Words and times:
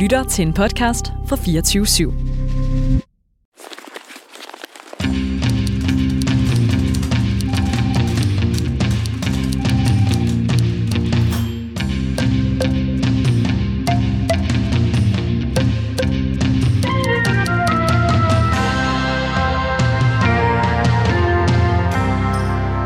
lytter 0.00 0.24
til 0.24 0.46
en 0.46 0.52
podcast 0.52 1.12
fra 1.28 1.36
24 1.36 1.84
/7. 1.84 2.12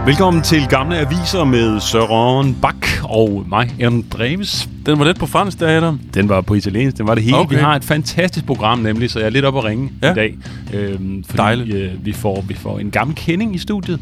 Velkommen 0.06 0.42
til 0.42 0.68
Gamle 0.68 0.98
Aviser 0.98 1.44
med 1.44 1.80
Søren 1.80 2.54
Bak 2.62 2.83
og 3.14 3.44
mig, 3.48 3.74
Andreves. 3.80 4.68
Den 4.86 4.98
var 4.98 5.04
lidt 5.04 5.18
på 5.18 5.26
fransk, 5.26 5.60
der 5.60 5.76
Adam. 5.76 6.00
Den 6.14 6.28
var 6.28 6.40
på 6.40 6.54
italiensk, 6.54 6.98
den 6.98 7.06
var 7.06 7.14
det 7.14 7.24
hele. 7.24 7.36
Okay. 7.36 7.56
Vi 7.56 7.60
har 7.60 7.76
et 7.76 7.84
fantastisk 7.84 8.46
program 8.46 8.78
nemlig, 8.78 9.10
så 9.10 9.18
jeg 9.18 9.26
er 9.26 9.30
lidt 9.30 9.44
op 9.44 9.56
at 9.56 9.64
ringe 9.64 9.90
Ja. 10.02 10.12
i 10.12 10.14
dag. 10.14 10.36
Øhm, 10.72 11.24
fordi, 11.24 11.36
Dejligt. 11.36 11.76
Øh, 11.76 11.90
vi, 12.06 12.12
får, 12.12 12.44
vi 12.48 12.54
får 12.54 12.78
en 12.78 12.90
gammel 12.90 13.16
kending 13.16 13.54
i 13.54 13.58
studiet, 13.58 14.00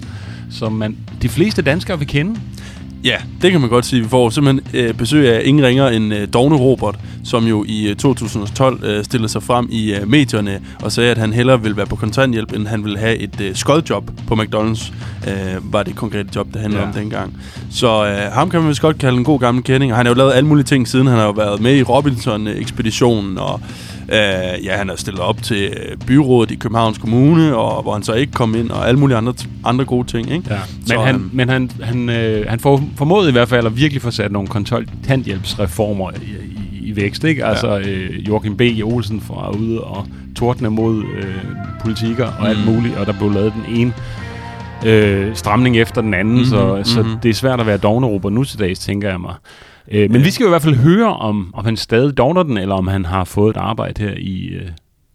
som 0.50 0.72
man, 0.72 0.96
de 1.22 1.28
fleste 1.28 1.62
danskere 1.62 1.98
vil 1.98 2.08
kende. 2.08 2.40
Ja, 3.04 3.16
det 3.42 3.50
kan 3.52 3.60
man 3.60 3.70
godt 3.70 3.86
sige. 3.86 4.02
Vi 4.02 4.08
får 4.08 4.30
simpelthen 4.30 4.80
øh, 4.80 4.94
besøg 4.94 5.28
af 5.34 5.42
ingen 5.44 5.64
ringer 5.66 5.88
end 5.88 6.14
øh, 6.14 6.28
Dogne 6.32 6.56
Robert, 6.56 6.98
som 7.24 7.44
jo 7.46 7.64
i 7.68 7.88
øh, 7.88 7.96
2012 7.96 8.84
øh, 8.84 9.04
stillede 9.04 9.28
sig 9.28 9.42
frem 9.42 9.68
i 9.70 9.94
øh, 9.94 10.08
medierne 10.08 10.60
og 10.82 10.92
sagde, 10.92 11.10
at 11.10 11.18
han 11.18 11.32
hellere 11.32 11.62
ville 11.62 11.76
være 11.76 11.86
på 11.86 11.96
kontanthjælp, 11.96 12.52
end 12.52 12.66
han 12.66 12.84
ville 12.84 12.98
have 12.98 13.16
et 13.16 13.40
øh, 13.40 13.54
skodjob 13.54 14.10
på 14.26 14.34
McDonald's. 14.34 14.92
Øh, 15.30 15.72
var 15.72 15.82
det 15.82 15.96
konkrete 15.96 16.28
job, 16.36 16.46
det 16.52 16.60
handlede 16.60 16.82
Ja. 16.82 16.88
om 16.88 16.94
dengang. 16.94 17.36
Så 17.70 18.06
øh, 18.06 18.32
ham 18.32 18.50
kan 18.50 18.60
man 18.60 18.68
vist 18.68 18.80
godt 18.80 18.98
kalde 18.98 19.18
en 19.18 19.24
god 19.24 19.40
gammel 19.40 19.64
kending. 19.64 19.92
Og 19.92 19.96
han 19.98 20.06
har 20.06 20.10
jo 20.12 20.16
lavet 20.18 20.32
alle 20.32 20.48
mulige 20.48 20.64
ting 20.64 20.88
siden. 20.88 21.06
Han 21.06 21.18
har 21.18 21.24
jo 21.24 21.30
været 21.32 21.60
med 21.60 21.76
i 21.76 21.82
Robinson-ekspeditionen, 21.82 23.38
og 23.38 23.60
øh, 24.12 24.64
ja, 24.64 24.76
han 24.76 24.88
har 24.88 24.96
stillet 24.96 25.22
op 25.22 25.42
til 25.42 25.62
øh, 25.64 25.96
byrådet 26.06 26.50
i 26.50 26.54
Københavns 26.54 26.98
Kommune, 26.98 27.56
og 27.56 27.82
hvor 27.82 27.92
han 27.92 28.02
så 28.02 28.12
ikke 28.12 28.32
kom 28.32 28.54
ind, 28.54 28.70
og 28.70 28.88
alle 28.88 29.00
mulige 29.00 29.16
andre, 29.16 29.34
andre 29.64 29.84
gode 29.84 30.06
ting. 30.06 30.32
Ikke? 30.32 30.44
Ja. 30.50 30.58
Så, 30.86 30.94
Men, 30.94 31.06
han, 31.06 31.14
øhm, 31.14 31.30
men 31.32 31.48
han, 31.48 31.70
han, 31.82 32.08
øh, 32.08 32.46
han 32.48 32.60
får, 32.60 32.82
formåede 32.96 33.28
i 33.28 33.32
hvert 33.32 33.48
fald 33.48 33.66
at 33.66 33.76
virkelig 33.76 34.02
få 34.02 34.10
sat 34.10 34.32
nogle 34.32 34.48
kontanthjælpsreformer 34.48 36.10
i, 36.10 36.14
i, 36.82 36.90
i 36.90 36.96
vækst. 36.96 37.24
Ikke? 37.24 37.44
Altså 37.44 37.78
øh, 37.78 38.28
Joachim 38.28 38.56
B. 38.56 38.62
Olsen 38.84 39.20
fra 39.20 39.50
ude 39.50 39.80
og 39.80 40.06
tordne 40.36 40.70
mod 40.70 41.02
øh, 41.18 41.34
politikker 41.80 42.26
og 42.40 42.48
alt 42.48 42.66
Mm. 42.66 42.74
muligt, 42.74 42.96
og 42.96 43.06
der 43.06 43.12
blev 43.18 43.30
lavet 43.30 43.52
den 43.52 43.76
ene 43.76 43.92
øh, 44.86 45.36
stramning 45.36 45.76
efter 45.76 46.00
den 46.00 46.14
anden, 46.14 46.34
mm-hmm, 46.34 46.48
så, 46.48 46.80
så 46.84 47.02
mhm. 47.02 47.18
det 47.22 47.28
er 47.28 47.34
svært 47.34 47.60
at 47.60 47.66
være 47.66 47.76
dognerober 47.76 48.30
nu 48.30 48.44
til 48.44 48.58
dags, 48.58 48.78
tænker 48.78 49.10
jeg 49.10 49.20
mig. 49.20 49.34
Øh, 49.90 50.10
men 50.10 50.20
Ja. 50.20 50.24
vi 50.24 50.30
skal 50.30 50.44
jo 50.44 50.48
i 50.48 50.52
hvert 50.52 50.62
fald 50.62 50.74
høre, 50.76 51.16
om, 51.16 51.50
om 51.54 51.64
han 51.64 51.76
stadig 51.76 52.16
dogner 52.16 52.42
den, 52.42 52.56
eller 52.58 52.74
om 52.74 52.86
han 52.86 53.04
har 53.04 53.24
fået 53.24 53.50
et 53.56 53.60
arbejde 53.60 54.02
her 54.02 54.14
i 54.18 54.46
øh, 54.46 54.68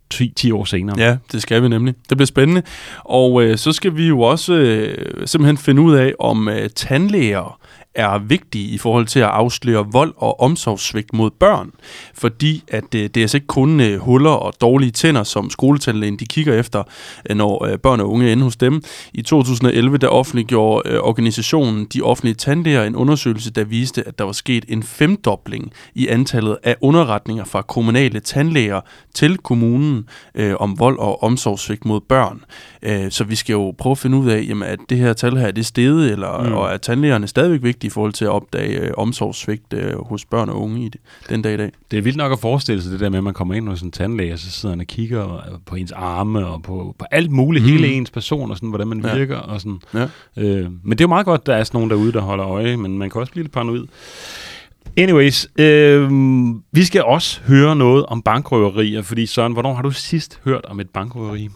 10, 0.09 0.33
10 0.35 0.51
år 0.51 0.65
senere. 0.65 0.95
Ja, 0.99 1.17
det 1.31 1.41
skal 1.41 1.63
vi 1.63 1.67
nemlig. 1.67 1.93
Det 2.09 2.17
bliver 2.17 2.25
spændende. 2.27 2.61
Og 3.05 3.43
øh, 3.43 3.57
så 3.57 3.71
skal 3.71 3.97
vi 3.97 4.07
jo 4.07 4.21
også 4.21 4.53
øh, 4.53 5.27
simpelthen 5.27 5.57
finde 5.57 5.81
ud 5.81 5.95
af, 5.95 6.13
om 6.19 6.49
øh, 6.49 6.69
tandlæger 6.75 7.59
er 7.95 8.17
vigtige 8.17 8.67
i 8.67 8.77
forhold 8.77 9.05
til 9.05 9.19
at 9.19 9.25
afsløre 9.25 9.85
vold 9.91 10.13
og 10.17 10.39
omsorgssvigt 10.39 11.13
mod 11.13 11.31
børn. 11.31 11.71
Fordi 12.13 12.63
at 12.67 12.95
øh, 12.95 13.01
det 13.01 13.17
er 13.17 13.21
altså 13.21 13.37
ikke 13.37 13.47
kun 13.47 13.79
øh, 13.79 13.99
huller 13.99 14.29
og 14.29 14.53
dårlige 14.61 14.91
tænder, 14.91 15.23
som 15.23 15.49
skoletandlægen 15.49 16.19
de 16.19 16.25
kigger 16.25 16.53
efter, 16.59 16.83
øh, 17.29 17.37
når 17.37 17.65
øh, 17.65 17.77
børn 17.77 17.99
og 17.99 18.11
unge 18.11 18.27
er 18.27 18.31
inde 18.31 18.43
hos 18.43 18.55
dem. 18.55 18.83
I 19.13 19.21
2011 19.21 19.97
der 19.97 20.07
offentliggjorde 20.07 20.89
øh, 20.89 20.99
organisationen 20.99 21.85
De 21.85 22.01
Offentlige 22.01 22.35
Tandlæger 22.35 22.83
en 22.83 22.95
undersøgelse, 22.95 23.51
der 23.51 23.63
viste, 23.63 24.07
at 24.07 24.19
der 24.19 24.25
var 24.25 24.31
sket 24.31 24.65
en 24.67 24.83
femdobling 24.83 25.71
i 25.95 26.07
antallet 26.07 26.57
af 26.63 26.75
underretninger 26.81 27.45
fra 27.45 27.61
kommunale 27.61 28.19
tandlæger 28.19 28.81
til 29.13 29.37
kommunen 29.37 30.09
øh, 30.35 30.55
om 30.59 30.79
vold 30.79 30.99
og 30.99 31.23
omsorgssvigt 31.23 31.85
mod 31.85 32.01
børn. 32.01 32.43
Øh, 32.81 33.11
så 33.11 33.23
vi 33.23 33.35
skal 33.35 33.53
jo 33.53 33.73
prøve 33.77 33.91
at 33.91 33.97
finde 33.97 34.17
ud 34.17 34.29
af, 34.29 34.45
jamen, 34.47 34.67
at 34.67 34.79
det 34.89 34.97
her 34.97 35.13
tal 35.13 35.37
her 35.37 35.47
er 35.47 35.51
det 35.51 35.65
steget, 35.65 36.11
eller, 36.11 36.43
mm. 36.43 36.53
og 36.53 36.69
er 36.73 36.77
tandlægerne 36.77 37.27
stadigvæk 37.27 37.63
vigtige 37.63 37.86
i 37.87 37.89
forhold 37.89 38.13
til 38.13 38.25
at 38.25 38.31
opdage 38.31 38.79
øh, 38.79 38.91
omsorgssvigt 38.97 39.73
øh, 39.73 39.93
hos 40.05 40.25
børn 40.25 40.49
og 40.49 40.61
unge 40.61 40.85
i 40.85 40.89
det, 40.89 41.01
den 41.29 41.41
dag 41.41 41.53
i 41.53 41.57
dag. 41.57 41.71
Det 41.91 41.97
er 41.97 42.01
vildt 42.01 42.17
nok 42.17 42.31
at 42.31 42.39
forestille 42.39 42.81
sig 42.81 42.91
det 42.91 42.99
der 42.99 43.09
med, 43.09 43.17
at 43.17 43.23
man 43.23 43.33
kommer 43.33 43.53
ind 43.53 43.67
hos 43.67 43.81
en 43.81 43.91
tandlæge, 43.91 44.33
og 44.33 44.39
så 44.39 44.51
sidder 44.51 44.73
han 44.75 44.79
og 44.79 44.87
kigger 44.87 45.41
på 45.65 45.75
ens 45.75 45.91
arme 45.91 46.47
og 46.47 46.63
på, 46.63 46.95
på 46.99 47.05
alt 47.11 47.31
muligt, 47.31 47.65
mm. 47.65 47.71
Mm. 47.71 47.77
hele 47.77 47.87
ens 47.93 48.11
person 48.11 48.51
og 48.51 48.57
sådan, 48.57 48.69
hvordan 48.69 48.87
man 48.87 49.05
Ja. 49.05 49.15
virker. 49.15 49.35
Og 49.37 49.61
sådan. 49.61 49.79
Ja. 49.93 50.07
Øh, 50.37 50.63
men 50.83 50.91
det 50.91 51.01
er 51.01 51.03
jo 51.03 51.07
meget 51.07 51.25
godt, 51.25 51.41
at 51.41 51.47
der 51.47 51.55
er 51.55 51.63
sådan 51.63 51.77
nogen 51.77 51.89
derude, 51.89 52.11
der 52.13 52.21
holder 52.21 52.47
øje, 52.47 52.77
men 52.77 52.97
man 52.97 53.09
kan 53.09 53.21
også 53.21 53.31
blive 53.31 53.43
lidt 53.43 53.53
paranoid. 53.53 53.85
Anyways, 54.97 55.47
øh, 55.59 56.11
vi 56.71 56.83
skal 56.83 57.03
også 57.03 57.41
høre 57.47 57.75
noget 57.75 58.05
om 58.05 58.21
bankrøverier, 58.21 59.01
fordi 59.01 59.25
Søren, 59.25 59.53
hvornår 59.53 59.73
har 59.73 59.81
du 59.81 59.91
sidst 59.91 60.39
hørt 60.45 60.65
om 60.65 60.79
et 60.79 60.89
bankrøveri? 60.89 61.49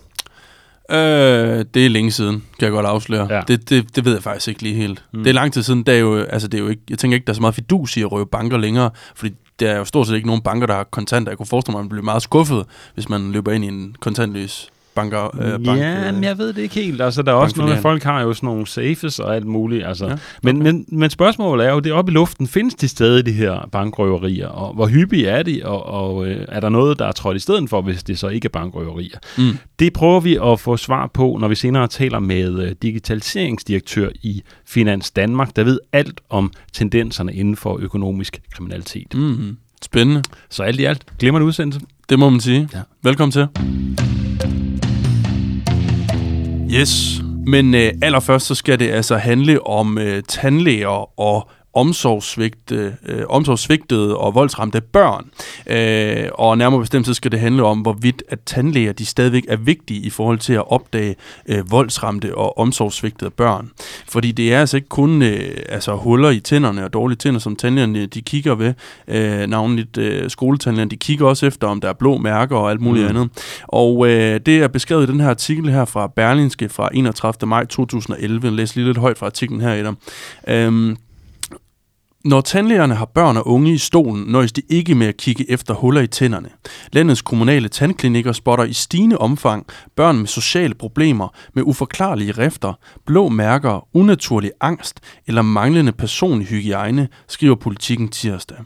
Øh, 0.90 1.66
det 1.74 1.86
er 1.86 1.90
længe 1.90 2.12
siden, 2.12 2.44
kan 2.60 2.66
jeg 2.66 2.72
godt 2.72 2.86
afsløre. 2.86 3.28
Ja. 3.36 3.42
Det, 3.48 3.70
det, 3.70 3.96
det 3.96 4.06
ved 4.06 4.14
jeg 4.14 4.24
faktisk 4.24 4.48
ikke 4.48 4.64
lige 4.64 4.76
helt. 4.76 5.04
Mm. 5.14 5.24
Det 5.24 5.30
er 5.30 5.34
lang 5.34 5.54
tid 5.54 5.64
siden, 5.64 5.84
det 5.84 5.96
er 5.96 6.00
jo, 6.00 6.18
altså 6.18 6.48
det 6.48 6.58
er 6.58 6.62
jo 6.62 6.70
ikke, 6.70 6.82
jeg 6.90 7.00
tænker 7.00 7.16
ikke, 7.16 7.26
der 7.26 7.32
er 7.32 7.36
så 7.36 7.42
meget 7.42 7.56
fidus 7.56 7.98
i 7.98 8.02
at 8.02 8.12
røve 8.12 8.26
banker 8.26 8.58
længere, 8.58 8.90
fordi 9.16 9.34
der 9.60 9.72
er 9.72 9.78
jo 9.78 9.86
stort 9.86 10.08
set 10.08 10.16
ikke 10.16 10.28
nogen 10.28 10.42
banker, 10.42 10.68
der 10.68 10.74
har 10.74 10.84
kontanter. 10.84 11.32
Jeg 11.32 11.38
kunne 11.38 11.46
forestille 11.46 11.74
mig, 11.74 11.80
at 11.80 11.84
man 11.84 11.90
bliver 11.90 12.04
meget 12.04 12.22
skuffet, 12.22 12.66
hvis 12.94 13.10
man 13.10 13.32
løber 13.32 13.52
ind 13.52 13.64
i 13.66 13.68
en 13.68 13.96
kontantløs 14.00 14.70
banker. 14.96 15.42
Øh, 15.42 15.66
bank, 15.66 15.80
ja, 15.80 16.08
øh. 16.08 16.14
men 16.14 16.24
jeg 16.24 16.38
ved 16.38 16.54
det 16.54 16.62
ikke 16.62 16.76
helt. 16.76 17.02
Altså, 17.02 17.22
der 17.22 17.32
er 17.32 17.36
også 17.36 17.56
noget 17.58 17.80
folk 17.80 18.04
har 18.04 18.22
jo 18.22 18.34
sådan 18.34 18.48
nogle 18.48 18.68
safes 18.68 19.20
og 19.20 19.36
alt 19.36 19.46
muligt. 19.46 19.86
Altså. 19.86 20.06
Ja, 20.06 20.12
Ja, 20.12 20.18
men, 20.44 20.64
men, 20.64 20.86
men 20.88 21.10
spørgsmålet 21.10 21.68
er 21.68 21.72
jo, 21.72 21.80
det 21.80 21.90
er 21.90 21.94
oppe 21.94 22.12
i 22.12 22.14
luften. 22.14 22.48
Findes 22.48 22.76
de 22.76 22.88
stadig, 22.88 23.26
de 23.26 23.32
her 23.32 23.70
bankrøverier? 23.72 24.48
Og 24.48 24.74
hvor 24.74 24.88
hyppige 24.88 25.28
er 25.28 25.44
de? 25.44 25.62
Og, 25.64 25.86
og 25.86 26.28
øh, 26.28 26.46
er 26.48 26.60
der 26.60 26.70
noget, 26.70 27.00
der 27.00 27.06
er 27.06 27.12
trådt 27.12 27.38
i 27.38 27.40
stedet 27.40 27.70
for, 27.70 27.82
hvis 27.82 28.04
det 28.04 28.20
så 28.20 28.28
ikke 28.28 28.46
er 28.46 28.50
bankrøverier? 28.50 29.18
Mm. 29.38 29.58
Det 29.80 29.94
prøver 29.94 30.20
vi 30.20 30.38
at 30.44 30.60
få 30.60 30.78
svar 30.78 31.08
på, 31.14 31.38
når 31.42 31.48
vi 31.48 31.56
senere 31.56 31.88
taler 31.88 32.20
med 32.20 32.60
øh, 32.60 32.72
digitaliseringsdirektør 32.82 34.10
i 34.22 34.44
Finans 34.66 35.12
Danmark, 35.12 35.56
der 35.56 35.64
ved 35.64 35.80
alt 35.94 36.22
om 36.30 36.52
tendenserne 36.74 37.34
inden 37.34 37.56
for 37.56 37.78
økonomisk 37.78 38.42
kriminalitet. 38.54 39.14
Mm. 39.14 39.58
Spændende. 39.82 40.24
Så 40.50 40.64
alt 40.64 40.80
i 40.80 40.84
alt, 40.84 41.06
glemmer 41.20 41.40
du 41.40 41.46
udsendelse? 41.46 41.82
Det 42.10 42.20
må 42.20 42.30
man 42.30 42.40
sige. 42.40 42.70
Ja. 42.74 42.82
Velkommen 43.04 43.32
til. 43.32 43.48
Yes, 46.74 47.22
men 47.46 47.76
øh, 47.76 47.92
allerførst 48.02 48.46
så 48.46 48.56
skal 48.56 48.80
det 48.80 48.90
altså 48.90 49.18
handle 49.18 49.68
om 49.68 49.98
øh, 49.98 50.24
tandlæger 50.24 51.20
og 51.20 51.50
omsorgssvigte, 51.74 52.96
øh, 53.06 53.24
omsorgssvigtede 53.30 54.18
og 54.18 54.36
voldsramte 54.36 54.82
børn. 54.82 55.26
Øh, 55.68 56.30
og 56.34 56.58
nærmere 56.58 56.80
bestemt 56.80 57.06
så 57.06 57.14
skal 57.14 57.32
det 57.32 57.40
handle 57.40 57.64
om, 57.64 57.80
hvorvidt 57.80 58.24
at 58.30 58.40
tandlæger 58.46 58.94
de 58.94 59.06
stadigvæk 59.06 59.44
er 59.48 59.56
vigtige 59.58 60.00
i 60.02 60.10
forhold 60.10 60.40
til 60.40 60.54
at 60.54 60.72
opdage 60.72 61.16
øh, 61.48 61.72
voldsramte 61.72 62.38
og 62.38 62.58
omsorgssvigtede 62.58 63.30
børn. 63.32 63.70
Fordi 64.08 64.32
det 64.32 64.54
er 64.54 64.60
altså 64.60 64.78
ikke 64.78 64.90
kun 64.90 65.22
øh, 65.22 65.58
altså 65.70 65.96
huller 65.96 66.30
i 66.30 66.40
tænderne 66.40 66.84
og 66.86 66.94
dårlige 66.94 67.18
tænder, 67.18 67.40
som 67.40 67.56
tandlægerne 67.56 68.06
de 68.06 68.22
kigger 68.22 68.56
ved. 68.56 68.74
Øh, 69.08 69.48
navnligt 69.50 69.98
øh, 69.98 70.30
skoletandlægerne, 70.30 70.92
de 70.92 70.98
kigger 70.98 71.28
også 71.28 71.46
efter, 71.46 71.68
om 71.68 71.82
der 71.82 71.90
er 71.90 71.94
blå 71.94 72.18
mærker 72.18 72.56
og 72.56 72.72
alt 72.72 72.82
muligt 72.82 73.04
Mm. 73.04 73.10
andet. 73.10 73.30
Og 73.68 74.08
øh, 74.08 74.40
det 74.46 74.58
er 74.58 74.68
beskrevet 74.68 75.10
i 75.10 75.12
den 75.12 75.20
her 75.20 75.30
artikel 75.30 75.70
her 75.72 75.86
fra 75.86 76.08
Berlinske 76.08 76.70
fra 76.70 76.90
31. 76.94 77.50
maj 77.50 77.66
2011. 77.66 78.42
Jeg 78.44 78.52
læser 78.54 78.76
lige 78.76 78.88
lidt 78.88 78.98
højt 78.98 79.18
fra 79.18 79.26
artiklen 79.26 79.62
her 79.62 79.74
i 79.74 79.84
dig. 79.84 79.94
Når 82.26 82.42
tandlægerne 82.42 82.96
har 82.96 83.06
børn 83.06 83.38
og 83.38 83.48
unge 83.48 83.74
i 83.74 83.78
stolen, 83.78 84.24
nøjes 84.28 84.52
de 84.52 84.62
ikke 84.70 84.96
med 84.96 85.08
at 85.08 85.18
kigge 85.18 85.52
efter 85.52 85.74
huller 85.74 86.02
i 86.02 86.08
tænderne. 86.08 86.50
Landets 86.94 87.22
kommunale 87.22 87.68
tandklinikker 87.68 88.32
spotter 88.32 88.66
i 88.66 88.74
stigende 88.74 89.18
omfang 89.18 89.66
børn 89.96 90.18
med 90.18 90.28
sociale 90.28 90.74
problemer, 90.74 91.28
med 91.54 91.64
uforklarlige 91.64 92.32
rifter, 92.32 92.74
blå 93.06 93.30
mærker, 93.30 93.88
unaturlig 93.94 94.52
angst 94.62 95.00
eller 95.28 95.42
manglende 95.42 95.92
personlig 95.92 96.48
hygiejne, 96.48 97.08
skriver 97.28 97.56
politikken 97.56 98.10
tirsdag. 98.10 98.58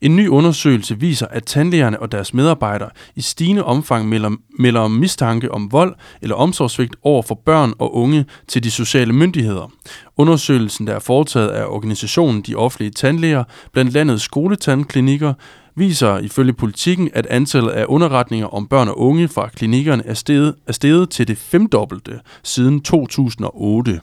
En 0.00 0.16
ny 0.16 0.28
undersøgelse 0.28 0.98
viser, 1.00 1.26
at 1.26 1.44
tandlægerne 1.44 2.00
og 2.00 2.12
deres 2.12 2.34
medarbejdere 2.34 2.90
i 3.16 3.20
stigende 3.20 3.64
omfang 3.64 4.08
melder, 4.08 4.30
melder 4.58 4.80
om 4.80 4.90
mistanke 4.90 5.52
om 5.52 5.72
vold 5.72 5.94
eller 6.22 6.36
omsorgssvigt 6.36 6.96
over 7.02 7.22
for 7.22 7.34
børn 7.34 7.72
og 7.78 7.94
unge 7.94 8.24
til 8.48 8.64
de 8.64 8.70
sociale 8.70 9.12
myndigheder. 9.12 9.70
Undersøgelsen, 10.18 10.86
der 10.86 10.94
er 10.94 10.98
foretaget 10.98 11.48
af 11.48 11.64
organisationen 11.66 12.42
De 12.42 12.54
Offentlige 12.54 12.90
Tandlæger 12.90 13.44
blandt 13.72 13.92
landets 13.92 14.22
skoletandklinikker, 14.24 15.34
viser 15.76 16.18
ifølge 16.18 16.52
politikken, 16.52 17.10
at 17.14 17.26
antallet 17.26 17.70
af 17.70 17.84
underretninger 17.88 18.46
om 18.46 18.66
børn 18.66 18.88
og 18.88 19.00
unge 19.00 19.28
fra 19.28 19.48
klinikkerne 19.48 20.06
er 20.06 20.14
steget, 20.14 20.54
er 20.66 20.72
steget 20.72 21.10
til 21.10 21.28
det 21.28 21.38
femdobbelte 21.38 22.20
siden 22.42 22.80
2008. 22.80 24.00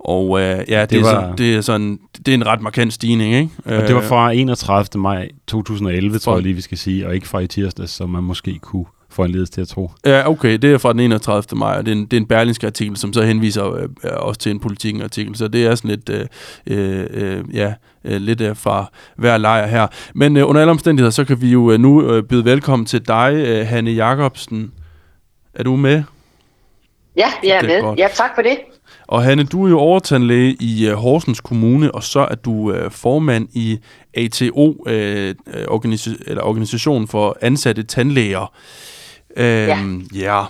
Og 0.00 0.40
øh, 0.40 0.64
ja, 0.68 0.80
det, 0.80 0.90
Det 0.90 1.02
var- 1.02 1.08
er 1.08 1.20
sådan, 1.20 1.38
det, 1.38 1.56
er 1.56 1.60
sådan, 1.60 1.98
det 2.18 2.28
er 2.28 2.34
en 2.34 2.46
ret 2.46 2.60
markant 2.60 2.92
stigning, 2.92 3.34
ikke? 3.34 3.50
Og 3.64 3.72
det 3.88 3.94
var 3.94 4.00
Øh, 4.02 4.08
fra 4.08 4.30
31. 4.32 5.00
maj 5.02 5.28
2011, 5.46 6.18
tror 6.18 6.32
For- 6.32 6.36
jeg 6.36 6.42
lige, 6.42 6.54
vi 6.54 6.60
skal 6.60 6.78
sige, 6.78 7.06
og 7.06 7.14
ikke 7.14 7.28
fra 7.28 7.38
i 7.40 7.46
tirsdags, 7.46 7.92
som 7.92 8.10
man 8.10 8.22
måske 8.24 8.58
kunne 8.58 8.84
foranledes 9.16 9.50
til 9.50 9.60
at 9.60 9.68
tro. 9.68 9.90
Ja, 10.06 10.28
okay, 10.30 10.58
det 10.58 10.72
er 10.72 10.78
fra 10.78 10.92
den 10.92 11.00
31. 11.00 11.58
maj, 11.58 11.76
og 11.78 11.86
det 11.86 11.92
er 11.92 11.96
en, 11.96 12.04
det 12.04 12.12
er 12.12 12.20
en 12.20 12.26
berlingske 12.26 12.66
artikel, 12.66 12.96
som 12.96 13.12
så 13.12 13.22
henviser 13.22 13.72
øh, 13.74 13.88
også 14.02 14.40
til 14.40 14.50
en 14.52 14.60
politikken 14.60 15.02
artikel, 15.02 15.36
så 15.36 15.48
det 15.48 15.66
er 15.66 15.74
sådan 15.74 15.90
lidt, 15.90 16.08
øh, 16.08 16.26
øh, 16.66 17.06
øh, 17.10 17.44
ja, 17.56 17.74
øh, 18.04 18.20
lidt 18.20 18.40
øh, 18.40 18.56
fra 18.56 18.90
hver 19.16 19.38
lejr 19.38 19.66
her. 19.66 19.86
Men 20.14 20.36
øh, 20.36 20.48
under 20.48 20.60
alle 20.60 20.70
omstændigheder, 20.70 21.10
så 21.10 21.24
kan 21.24 21.40
vi 21.40 21.50
jo 21.50 21.72
øh, 21.72 21.78
nu 21.80 22.10
øh, 22.10 22.22
byde 22.22 22.44
velkommen 22.44 22.86
til 22.86 23.08
dig, 23.08 23.32
øh, 23.46 23.66
Hanne 23.66 23.90
Jacobsen. 23.90 24.72
Er 25.54 25.62
du 25.62 25.76
med? 25.76 26.02
Ja, 27.16 27.26
jeg 27.44 27.50
er 27.56 27.60
Det 27.60 27.70
er 27.70 27.74
med. 27.74 27.82
godt. 27.82 27.98
Ja, 27.98 28.06
tak 28.14 28.30
for 28.34 28.42
det. 28.42 28.58
Og 29.08 29.22
Hanne, 29.22 29.44
du 29.44 29.64
er 29.66 29.70
jo 29.70 29.78
overtandlæge 29.78 30.56
i 30.60 30.86
øh, 30.88 30.94
Horsens 30.94 31.40
Kommune, 31.40 31.94
og 31.94 32.02
så 32.02 32.20
er 32.20 32.34
du 32.34 32.72
øh, 32.72 32.90
formand 32.90 33.48
i 33.52 33.78
ATO, 34.14 34.84
øh, 34.88 35.34
øh, 35.54 35.64
organisa- 35.68 36.22
eller 36.26 36.42
Organisationen 36.42 37.08
for 37.08 37.36
Ansatte 37.40 37.82
Tandlæger. 37.82 38.52
Øh, 39.36 39.44
ja. 39.44 39.78
Øhm, 39.78 40.08
ja. 40.14 40.44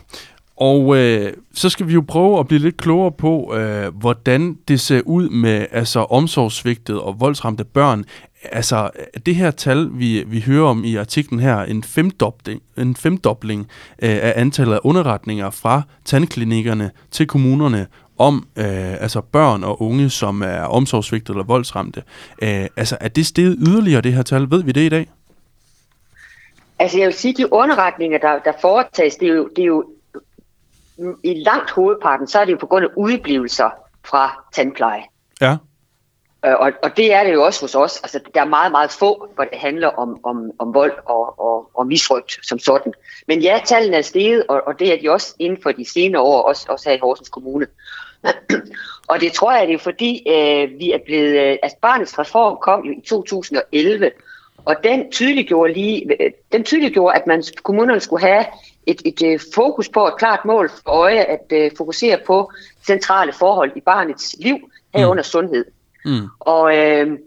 Og 0.56 0.96
øh, 0.96 1.32
så 1.54 1.68
skal 1.68 1.88
vi 1.88 1.92
jo 1.92 2.04
prøve 2.08 2.38
at 2.38 2.48
blive 2.48 2.58
lidt 2.58 2.76
klogere 2.76 3.12
på, 3.12 3.54
øh, 3.54 3.94
hvordan 3.94 4.58
det 4.68 4.80
ser 4.80 5.00
ud 5.04 5.28
med 5.28 5.66
altså 5.70 6.00
omsorgssvigtet 6.00 7.00
og 7.00 7.20
voldsramte 7.20 7.64
børn. 7.64 8.04
Altså 8.52 8.90
det 9.26 9.34
her 9.36 9.50
tal, 9.50 9.90
vi, 9.92 10.24
vi 10.26 10.40
hører 10.40 10.66
om 10.66 10.84
i 10.84 10.96
artiklen 10.96 11.40
her, 11.40 11.62
en 11.62 11.82
femdobling, 11.82 12.62
en 12.78 12.96
femdobling 12.96 13.60
øh, 14.02 14.10
af 14.10 14.32
antallet 14.36 14.74
af 14.74 14.78
underretninger 14.82 15.50
fra 15.50 15.82
tandklinikkerne 16.04 16.90
til 17.10 17.26
kommunerne 17.26 17.86
om 18.18 18.46
øh, 18.56 19.02
altså 19.02 19.20
børn 19.20 19.64
og 19.64 19.82
unge, 19.82 20.10
som 20.10 20.42
er 20.42 20.60
omsorgssvigtet 20.60 21.34
eller 21.34 21.44
voldsramte. 21.44 22.02
Øh, 22.42 22.66
altså 22.76 22.96
er 23.00 23.08
det 23.08 23.26
steget 23.26 23.56
yderligere, 23.66 24.00
det 24.00 24.12
her 24.12 24.22
tal? 24.22 24.50
Ved 24.50 24.62
vi 24.62 24.72
det 24.72 24.86
i 24.86 24.88
dag? 24.88 25.08
Altså 26.78 26.98
jeg 26.98 27.06
vil 27.06 27.14
sige, 27.14 27.34
de 27.34 27.52
underretninger, 27.52 28.18
der, 28.18 28.38
der 28.38 28.52
foretages, 28.60 29.16
det 29.16 29.28
er, 29.28 29.32
jo, 29.34 29.48
det 29.56 29.62
er 29.62 29.66
jo 29.66 29.84
i 31.24 31.34
langt 31.34 31.70
hovedparten, 31.70 32.26
så 32.26 32.38
er 32.38 32.44
det 32.44 32.52
jo 32.52 32.58
på 32.58 32.66
grund 32.66 32.84
af 32.84 32.88
udeblivelser 32.96 33.70
fra 34.04 34.44
tandpleje. 34.52 35.02
Ja. 35.40 35.56
Øh, 36.46 36.54
Og, 36.58 36.72
og 36.82 36.96
det 36.96 37.14
er 37.14 37.24
det 37.24 37.32
jo 37.32 37.44
også 37.44 37.60
hos 37.60 37.74
os. 37.74 38.00
Altså, 38.02 38.20
der 38.34 38.40
er 38.40 38.44
meget, 38.44 38.72
meget 38.72 38.90
få, 38.90 39.28
hvor 39.34 39.44
det 39.44 39.58
handler 39.58 39.88
om, 39.88 40.20
om, 40.24 40.50
om 40.58 40.74
vold 40.74 40.92
og, 41.06 41.40
og, 41.40 41.70
og 41.74 41.86
misrygt 41.86 42.38
som 42.42 42.58
sådan. 42.58 42.92
Men 43.28 43.40
ja, 43.40 43.60
tallene 43.64 43.96
er 43.96 44.02
steget, 44.02 44.46
og, 44.48 44.62
og 44.66 44.78
det 44.78 44.92
er 44.92 45.00
de 45.00 45.10
også 45.10 45.34
inden 45.38 45.62
for 45.62 45.72
de 45.72 45.90
senere 45.90 46.22
år, 46.22 46.42
også, 46.42 46.66
også 46.68 46.88
her 46.88 46.96
i 46.96 47.00
Horsens 47.00 47.28
Kommune. 47.28 47.66
og 49.10 49.20
det 49.20 49.32
tror 49.32 49.52
jeg, 49.52 49.68
det 49.68 49.74
er 49.74 49.78
fordi, 49.78 50.22
øh, 50.28 50.78
vi 50.78 50.92
er 50.92 50.98
blevet... 51.06 51.40
Øh, 51.40 51.56
altså, 51.62 51.78
barnets 51.82 52.18
reform 52.18 52.58
kom 52.62 52.84
jo 52.84 52.92
i 52.92 53.00
2011, 53.06 54.10
og 54.66 54.76
den 54.84 55.10
tydeliggjorde, 55.10 55.72
lige, 55.72 56.22
øh, 56.22 56.30
den 56.52 56.64
tydeliggjorde 56.64 57.16
at 57.16 57.26
man, 57.26 57.42
kommunerne 57.62 58.00
skulle 58.00 58.26
have 58.26 58.44
et, 58.86 59.02
et 59.04 59.22
øh, 59.22 59.40
fokus 59.54 59.88
på 59.88 60.06
et 60.06 60.16
klart 60.18 60.44
mål 60.44 60.68
for 60.68 60.90
øje, 60.90 61.20
at 61.20 61.52
øh, 61.52 61.70
fokusere 61.76 62.18
på 62.26 62.52
centrale 62.86 63.32
forhold 63.32 63.72
i 63.76 63.80
barnets 63.80 64.36
liv, 64.40 64.70
herunder 64.94 65.22
mm. 65.22 65.24
sundhed. 65.24 65.64
Mm. 66.04 66.28
Og 66.40 66.76
øh, 66.76 67.18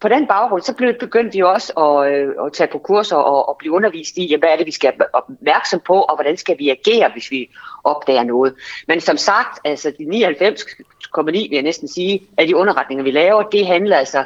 på 0.00 0.08
den 0.08 0.26
baggrund, 0.26 0.62
så 0.62 0.74
blev, 0.74 0.94
begyndte 1.00 1.36
vi 1.36 1.42
også 1.42 1.72
at, 1.72 2.12
øh, 2.12 2.46
at 2.46 2.52
tage 2.52 2.68
på 2.72 2.78
kurser 2.78 3.16
og, 3.16 3.48
og 3.48 3.56
blive 3.58 3.72
undervist 3.72 4.16
i, 4.16 4.26
ja, 4.26 4.36
hvad 4.36 4.48
er 4.48 4.56
det, 4.56 4.66
vi 4.66 4.70
skal 4.70 4.92
være 4.98 5.08
opmærksom 5.12 5.80
på, 5.86 5.94
og 6.00 6.16
hvordan 6.16 6.36
skal 6.36 6.58
vi 6.58 6.68
agere, 6.70 7.10
hvis 7.12 7.30
vi 7.30 7.50
opdager 7.84 8.22
noget. 8.22 8.54
Men 8.88 9.00
som 9.00 9.16
sagt, 9.16 9.60
altså 9.64 9.92
de 9.98 10.04
99,9 10.04 11.30
vil 11.32 11.48
jeg 11.52 11.62
næsten 11.62 11.88
sige, 11.88 12.22
af 12.36 12.46
de 12.46 12.56
underretninger, 12.56 13.04
vi 13.04 13.10
laver, 13.10 13.42
det 13.42 13.66
handler 13.66 13.96
altså 13.96 14.24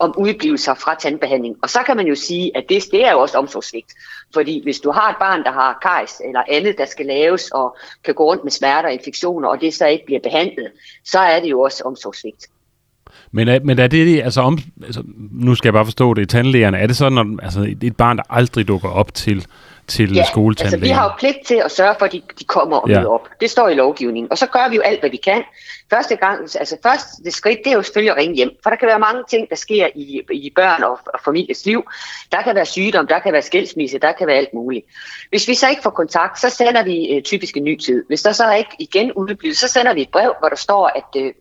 om 0.00 0.14
udgivelser 0.18 0.74
fra 0.74 0.94
tandbehandling. 0.94 1.56
Og 1.62 1.70
så 1.70 1.82
kan 1.82 1.96
man 1.96 2.06
jo 2.06 2.14
sige, 2.14 2.56
at 2.56 2.64
det, 2.68 2.84
det 2.92 3.04
er 3.04 3.12
jo 3.12 3.20
også 3.20 3.38
omsorgssvigt. 3.38 3.92
Fordi 4.34 4.62
hvis 4.62 4.80
du 4.80 4.90
har 4.90 5.10
et 5.10 5.16
barn, 5.20 5.44
der 5.44 5.50
har 5.50 5.78
kajs 5.82 6.20
eller 6.24 6.42
andet, 6.48 6.78
der 6.78 6.84
skal 6.84 7.06
laves 7.06 7.50
og 7.50 7.76
kan 8.04 8.14
gå 8.14 8.24
rundt 8.24 8.44
med 8.44 8.52
smerter 8.52 8.88
og 8.88 8.94
infektioner, 8.94 9.48
og 9.48 9.60
det 9.60 9.74
så 9.74 9.86
ikke 9.86 10.06
bliver 10.06 10.20
behandlet, 10.20 10.72
så 11.04 11.18
er 11.18 11.40
det 11.40 11.50
jo 11.50 11.60
også 11.60 11.84
omsorgssvigt. 11.84 12.46
Men 13.32 13.48
er, 13.48 13.60
men 13.64 13.78
er 13.78 13.86
det, 13.86 14.22
altså, 14.22 14.40
om, 14.40 14.58
altså, 14.84 15.02
nu 15.32 15.54
skal 15.54 15.68
jeg 15.68 15.72
bare 15.74 15.84
forstå 15.84 16.14
det, 16.14 16.22
i 16.22 16.26
tandlægerne, 16.26 16.78
er 16.78 16.86
det 16.86 16.96
sådan, 16.96 17.18
at 17.18 17.44
altså, 17.44 17.74
et, 17.82 17.96
barn, 17.96 18.16
der 18.16 18.22
aldrig 18.30 18.68
dukker 18.68 18.88
op 18.88 19.14
til, 19.14 19.46
til 19.86 20.12
Ja, 20.12 20.18
altså 20.20 20.30
skoletandlægen? 20.30 20.82
vi 20.84 20.88
har 20.88 21.04
jo 21.04 21.10
pligt 21.18 21.38
til 21.46 21.62
at 21.64 21.70
sørge 21.70 21.94
for, 21.98 22.06
at 22.06 22.12
de, 22.12 22.22
de 22.38 22.44
kommer 22.44 22.76
og 22.76 22.88
Ja. 22.88 23.04
op. 23.04 23.28
Det 23.40 23.50
står 23.50 23.68
i 23.68 23.74
lovgivningen. 23.74 24.30
Og 24.32 24.38
så 24.38 24.46
gør 24.46 24.68
vi 24.70 24.76
jo 24.76 24.82
alt, 24.82 25.00
hvad 25.00 25.10
vi 25.10 25.16
kan. 25.16 25.42
Første 25.90 26.16
gang, 26.16 26.40
altså 26.42 26.76
første 26.82 27.30
skridt, 27.30 27.58
det 27.64 27.70
er 27.72 27.76
jo 27.76 27.82
selvfølgelig 27.82 28.10
at 28.12 28.16
ringe 28.16 28.36
hjem. 28.36 28.50
For 28.62 28.70
der 28.70 28.76
kan 28.76 28.88
være 28.88 28.98
mange 28.98 29.22
ting, 29.30 29.50
der 29.50 29.56
sker 29.56 29.86
i, 29.94 30.20
i 30.32 30.52
børn 30.56 30.82
og, 30.82 30.98
og 31.14 31.20
families 31.24 31.66
liv. 31.66 31.82
Der 32.32 32.42
kan 32.42 32.54
være 32.54 32.66
sygdom, 32.66 33.06
der 33.06 33.18
kan 33.18 33.32
være 33.32 33.42
skilsmisse, 33.42 33.98
der 33.98 34.12
kan 34.12 34.26
være 34.26 34.36
alt 34.36 34.54
muligt. 34.54 34.86
Hvis 35.30 35.48
vi 35.48 35.54
så 35.54 35.68
ikke 35.68 35.82
får 35.82 35.90
kontakt, 35.90 36.40
så 36.40 36.50
sender 36.50 36.84
vi 36.84 37.14
øh, 37.16 37.22
typisk 37.22 37.56
en 37.56 37.64
ny 37.64 37.78
tid. 37.78 38.04
Hvis 38.08 38.22
der 38.22 38.32
så 38.32 38.52
ikke 38.54 38.70
igen 38.78 39.12
udblivet, 39.12 39.56
så 39.56 39.68
sender 39.68 39.94
vi 39.94 40.02
et 40.02 40.08
brev, 40.12 40.32
hvor 40.38 40.48
der 40.48 40.56
står, 40.56 40.86
at 40.96 41.22
øh, 41.22 41.32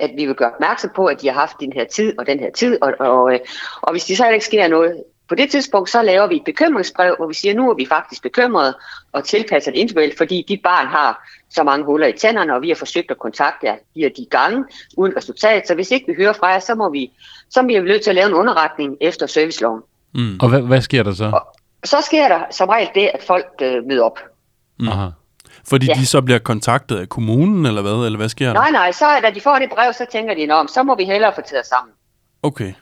at 0.00 0.10
vi 0.16 0.26
vil 0.26 0.34
gøre 0.34 0.52
opmærksom 0.52 0.90
på, 0.96 1.06
at 1.06 1.20
de 1.20 1.26
har 1.26 1.34
haft 1.34 1.60
den 1.60 1.72
her 1.72 1.84
tid 1.84 2.18
og 2.18 2.26
den 2.26 2.40
her 2.40 2.50
tid, 2.50 2.78
og, 2.82 2.92
og, 2.98 3.32
øh, 3.34 3.40
og 3.80 3.92
hvis 3.92 4.04
de 4.04 4.16
så 4.16 4.28
ikke 4.28 4.44
sker 4.44 4.68
noget 4.68 5.02
på 5.28 5.34
det 5.34 5.50
tidspunkt, 5.50 5.90
så 5.90 6.02
laver 6.02 6.26
vi 6.26 6.36
et 6.36 6.44
bekymringsbrev, 6.44 7.16
hvor 7.16 7.26
vi 7.26 7.34
siger, 7.34 7.54
nu 7.54 7.70
er 7.70 7.74
vi 7.74 7.86
faktisk 7.86 8.22
bekymrede 8.22 8.76
og 9.12 9.24
tilpasser 9.24 9.70
det 9.70 9.78
individuelt, 9.78 10.16
fordi 10.16 10.44
dit 10.48 10.62
barn 10.62 10.86
har 10.86 11.28
så 11.50 11.62
mange 11.62 11.84
huller 11.84 12.06
i 12.06 12.12
tænderne, 12.12 12.54
og 12.54 12.62
vi 12.62 12.68
har 12.68 12.74
forsøgt 12.74 13.10
at 13.10 13.18
kontakte 13.18 13.66
jer 13.66 13.76
de 13.94 14.06
og 14.06 14.12
de 14.16 14.26
gange 14.30 14.64
uden 14.96 15.16
resultat. 15.16 15.68
Så 15.68 15.74
hvis 15.74 15.90
ikke 15.90 16.06
vi 16.06 16.14
hører 16.16 16.32
fra 16.32 16.46
jer, 16.46 16.58
så 16.58 16.74
må 16.74 16.90
vi, 16.90 17.12
så 17.50 17.62
bliver 17.62 17.80
vi 17.80 17.88
nødt 17.88 18.02
til 18.02 18.10
at 18.10 18.16
lave 18.16 18.28
en 18.28 18.34
underretning 18.34 18.96
efter 19.00 19.26
serviceloven. 19.26 19.82
Mm. 20.14 20.38
Og 20.40 20.48
hvad, 20.48 20.62
hvad 20.62 20.80
sker 20.80 21.02
der 21.02 21.12
så? 21.12 21.40
Så 21.84 22.00
sker 22.00 22.28
der 22.28 22.40
som 22.50 22.68
regel 22.68 22.88
det, 22.94 23.10
at 23.14 23.22
folk 23.22 23.46
øh, 23.62 23.84
møder 23.86 24.04
op. 24.04 24.18
Mm. 24.80 24.88
Aha. 24.88 25.08
Fordi 25.68 25.86
Ja. 25.86 25.92
de 25.94 26.06
så 26.06 26.20
bliver 26.22 26.38
kontaktet 26.38 26.96
af 26.96 27.08
kommunen, 27.08 27.66
eller 27.66 27.82
hvad? 27.82 27.92
Eller 28.06 28.16
hvad 28.16 28.28
sker 28.28 28.46
der? 28.46 28.52
Nej, 28.54 28.70
nej, 28.70 28.92
så 28.92 29.04
da 29.22 29.30
de 29.30 29.40
får 29.40 29.58
det 29.58 29.68
brev, 29.74 29.92
så 29.92 30.06
tænker 30.12 30.34
de, 30.34 30.52
om, 30.52 30.68
så 30.68 30.82
må 30.82 30.94
vi 30.96 31.04
hellere 31.04 31.32
få 31.34 31.40
os 31.40 31.66
sammen. 31.66 31.92
Okay. 32.42 32.72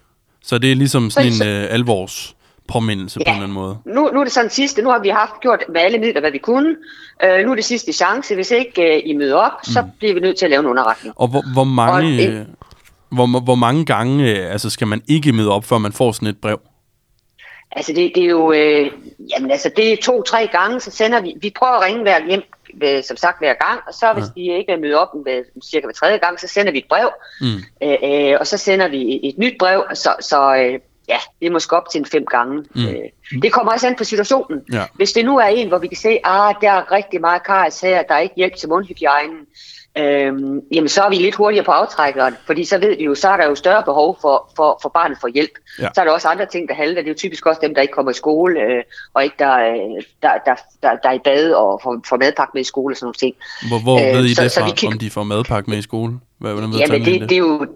Så 0.42 0.58
det 0.58 0.72
er 0.72 0.76
ligesom 0.76 1.10
sådan 1.10 1.32
Så- 1.32 1.44
en 1.44 1.50
øh, 1.50 1.66
alvors 1.70 2.36
påmindelse 2.68 3.18
på 3.18 3.22
Ja. 3.26 3.30
en 3.30 3.36
eller 3.36 3.42
anden 3.44 3.54
måde. 3.54 3.78
Nu, 3.86 4.10
nu 4.12 4.20
er 4.20 4.24
det 4.24 4.32
sådan 4.32 4.50
sidste, 4.50 4.82
nu 4.82 4.90
har 4.90 4.98
vi 4.98 5.08
haft 5.08 5.40
gjort 5.40 5.64
med 5.72 5.80
alle 5.80 5.98
midler, 5.98 6.20
hvad 6.20 6.30
vi 6.30 6.38
kunne. 6.38 6.76
Øh, 7.24 7.44
nu 7.44 7.50
er 7.50 7.54
det 7.54 7.64
sidste 7.64 7.92
chance. 7.92 8.34
Hvis 8.34 8.50
ikke 8.50 8.94
øh, 8.96 9.02
I 9.04 9.12
møder 9.12 9.36
op, 9.36 9.52
mm. 9.66 9.72
så 9.72 9.84
bliver 9.98 10.14
vi 10.14 10.20
nødt 10.20 10.36
til 10.38 10.44
at 10.44 10.50
lave 10.50 10.60
en 10.60 10.66
underretning. 10.66 11.14
Og 11.20 11.28
hvor, 11.28 11.42
hvor 11.52 11.64
mange... 11.64 12.26
Og 12.28 12.32
øh, 12.32 12.46
hvor, 13.08 13.40
hvor 13.40 13.54
mange 13.54 13.84
gange 13.84 14.30
øh, 14.38 14.52
altså 14.52 14.70
skal 14.70 14.86
man 14.86 15.02
ikke 15.08 15.32
møde 15.32 15.50
op, 15.50 15.64
før 15.64 15.78
man 15.78 15.92
får 15.92 16.12
sådan 16.12 16.28
et 16.28 16.40
brev? 16.40 16.60
Altså 17.72 17.92
det, 17.92 18.12
det 18.14 18.24
er 18.24 18.28
jo, 18.28 18.52
øh, 18.52 18.90
jamen 19.36 19.50
altså 19.50 19.70
det 19.76 19.92
er 19.92 19.96
to-tre 20.02 20.48
gange, 20.52 20.80
så 20.80 20.90
sender 20.90 21.20
vi, 21.22 21.34
vi 21.40 21.52
prøver 21.58 21.72
at 21.72 21.84
ringe 21.84 22.02
hver 22.02 22.26
hjem, 22.28 22.42
øh, 22.82 23.04
som 23.04 23.16
sagt 23.16 23.38
hver 23.38 23.54
gang, 23.54 23.80
og 23.86 23.94
så 23.94 24.12
hvis 24.12 24.24
de 24.36 24.40
ikke 24.40 24.72
er 24.72 24.78
mødt 24.78 24.94
op 24.94 25.08
ved, 25.24 25.44
cirka 25.64 25.86
hver 25.86 25.92
tredje 25.92 26.16
gang, 26.16 26.40
så 26.40 26.48
sender 26.48 26.72
vi 26.72 26.78
et 26.78 26.88
brev, 26.88 27.10
Mm. 27.40 27.46
øh, 27.82 27.96
øh, 28.04 28.36
og 28.40 28.46
så 28.46 28.56
sender 28.56 28.88
vi 28.88 29.16
et, 29.16 29.28
et 29.28 29.38
nyt 29.38 29.54
brev, 29.58 29.84
så, 29.94 30.14
så 30.20 30.54
øh, 30.54 30.78
ja, 31.08 31.18
det 31.40 31.46
er 31.46 31.50
måske 31.50 31.76
op 31.76 31.88
til 31.90 31.98
en 31.98 32.06
fem 32.06 32.26
gange. 32.26 32.64
Mm. 32.74 32.86
Øh, 32.88 33.42
det 33.42 33.52
kommer 33.52 33.72
også 33.72 33.86
an 33.86 33.96
på 33.96 34.04
situationen. 34.04 34.62
Ja. 34.72 34.84
Hvis 34.94 35.12
det 35.12 35.24
nu 35.24 35.38
er 35.38 35.46
en, 35.46 35.68
hvor 35.68 35.78
vi 35.78 35.86
kan 35.86 35.96
se, 35.96 36.18
ah, 36.24 36.54
der 36.60 36.70
er 36.70 36.92
rigtig 36.92 37.20
meget 37.20 37.42
karies 37.42 37.80
her, 37.80 38.02
der 38.02 38.14
er 38.14 38.18
ikke 38.18 38.34
hjælp 38.36 38.56
til 38.56 38.68
mundhygiejnen, 38.68 39.38
øhm, 39.98 40.60
jamen 40.72 40.88
så 40.88 41.02
er 41.02 41.10
vi 41.10 41.14
lidt 41.16 41.34
hurtigere 41.34 41.64
på 41.64 41.70
aftrækkeren, 41.70 42.34
fordi 42.46 42.64
så 42.64 42.78
ved 42.78 42.96
vi 42.96 43.04
jo, 43.04 43.14
så 43.14 43.28
er 43.28 43.36
der 43.36 43.46
jo 43.48 43.54
større 43.54 43.82
behov 43.82 44.18
for, 44.20 44.52
for, 44.56 44.78
for 44.82 44.88
barnet 44.88 45.18
for 45.20 45.28
hjælp. 45.28 45.50
Ja. 45.80 45.88
Så 45.94 46.00
er 46.00 46.04
der 46.04 46.12
også 46.12 46.28
andre 46.28 46.46
ting, 46.46 46.68
der 46.68 46.74
halter. 46.74 46.94
Det 47.02 47.08
er 47.08 47.12
jo 47.12 47.14
typisk 47.18 47.46
også 47.46 47.60
dem, 47.62 47.74
der 47.74 47.82
ikke 47.82 47.92
kommer 47.94 48.10
i 48.10 48.14
skole, 48.14 48.60
øh, 48.60 48.82
og 49.14 49.24
ikke 49.24 49.36
der, 49.38 49.54
øh, 49.58 50.02
der, 50.22 50.30
der, 50.46 50.54
der, 50.82 50.90
der 51.02 51.08
er 51.08 51.12
i 51.12 51.18
bad 51.24 51.52
og 51.52 51.80
får, 51.82 52.00
får 52.08 52.16
madpakke 52.16 52.50
med 52.54 52.60
i 52.60 52.64
skole 52.64 52.92
og 52.92 52.96
sådan 52.96 53.04
nogle 53.06 53.14
ting. 53.14 53.34
Hvor, 53.68 53.78
hvor 53.82 54.08
Øh, 54.08 54.14
ved 54.18 54.24
I 54.24 54.34
så- 54.34 54.42
det 54.42 54.50
så 54.52 54.60
fra, 54.60 54.66
vi 54.66 54.72
kan- 54.76 54.92
om 54.92 54.98
de 54.98 55.10
får 55.10 55.22
madpakke 55.22 55.70
med 55.70 55.78
i 55.78 55.82
skole? 55.82 56.12
Hvad, 56.38 56.52
hvordan 56.52 56.70
ved 56.70 56.78
Jamen 56.78 56.90
tandlægen 56.90 57.20
det, 57.20 57.28
det, 57.30 57.34
er 57.36 57.38
jo, 57.38 57.66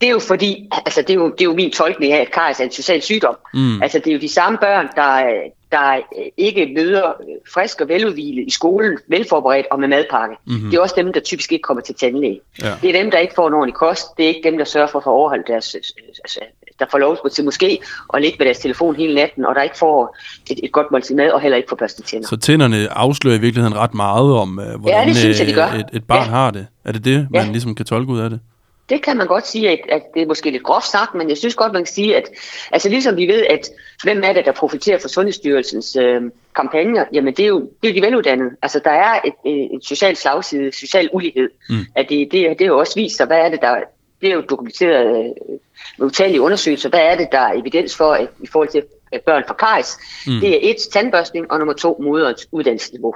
det 0.00 0.06
er 0.06 0.10
jo 0.12 0.18
fordi, 0.18 0.68
altså 0.86 1.02
det 1.02 1.10
er 1.10 1.14
jo, 1.14 1.30
det 1.30 1.40
er 1.40 1.44
jo 1.44 1.54
min 1.54 1.70
tolkning 1.70 2.12
af, 2.12 2.20
at 2.20 2.30
karies 2.32 2.60
er 2.60 2.64
en 2.64 2.70
social 2.72 3.02
sygdom. 3.02 3.36
Mm. 3.54 3.82
Altså 3.82 3.98
det 3.98 4.06
er 4.06 4.12
jo 4.12 4.20
de 4.20 4.28
samme 4.32 4.58
børn, 4.58 4.88
der, 4.96 5.32
der 5.72 5.94
øh, 5.94 6.24
ikke 6.36 6.72
møder 6.76 7.02
øh, 7.08 7.26
frisk 7.54 7.80
og 7.80 7.88
veludvilet 7.88 8.44
i 8.46 8.50
skolen, 8.50 8.98
velforberedt 9.08 9.66
og 9.70 9.80
med 9.80 9.88
madpakke. 9.88 10.36
Mhm. 10.44 10.54
Mm-hmm. 10.54 10.70
Det 10.70 10.76
er 10.76 10.80
også 10.82 10.94
dem, 10.98 11.12
der 11.12 11.20
typisk 11.20 11.52
ikke 11.52 11.62
kommer 11.62 11.80
til 11.82 11.94
tandlæge. 11.94 12.40
Ja. 12.62 12.72
Det 12.82 12.96
er 12.96 13.02
dem, 13.02 13.10
der 13.10 13.18
ikke 13.18 13.34
får 13.34 13.48
en 13.48 13.54
ordentlig 13.54 13.74
kost. 13.74 14.06
Det 14.16 14.24
er 14.24 14.28
ikke 14.28 14.50
dem, 14.50 14.58
der 14.58 14.64
sørger 14.64 14.86
for 14.86 14.98
at 14.98 15.04
få 15.04 15.10
overholdt 15.10 15.46
deres... 15.48 15.74
øh, 15.74 15.80
Altså, 16.24 16.40
der 16.78 16.86
får 16.90 16.98
lov 16.98 17.16
at 17.24 17.32
til 17.32 17.44
måske 17.44 17.78
og 18.08 18.20
ligge 18.20 18.36
med 18.38 18.46
deres 18.46 18.58
telefon 18.58 18.96
hele 18.96 19.14
natten, 19.14 19.44
og 19.44 19.54
der 19.54 19.62
ikke 19.62 19.78
får 19.78 20.16
et, 20.50 20.60
et 20.62 20.72
godt 20.72 20.86
måltid 20.90 21.14
mad, 21.14 21.30
og 21.30 21.40
heller 21.40 21.56
ikke 21.56 21.68
får 21.68 21.76
børstet 21.76 22.04
tænder. 22.04 22.28
Så 22.28 22.36
tænderne 22.36 22.92
afslører 22.92 23.36
i 23.36 23.40
virkeligheden 23.40 23.76
ret 23.78 23.94
meget 23.94 24.32
om, 24.32 24.48
hvordan 24.78 25.08
det 25.08 25.16
synes 25.16 25.38
jeg, 25.40 25.46
de 25.48 25.52
gør. 25.52 25.66
et, 25.66 25.86
et 25.92 26.04
barn 26.04 26.24
Ja. 26.24 26.30
har 26.30 26.50
det. 26.50 26.66
Er 26.84 26.92
det 26.92 27.04
det, 27.04 27.26
man 27.30 27.44
Ja. 27.44 27.50
ligesom 27.50 27.74
kan 27.74 27.86
tolke 27.86 28.12
ud 28.12 28.20
af 28.20 28.30
det? 28.30 28.40
Det 28.88 29.02
kan 29.02 29.16
man 29.16 29.26
godt 29.26 29.46
sige, 29.46 29.70
at, 29.70 29.80
at 29.88 30.02
det 30.14 30.22
er 30.22 30.26
måske 30.26 30.50
lidt 30.50 30.62
groft 30.62 30.86
sagt, 30.86 31.14
men 31.14 31.28
jeg 31.28 31.36
synes 31.36 31.54
godt, 31.54 31.72
man 31.72 31.82
kan 31.84 31.92
sige, 31.92 32.16
at 32.16 32.30
altså 32.72 32.88
ligesom 32.88 33.16
vi 33.16 33.26
ved, 33.26 33.46
at 33.46 33.70
hvem 34.02 34.22
er 34.24 34.32
det, 34.32 34.44
der 34.44 34.52
profiterer 34.52 34.98
fra 34.98 35.08
Sundhedsstyrelsens 35.08 35.96
øh, 35.96 36.22
kampagner, 36.54 37.04
jamen 37.12 37.34
det 37.34 37.42
er 37.42 37.48
jo 37.48 37.70
det 37.82 37.90
er 37.90 37.94
de 37.94 38.02
veluddannede. 38.02 38.50
Altså 38.62 38.80
der 38.84 38.90
er 38.90 39.20
et, 39.24 39.34
et, 39.46 39.74
et 39.74 39.84
social 39.84 40.16
slagside, 40.16 40.72
social 40.72 41.08
ulighed. 41.12 41.48
Mm. 41.68 41.76
At 41.94 42.08
det, 42.08 42.32
det, 42.32 42.58
det 42.58 42.60
er 42.60 42.66
jo 42.66 42.78
også 42.78 42.94
vist 42.94 43.16
sig, 43.16 43.26
hvad 43.26 43.38
er 43.38 43.48
det, 43.48 43.60
der 43.60 43.80
det 44.20 44.30
er 44.30 44.34
jo 44.34 44.42
dokumenteret 44.50 45.06
øh, 45.06 45.58
med 45.98 46.06
utallige 46.06 46.40
undersøgelser, 46.40 46.88
hvad 46.88 47.00
er 47.00 47.16
det, 47.16 47.28
der 47.32 47.38
er 47.38 47.52
evidens 47.52 47.96
for 47.96 48.12
at, 48.12 48.28
i 48.40 48.46
forhold 48.46 48.68
til 48.68 48.78
øh, 48.78 48.95
børn 49.26 49.42
fra 49.46 49.54
Kajs. 49.54 49.98
Mm. 50.26 50.40
Det 50.40 50.48
er 50.48 50.70
et, 50.70 50.76
tandbørstning, 50.92 51.52
og 51.52 51.58
nummer 51.58 51.74
to, 51.74 52.00
moderens 52.02 52.48
uddannelsesniveau. 52.52 53.14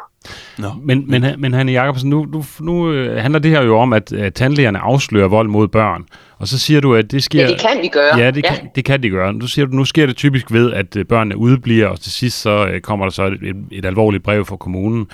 Nå. 0.58 0.68
Men, 0.82 1.10
men, 1.10 1.24
men 1.38 1.54
Hanne 1.54 1.72
Jacobsen, 1.72 2.10
nu, 2.10 2.24
nu, 2.24 2.44
nu 2.60 2.92
øh, 2.92 3.16
handler 3.16 3.40
det 3.40 3.50
her 3.50 3.62
jo 3.62 3.78
om, 3.78 3.92
at, 3.92 4.12
at 4.12 4.34
tandlægerne 4.34 4.78
afslører 4.78 5.28
vold 5.28 5.48
mod 5.48 5.68
børn. 5.68 6.06
Og 6.40 6.48
så 6.48 6.58
siger 6.58 6.80
du, 6.80 6.94
at 6.94 7.10
det 7.10 7.22
sker... 7.22 7.42
Ja, 7.42 7.48
det 7.48 7.60
kan 7.60 7.82
vi 7.82 7.88
gøre. 7.88 8.18
Ja, 8.18 8.30
det, 8.30 8.44
ja. 8.44 8.54
Kan, 8.54 8.68
det 8.74 8.84
kan 8.84 9.02
de 9.02 9.10
gøre. 9.10 9.32
Nu 9.32 9.46
siger 9.46 9.66
du, 9.66 9.72
nu 9.72 9.84
sker 9.84 10.06
det 10.06 10.16
typisk 10.16 10.52
ved, 10.52 10.72
at 10.72 10.96
øh, 10.96 11.04
børnene 11.04 11.36
udbliver, 11.36 11.86
og 11.86 12.00
til 12.00 12.12
sidst 12.12 12.40
så 12.40 12.66
øh, 12.66 12.80
kommer 12.80 13.06
der 13.06 13.10
så 13.10 13.22
et, 13.22 13.38
et, 13.42 13.56
et 13.70 13.84
alvorligt 13.84 14.22
brev 14.24 14.44
fra 14.44 14.56
kommunen. 14.56 15.06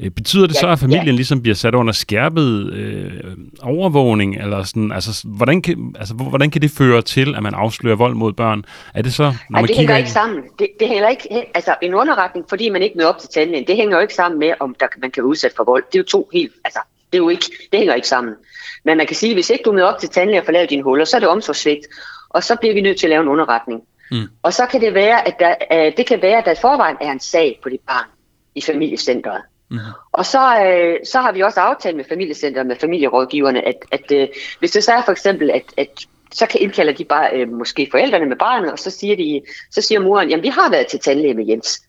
Øh, 0.00 0.10
betyder 0.10 0.46
det 0.46 0.54
ja, 0.54 0.60
så, 0.60 0.68
at 0.68 0.78
familien 0.78 1.06
ja. 1.06 1.12
ligesom 1.12 1.42
bliver 1.42 1.54
sat 1.54 1.74
under 1.74 1.92
skærpet 1.92 2.72
øh, 2.72 3.12
overvågning? 3.62 4.36
Eller 4.36 4.62
sådan, 4.62 4.92
altså, 4.92 5.26
hvordan 5.28 5.62
kan, 5.62 5.94
altså, 5.98 6.14
hvordan 6.14 6.50
kan 6.50 6.62
det 6.62 6.70
føre 6.70 7.02
til, 7.02 7.34
at 7.36 7.42
man 7.42 7.54
afslører 7.54 7.96
vold 7.96 8.14
mod 8.14 8.32
børn? 8.32 8.64
Er 8.94 9.02
det 9.02 9.14
så, 9.14 9.22
når 9.22 9.60
man 9.60 9.68
det 9.68 9.76
hænger 9.76 9.96
ikke 9.96 10.10
sammen. 10.10 10.42
Det, 10.58 10.68
det 10.80 10.88
hænger 10.88 11.08
ikke, 11.08 11.28
altså 11.54 11.74
en 11.82 11.94
underretning, 11.94 12.46
fordi 12.48 12.68
man 12.68 12.82
ikke 12.82 12.96
møder 12.96 13.08
op 13.08 13.18
til 13.18 13.28
tandlægen, 13.34 13.66
det 13.66 13.76
hænger 13.76 13.96
jo 13.96 14.02
ikke 14.02 14.14
sammen 14.14 14.38
med, 14.38 14.52
om 14.60 14.76
der, 14.80 14.86
man 15.00 15.10
kan 15.10 15.22
være 15.22 15.28
udsat 15.28 15.52
for 15.56 15.64
vold. 15.64 15.84
Det 15.92 15.98
er 15.98 16.00
jo 16.00 16.04
to 16.04 16.28
helt, 16.32 16.52
altså, 16.64 16.80
det, 17.12 17.18
er 17.18 17.22
jo 17.22 17.28
ikke, 17.28 17.44
det 17.72 17.78
hænger 17.78 17.94
ikke 17.94 18.08
sammen. 18.08 18.34
Men 18.84 18.96
man 18.96 19.06
kan 19.06 19.16
sige, 19.16 19.30
at 19.30 19.36
hvis 19.36 19.50
ikke 19.50 19.62
du 19.62 19.72
møder 19.72 19.86
op 19.86 19.98
til 20.00 20.08
tandlæge 20.08 20.40
og 20.40 20.44
får 20.44 20.52
lavet 20.52 20.70
dine 20.70 20.82
huller, 20.82 21.04
så 21.04 21.16
er 21.16 21.20
det 21.20 21.28
omsorgsvigt. 21.28 21.86
Og 22.28 22.44
så 22.44 22.56
bliver 22.56 22.74
vi 22.74 22.80
nødt 22.80 22.98
til 22.98 23.06
at 23.06 23.10
lave 23.10 23.22
en 23.22 23.28
underretning. 23.28 23.82
Mm. 24.10 24.28
Og 24.42 24.52
så 24.52 24.66
kan 24.66 24.80
det 24.80 24.94
være, 24.94 25.28
at 25.28 25.34
der, 25.38 25.54
uh, 25.70 25.96
det 25.96 26.06
kan 26.06 26.22
være, 26.22 26.38
at 26.38 26.44
der 26.44 26.54
forvejen 26.54 26.96
er 27.00 27.12
en 27.12 27.20
sag 27.20 27.60
på 27.62 27.68
dit 27.68 27.80
barn 27.86 28.08
i 28.54 28.60
familiecenteret. 28.60 29.42
Mm. 29.70 29.78
Og 30.12 30.26
så, 30.26 30.38
uh, 30.38 31.06
så 31.06 31.20
har 31.20 31.32
vi 31.32 31.40
også 31.40 31.60
aftalt 31.60 31.96
med 31.96 32.04
familiecenteret, 32.08 32.66
med 32.66 32.76
familierådgiverne, 32.76 33.68
at, 33.68 33.76
at 33.92 34.12
uh, 34.12 34.34
hvis 34.58 34.70
det 34.70 34.84
så 34.84 34.92
er 34.92 35.02
for 35.02 35.12
eksempel, 35.12 35.50
at, 35.50 35.62
at 35.76 36.06
så 36.32 36.46
kan 36.46 36.60
indkalde 36.60 36.92
de 36.92 37.04
bare 37.04 37.42
uh, 37.42 37.52
måske 37.52 37.88
forældrene 37.90 38.26
med 38.26 38.36
barnet, 38.36 38.72
og 38.72 38.78
så 38.78 38.90
siger, 38.90 39.16
de, 39.16 39.42
så 39.70 39.80
siger 39.80 40.00
moren, 40.00 40.30
jamen 40.30 40.42
vi 40.42 40.48
har 40.48 40.70
været 40.70 40.86
til 40.86 41.00
tandlæge 41.00 41.34
med 41.34 41.46
Jens. 41.46 41.82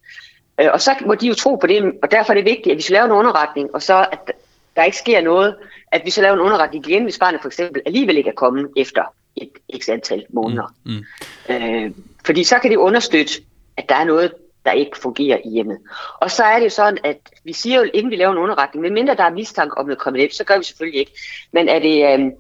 Uh, 0.61 0.67
og 0.73 0.81
så 0.81 0.95
må 1.05 1.15
de 1.15 1.27
jo 1.27 1.33
tro 1.33 1.55
på 1.55 1.67
det, 1.67 1.91
og 2.03 2.11
derfor 2.11 2.33
er 2.33 2.37
det 2.37 2.45
vigtigt, 2.45 2.71
at 2.71 2.77
vi 2.77 2.81
skal 2.81 2.93
lave 2.93 3.05
en 3.05 3.11
underretning, 3.11 3.75
og 3.75 3.81
så 3.81 4.05
at 4.11 4.31
der 4.75 4.83
ikke 4.83 4.97
sker 4.97 5.21
noget, 5.21 5.55
at 5.91 6.01
vi 6.05 6.09
så 6.09 6.21
laver 6.21 6.33
en 6.33 6.41
underretning 6.41 6.87
igen, 6.87 7.03
hvis 7.03 7.19
barnet 7.19 7.41
for 7.41 7.47
eksempel 7.47 7.81
alligevel 7.85 8.17
ikke 8.17 8.29
er 8.29 8.33
kommet 8.33 8.69
efter 8.77 9.03
et 9.35 9.49
x 9.81 9.89
antal 9.89 10.25
måneder. 10.29 10.75
Mm, 10.85 10.91
mm. 11.49 11.55
Øh, 11.55 11.91
fordi 12.25 12.43
så 12.43 12.59
kan 12.59 12.71
det 12.71 12.77
understøtte, 12.77 13.33
at 13.77 13.89
der 13.89 13.95
er 13.95 14.03
noget, 14.03 14.31
der 14.65 14.71
ikke 14.71 14.97
fungerer 14.97 15.37
i 15.45 15.49
hjemmet. 15.49 15.77
Og 16.19 16.31
så 16.31 16.43
er 16.43 16.57
det 16.57 16.65
jo 16.65 16.69
sådan, 16.69 16.97
at 17.03 17.17
vi 17.43 17.53
siger 17.53 17.79
jo, 17.79 17.89
inden 17.93 18.11
vi 18.11 18.15
laver 18.15 18.31
en 18.31 18.37
underretning, 18.37 18.81
medmindre 18.81 19.15
der 19.15 19.23
er 19.23 19.29
mistanke 19.29 19.77
om 19.77 19.85
noget 19.85 19.99
kriminelt, 19.99 20.35
så 20.35 20.43
gør 20.43 20.57
vi 20.57 20.63
selvfølgelig 20.63 20.99
ikke. 20.99 21.11
Men 21.51 21.69
er 21.69 21.79
det, 21.79 22.19
øh, 22.19 22.31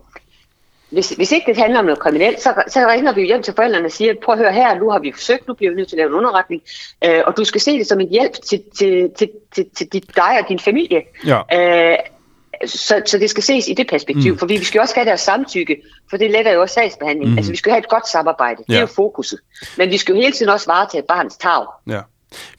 hvis, 0.89 1.09
hvis 1.09 1.31
ikke 1.31 1.45
det 1.45 1.57
handler 1.57 1.79
om 1.79 1.85
noget 1.85 1.99
kriminelt, 1.99 2.41
så, 2.41 2.63
så 2.67 2.87
ringer 2.87 3.13
vi 3.13 3.25
hjem 3.25 3.43
til 3.43 3.53
forældrene 3.53 3.85
og 3.85 3.91
siger, 3.91 4.13
prøv 4.23 4.33
at 4.33 4.39
høre 4.39 4.53
her, 4.53 4.79
nu 4.79 4.89
har 4.89 4.99
vi 4.99 5.11
forsøgt, 5.11 5.47
nu 5.47 5.53
bliver 5.53 5.71
vi 5.71 5.77
nødt 5.77 5.89
til 5.89 5.95
at 5.95 5.97
lave 5.97 6.09
en 6.09 6.15
underretning, 6.15 6.61
øh, 7.05 7.21
og 7.25 7.37
du 7.37 7.43
skal 7.43 7.61
se 7.61 7.77
det 7.77 7.87
som 7.87 7.99
en 7.99 8.09
hjælp 8.09 8.33
til, 8.33 8.63
til, 8.77 9.11
til, 9.17 9.29
til, 9.55 9.89
til 9.89 10.15
dig 10.15 10.39
og 10.41 10.49
din 10.49 10.59
familie. 10.59 11.01
Ja. 11.25 11.39
Øh, 11.91 11.97
så, 12.65 13.01
så 13.05 13.17
det 13.17 13.29
skal 13.29 13.43
ses 13.43 13.67
i 13.67 13.73
det 13.73 13.87
perspektiv, 13.87 14.31
mm. 14.31 14.39
for 14.39 14.45
vi 14.45 14.63
skal 14.63 14.81
også 14.81 14.95
have 14.95 15.05
deres 15.05 15.21
samtykke, 15.21 15.81
for 16.09 16.17
det 16.17 16.31
letter 16.31 16.51
jo 16.51 16.61
også 16.61 16.73
sagsbehandling. 16.73 17.31
Mm. 17.31 17.37
Altså 17.37 17.51
vi 17.51 17.57
skal 17.57 17.71
have 17.71 17.79
et 17.79 17.89
godt 17.89 18.07
samarbejde, 18.07 18.63
det 18.67 18.73
ja. 18.73 18.77
er 18.77 18.81
jo 18.81 18.85
fokuset. 18.87 19.39
Men 19.77 19.89
vi 19.89 19.97
skal 19.97 20.15
jo 20.15 20.21
hele 20.21 20.33
tiden 20.33 20.49
også 20.49 20.67
varetage 20.67 21.03
barns 21.07 21.37
tag. 21.37 21.65
Ja. 21.87 22.01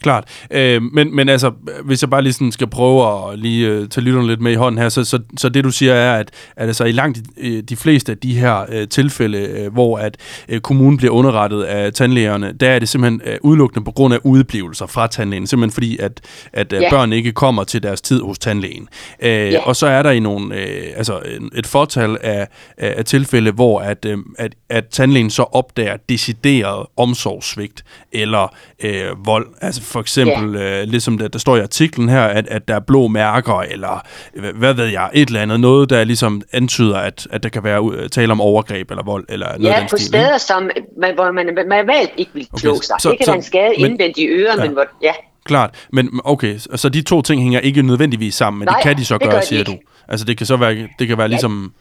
Klart. 0.03 0.25
Øh, 0.51 0.83
men, 0.83 1.17
men 1.17 1.29
altså, 1.29 1.53
hvis 1.85 2.03
jeg 2.03 2.11
bare 2.11 2.23
lige 2.23 2.33
sådan 2.33 2.53
skal 2.53 2.67
prøve 2.67 3.31
at 3.33 3.39
lige 3.39 3.81
uh, 3.81 3.89
tage 3.89 4.05
lytterne 4.05 4.27
lidt 4.27 4.41
med 4.41 4.53
i 4.53 4.55
hånden 4.55 4.79
her, 4.83 4.89
så, 4.89 5.05
så, 5.05 5.19
så 5.39 5.49
det 5.49 5.65
du 5.65 5.71
siger 5.71 5.95
er, 5.95 6.19
at, 6.19 6.31
at 6.57 6.67
altså, 6.67 6.85
i 6.85 6.93
langt 6.93 7.19
de, 7.19 7.23
øh, 7.37 7.63
de 7.63 7.77
fleste 7.77 8.13
af 8.13 8.19
de 8.19 8.35
her 8.35 8.65
uh, 8.69 8.89
tilfælde, 8.89 9.65
uh, 9.67 9.73
hvor 9.73 9.99
at 9.99 10.17
uh, 10.53 10.59
kommunen 10.59 10.97
bliver 10.97 11.13
underrettet 11.13 11.63
af 11.63 11.93
tandlægerne, 11.93 12.53
der 12.53 12.71
er 12.71 12.79
det 12.79 12.89
simpelthen 12.89 13.21
uh, 13.27 13.51
udelukkende 13.51 13.85
på 13.85 13.91
grund 13.91 14.15
af 14.15 14.19
udeblivelser 14.25 14.87
fra 14.87 15.07
tandlægen, 15.07 15.47
simpelthen 15.47 15.75
fordi, 15.75 15.99
at, 15.99 16.21
at 16.53 16.73
yeah. 16.75 16.91
børn 16.91 17.13
ikke 17.13 17.33
kommer 17.33 17.65
til 17.65 17.83
deres 17.83 18.01
tid 18.01 18.21
hos 18.21 18.39
tandlægen. 18.39 18.89
Uh, 19.23 19.27
yeah. 19.29 19.67
Og 19.67 19.77
så 19.77 19.87
er 19.87 20.03
der 20.03 20.11
i 20.11 20.21
nogle, 20.21 20.47
uh, 20.47 20.97
altså 20.97 21.21
et 21.55 21.67
fortal 21.67 22.19
af, 22.23 22.49
af 22.79 23.05
tilfælde, 23.05 23.51
hvor 23.51 23.81
at, 23.81 24.07
uh, 24.09 24.19
at, 24.39 24.55
at 24.69 24.85
tandlægen 24.87 25.31
så 25.31 25.43
opdager 25.43 25.97
decideret 26.09 26.87
omsorgssvigt 26.97 27.85
eller 28.13 28.55
uh, 28.85 29.27
vold 29.27 29.47
Altså 29.67 29.83
for 29.83 30.01
eksempel, 30.01 30.61
ja. 30.61 30.83
øh, 30.83 30.89
ligesom 30.89 31.19
der, 31.19 31.29
der 31.29 31.39
står 31.39 31.57
i 31.57 31.61
artiklen 31.61 32.09
her, 32.09 32.23
at, 32.23 32.49
at 32.49 32.69
der 32.69 32.75
er 32.75 32.81
blå 32.81 33.09
mærker, 33.09 33.61
eller 33.61 34.07
hvad 34.55 34.75
ved 34.75 34.87
jeg, 34.87 35.11
et 35.15 35.27
eller 35.27 35.43
andet, 35.43 35.61
noget 35.61 35.91
der 35.91 36.05
ligesom 36.05 36.43
antyder, 36.53 36.99
at, 36.99 37.27
at 37.31 37.43
der 37.43 37.49
kan 37.49 37.65
være 37.65 38.09
tale 38.09 38.33
om 38.33 38.41
overgreb 38.41 38.91
eller 38.91 39.05
vold, 39.05 39.25
eller 39.29 39.59
noget 39.59 39.65
Ja, 39.65 39.87
på 39.91 39.97
stil, 39.97 40.07
steder, 40.07 40.35
ikke? 40.35 40.39
som, 40.39 40.71
man, 41.01 41.15
hvor 41.15 41.33
man, 41.33 41.59
man 41.69 41.87
valgt 41.87 42.13
ikke 42.17 42.31
vil 42.35 42.47
okay, 42.53 42.69
sig. 42.83 42.97
Så, 43.01 43.11
det 43.11 43.19
kan 43.19 43.25
så, 43.25 43.31
være 43.31 43.37
en 43.37 43.43
skade 43.43 43.73
men, 43.81 43.91
indvendigt 43.91 44.19
i 44.19 44.27
øret, 44.27 44.57
ja. 44.59 44.65
men 44.65 44.73
hvor, 44.73 44.85
ja. 45.03 45.13
Klart, 45.45 45.87
men 45.93 46.21
okay, 46.25 46.59
så 46.59 46.89
de 46.89 47.03
to 47.03 47.23
ting 47.23 47.43
hænger 47.43 47.61
ikke 47.61 47.83
nødvendigvis 47.83 48.35
sammen, 48.35 48.59
men 48.59 48.67
Nej, 48.67 48.75
det 48.75 48.83
kan 48.83 48.97
de 48.97 49.05
så 49.05 49.19
gøre, 49.19 49.43
siger 49.43 49.65
de 49.65 49.71
du. 49.71 49.79
Altså 50.09 50.27
det 50.27 50.37
kan 50.37 50.47
så 50.47 50.57
være, 50.57 50.89
det 50.99 51.09
kan 51.09 51.19
være 51.19 51.29
ligesom... 51.29 51.73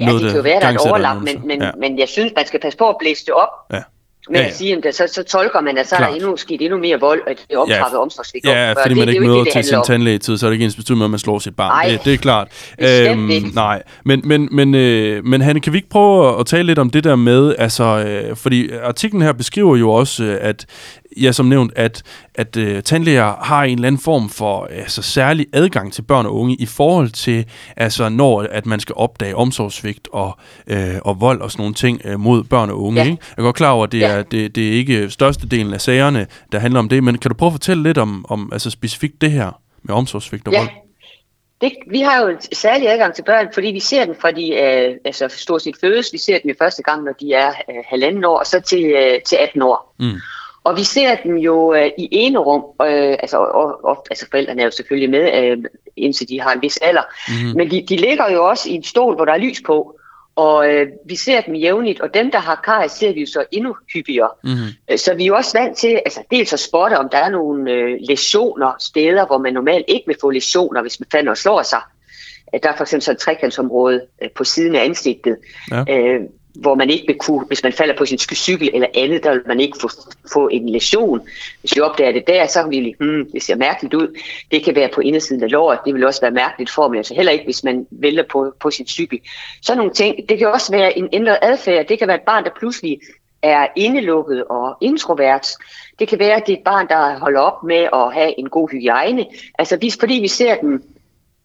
Ja, 0.00 0.06
noget, 0.06 0.22
det 0.22 0.30
kan 0.30 0.36
jo 0.36 0.42
være, 0.42 0.60
der 0.60 0.66
er 0.66 0.70
et 0.72 0.78
overlap, 0.78 1.16
men, 1.22 1.46
men, 1.46 1.62
ja. 1.62 1.70
men 1.80 1.98
jeg 1.98 2.08
synes, 2.08 2.32
man 2.36 2.46
skal 2.46 2.60
passe 2.60 2.78
på 2.78 2.88
at 2.88 2.96
blæse 3.00 3.26
det 3.26 3.34
op. 3.34 3.48
Ja 3.72 3.82
med 4.30 4.40
ja, 4.40 4.44
ja. 4.44 4.48
at 4.48 4.56
sige, 4.56 4.86
at 4.88 4.94
så, 4.94 5.06
så 5.12 5.22
tolker 5.22 5.60
man, 5.60 5.78
at 5.78 5.88
så 5.88 5.96
Klart. 5.96 6.08
er 6.08 6.14
der 6.14 6.20
endnu 6.20 6.36
sket 6.36 6.62
endnu 6.62 6.78
mere 6.78 7.00
vold, 7.00 7.20
og 7.20 7.28
det 7.48 7.54
er 7.54 7.58
optrappet 7.58 7.96
ja, 7.96 8.02
omsorgsvigt. 8.02 8.46
Ja, 8.46 8.72
fordi 8.72 8.88
det, 8.88 8.96
man 8.96 9.08
det, 9.08 9.14
ikke 9.14 9.26
møder 9.26 9.44
til 9.44 9.64
sin 9.64 9.78
tandlægetid, 9.86 10.38
så 10.38 10.46
er 10.46 10.50
det 10.50 10.54
ikke 10.54 10.64
ens 10.64 10.76
betydning 10.76 10.98
med, 10.98 11.06
at 11.06 11.10
man 11.10 11.18
slår 11.18 11.38
sit 11.38 11.56
barn. 11.56 11.72
Nej, 11.72 11.92
det, 11.92 12.04
det 12.04 12.14
er 12.14 12.18
klart. 12.18 12.48
Øhm, 12.78 13.52
nej, 13.54 13.82
men, 14.04 14.20
men, 14.24 14.48
men, 14.52 14.74
øh, 14.74 15.24
men 15.24 15.40
Hanne, 15.40 15.60
kan 15.60 15.72
vi 15.72 15.78
ikke 15.78 15.88
prøve 15.88 16.40
at 16.40 16.46
tale 16.46 16.62
lidt 16.62 16.78
om 16.78 16.90
det 16.90 17.04
der 17.04 17.16
med, 17.16 17.54
altså, 17.58 17.84
øh, 17.84 18.36
fordi 18.36 18.70
artiklen 18.82 19.22
her 19.22 19.32
beskriver 19.32 19.76
jo 19.76 19.90
også, 19.90 20.24
øh, 20.24 20.38
at 20.40 20.66
ja, 21.22 21.32
som 21.32 21.46
nævnt, 21.46 21.72
at, 21.76 22.02
at 22.34 22.56
øh, 22.56 22.82
tandlæger 22.82 23.44
har 23.44 23.64
en 23.64 23.74
eller 23.74 23.86
anden 23.86 24.00
form 24.00 24.28
for 24.28 24.64
altså, 24.64 25.02
særlig 25.02 25.46
adgang 25.52 25.92
til 25.92 26.02
børn 26.02 26.26
og 26.26 26.34
unge 26.34 26.54
i 26.54 26.66
forhold 26.66 27.10
til, 27.10 27.46
altså, 27.76 28.08
når 28.08 28.42
at 28.50 28.66
man 28.66 28.80
skal 28.80 28.94
opdage 28.98 29.36
omsorgsvigt 29.36 30.08
og, 30.12 30.38
øh, 30.66 30.96
og 31.04 31.20
vold 31.20 31.40
og 31.40 31.50
sådan 31.50 31.62
nogle 31.62 31.74
ting 31.74 32.00
øh, 32.04 32.20
mod 32.20 32.44
børn 32.44 32.70
og 32.70 32.82
unge. 32.82 33.00
Ja. 33.00 33.06
Ikke? 33.06 33.18
Jeg 33.36 33.42
er 33.42 33.46
godt 33.46 33.56
klar 33.56 33.70
over, 33.70 33.84
at 33.84 33.92
det, 33.92 34.00
ja. 34.00 34.08
er, 34.08 34.22
det, 34.22 34.54
det 34.54 34.68
er 34.68 34.72
ikke 34.72 35.10
størstedelen 35.10 35.74
af 35.74 35.80
sagerne, 35.80 36.26
der 36.52 36.58
handler 36.58 36.80
om 36.80 36.88
det, 36.88 37.04
men 37.04 37.18
kan 37.18 37.28
du 37.28 37.34
prøve 37.34 37.48
at 37.48 37.54
fortælle 37.54 37.82
lidt 37.82 37.98
om, 37.98 38.26
om 38.28 38.50
altså, 38.52 38.70
specifikt 38.70 39.20
det 39.20 39.30
her 39.30 39.60
med 39.82 39.94
omsorgsvigt 39.94 40.46
og 40.46 40.52
ja. 40.52 40.58
vold? 40.58 40.68
Det, 41.60 41.72
vi 41.90 42.00
har 42.00 42.22
jo 42.22 42.28
en 42.28 42.40
særlig 42.52 42.90
adgang 42.90 43.14
til 43.14 43.22
børn, 43.22 43.48
fordi 43.54 43.68
vi 43.68 43.80
ser 43.80 44.04
dem 44.04 44.14
fra 44.20 44.30
de 44.30 44.54
øh, 44.54 44.96
altså 45.04 45.28
stort 45.28 45.62
set 45.62 45.76
fødes. 45.80 46.12
Vi 46.12 46.18
ser 46.18 46.38
dem 46.38 46.50
i 46.50 46.54
første 46.58 46.82
gang, 46.82 47.04
når 47.04 47.12
de 47.12 47.32
er 47.32 47.48
øh, 47.48 47.84
halvanden 47.88 48.24
år, 48.24 48.38
og 48.38 48.46
så 48.46 48.60
til, 48.60 48.84
øh, 48.84 49.22
til 49.26 49.36
18 49.36 49.62
år. 49.62 49.94
Mm. 49.98 50.20
Og 50.68 50.76
vi 50.76 50.84
ser 50.84 51.14
dem 51.14 51.36
jo 51.36 51.74
øh, 51.74 51.90
i 51.98 52.08
ene 52.10 52.38
rum, 52.38 52.64
øh, 52.82 53.16
altså, 53.22 53.36
og, 53.36 53.84
og, 53.84 54.06
altså 54.10 54.26
forældrene 54.30 54.60
er 54.60 54.64
jo 54.64 54.70
selvfølgelig 54.70 55.10
med, 55.10 55.42
øh, 55.42 55.58
indtil 55.96 56.28
de 56.28 56.40
har 56.40 56.52
en 56.52 56.62
vis 56.62 56.76
alder, 56.76 57.02
mm. 57.28 57.56
men 57.56 57.70
de, 57.70 57.86
de 57.88 57.96
ligger 57.96 58.30
jo 58.30 58.48
også 58.48 58.68
i 58.68 58.72
en 58.72 58.82
stol, 58.82 59.14
hvor 59.14 59.24
der 59.24 59.32
er 59.32 59.38
lys 59.38 59.62
på, 59.66 59.98
og 60.36 60.70
øh, 60.70 60.86
vi 61.06 61.16
ser 61.16 61.40
dem 61.40 61.54
jævnligt, 61.54 62.00
og 62.00 62.14
dem, 62.14 62.30
der 62.30 62.38
har 62.38 62.60
kaj, 62.64 62.88
ser 62.88 63.12
vi 63.12 63.20
jo 63.20 63.26
så 63.26 63.44
endnu 63.52 63.76
hyppigere. 63.94 64.30
Mm. 64.44 64.96
Så 64.96 65.14
vi 65.14 65.22
er 65.22 65.26
jo 65.26 65.36
også 65.36 65.58
vant 65.58 65.76
til, 65.76 65.88
altså 65.88 66.22
dels 66.30 66.52
at 66.52 66.60
spotte, 66.60 66.98
om 66.98 67.08
der 67.08 67.18
er 67.18 67.30
nogle 67.30 67.72
øh, 67.72 67.98
lesioner, 68.08 68.72
steder, 68.78 69.26
hvor 69.26 69.38
man 69.38 69.52
normalt 69.52 69.84
ikke 69.88 70.06
vil 70.06 70.16
få 70.20 70.30
lesioner, 70.30 70.82
hvis 70.82 71.00
man 71.00 71.06
falder 71.12 71.30
og 71.30 71.36
slår 71.36 71.62
sig. 71.62 71.80
Der 72.62 72.68
er 72.68 72.76
for 72.76 72.84
eksempel 72.84 73.02
sådan 73.02 73.14
et 73.16 73.20
trekantsområde 73.20 74.02
øh, 74.22 74.28
på 74.36 74.44
siden 74.44 74.74
af 74.74 74.84
ansigtet. 74.84 75.36
Ja. 75.70 75.84
Øh, 75.88 76.20
hvor 76.58 76.74
man 76.74 76.90
ikke 76.90 77.06
vil 77.06 77.18
kunne, 77.18 77.46
hvis 77.46 77.62
man 77.62 77.72
falder 77.72 77.96
på 77.96 78.06
sin 78.06 78.18
cykel 78.18 78.70
eller 78.74 78.88
andet, 78.94 79.24
der 79.24 79.32
vil 79.32 79.42
man 79.46 79.60
ikke 79.60 79.78
få, 79.80 79.88
få 80.32 80.48
en 80.48 80.68
lesion. 80.68 81.20
Hvis 81.60 81.76
vi 81.76 81.80
opdager 81.80 82.12
det 82.12 82.26
der, 82.26 82.46
så 82.46 82.68
vil 82.68 82.84
vi, 82.84 82.94
hmm, 82.98 83.30
det 83.32 83.42
ser 83.42 83.56
mærkeligt 83.56 83.94
ud. 83.94 84.20
Det 84.50 84.64
kan 84.64 84.74
være 84.74 84.88
på 84.94 85.00
indersiden 85.00 85.42
af 85.42 85.50
låret, 85.50 85.78
det 85.84 85.94
vil 85.94 86.06
også 86.06 86.20
være 86.20 86.30
mærkeligt 86.30 86.70
for 86.70 86.88
mig, 86.88 86.96
altså 86.96 87.14
heller 87.14 87.32
ikke, 87.32 87.44
hvis 87.44 87.64
man 87.64 87.86
vælter 87.90 88.24
på, 88.30 88.52
på 88.60 88.70
sin 88.70 88.86
cykel. 88.86 89.20
Så 89.62 89.74
nogle 89.74 89.92
ting, 89.92 90.28
det 90.28 90.38
kan 90.38 90.48
også 90.48 90.72
være 90.72 90.98
en 90.98 91.08
ændret 91.12 91.38
adfærd, 91.42 91.86
det 91.86 91.98
kan 91.98 92.08
være 92.08 92.16
et 92.16 92.26
barn, 92.26 92.44
der 92.44 92.50
pludselig 92.58 93.00
er 93.42 93.66
indelukket 93.76 94.44
og 94.44 94.76
introvert. 94.80 95.48
Det 95.98 96.08
kan 96.08 96.18
være, 96.18 96.34
at 96.34 96.46
det 96.46 96.52
er 96.52 96.56
et 96.56 96.64
barn, 96.64 96.88
der 96.88 97.18
holder 97.18 97.40
op 97.40 97.64
med 97.64 97.88
at 97.92 98.12
have 98.14 98.38
en 98.38 98.48
god 98.48 98.68
hygiejne. 98.68 99.26
Altså 99.58 99.76
hvis, 99.76 99.96
fordi 100.00 100.14
vi 100.14 100.28
ser 100.28 100.54
dem 100.54 100.82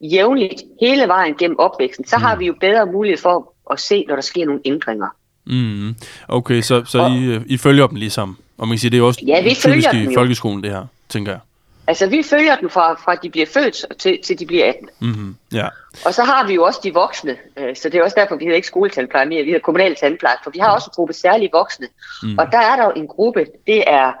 jævnligt 0.00 0.62
hele 0.80 1.08
vejen 1.08 1.34
gennem 1.34 1.58
opvæksten, 1.58 2.06
så 2.06 2.16
har 2.16 2.34
mm. 2.34 2.40
vi 2.40 2.46
jo 2.46 2.54
bedre 2.60 2.86
mulighed 2.86 3.18
for 3.18 3.53
at 3.70 3.80
se, 3.80 4.04
når 4.08 4.14
der 4.14 4.22
sker 4.22 4.46
nogle 4.46 4.60
ændringer. 4.64 5.08
Mm. 5.46 5.94
Okay, 6.28 6.62
så, 6.62 6.84
så 6.84 6.98
og, 6.98 7.10
I, 7.10 7.40
I 7.46 7.56
følger 7.56 7.86
dem 7.86 7.96
ligesom? 7.96 8.36
Og 8.58 8.68
man 8.68 8.76
kan 8.76 8.80
sige, 8.80 8.90
det 8.90 8.98
er 8.98 9.02
også 9.02 9.20
ja, 9.26 9.42
vi 9.42 9.54
typisk 9.54 9.94
i 9.94 10.14
folkeskolen, 10.14 10.62
det 10.62 10.70
her, 10.70 10.86
tænker 11.08 11.32
jeg. 11.32 11.40
Altså, 11.86 12.06
vi 12.06 12.22
følger 12.22 12.56
dem 12.56 12.70
fra, 12.70 12.94
fra 12.94 13.14
de 13.14 13.30
bliver 13.30 13.46
født 13.46 13.86
til, 13.98 14.18
til 14.24 14.38
de 14.38 14.46
bliver 14.46 14.68
18. 14.68 14.88
Mm-hmm. 15.00 15.36
Ja. 15.52 15.68
Og 16.06 16.14
så 16.14 16.22
har 16.22 16.46
vi 16.46 16.54
jo 16.54 16.62
også 16.62 16.80
de 16.82 16.94
voksne, 16.94 17.36
øh, 17.56 17.76
så 17.76 17.88
det 17.88 17.98
er 17.98 18.02
også 18.02 18.14
derfor, 18.18 18.36
vi 18.36 18.44
hedder 18.44 18.56
ikke 18.56 18.68
skoletandpleje 18.68 19.26
mere, 19.26 19.42
vi 19.42 19.50
hedder 19.50 19.64
kommunal 19.64 19.96
tandpleje, 19.96 20.36
for 20.42 20.50
vi 20.50 20.58
har 20.58 20.74
også 20.74 20.86
en 20.90 20.94
gruppe 20.94 21.12
særlige 21.14 21.50
voksne. 21.52 21.86
Mm. 22.22 22.38
Og 22.38 22.46
der 22.52 22.58
er 22.58 22.76
der 22.76 22.84
jo 22.84 22.92
en 22.96 23.06
gruppe, 23.06 23.46
det 23.66 23.84
er 23.86 24.12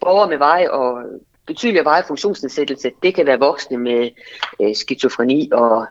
borgere 0.00 0.28
med 0.28 0.38
vej 0.38 0.66
og 0.70 1.02
betydelig 1.46 1.84
vej 1.84 2.06
funktionsnedsættelse. 2.06 2.90
Det 3.02 3.14
kan 3.14 3.26
være 3.26 3.38
voksne 3.38 3.76
med 3.76 4.10
øh, 4.62 4.76
skizofreni 4.76 5.50
og 5.52 5.86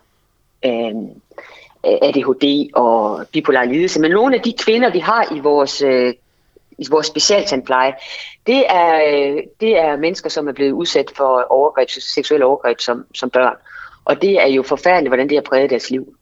øh, 0.64 0.94
ADHD 1.84 2.70
og 2.74 3.26
bipolar 3.32 3.64
lidelse. 3.64 4.00
Men 4.00 4.10
nogle 4.10 4.36
af 4.36 4.42
de 4.42 4.54
kvinder, 4.64 4.90
vi 4.92 4.98
har 4.98 5.36
i 5.36 5.38
vores, 5.38 5.82
øh, 5.82 6.14
i 6.78 6.86
vores 6.90 7.06
specialtandpleje, 7.06 7.92
det 8.46 8.64
er, 8.68 8.94
øh, 8.94 9.42
det 9.60 9.78
er 9.78 9.96
mennesker, 9.96 10.30
som 10.30 10.48
er 10.48 10.52
blevet 10.52 10.72
udsat 10.72 11.06
for 11.16 11.46
overgreb, 11.50 11.88
seksuelle 11.90 12.46
overgreb 12.46 12.80
som, 12.80 13.04
som 13.14 13.30
børn. 13.30 13.54
Og 14.04 14.22
det 14.22 14.42
er 14.42 14.48
jo 14.48 14.62
forfærdeligt, 14.62 15.10
hvordan 15.10 15.28
det 15.28 15.36
har 15.36 15.42
præget 15.42 15.70
deres 15.70 15.90
liv. 15.90 16.14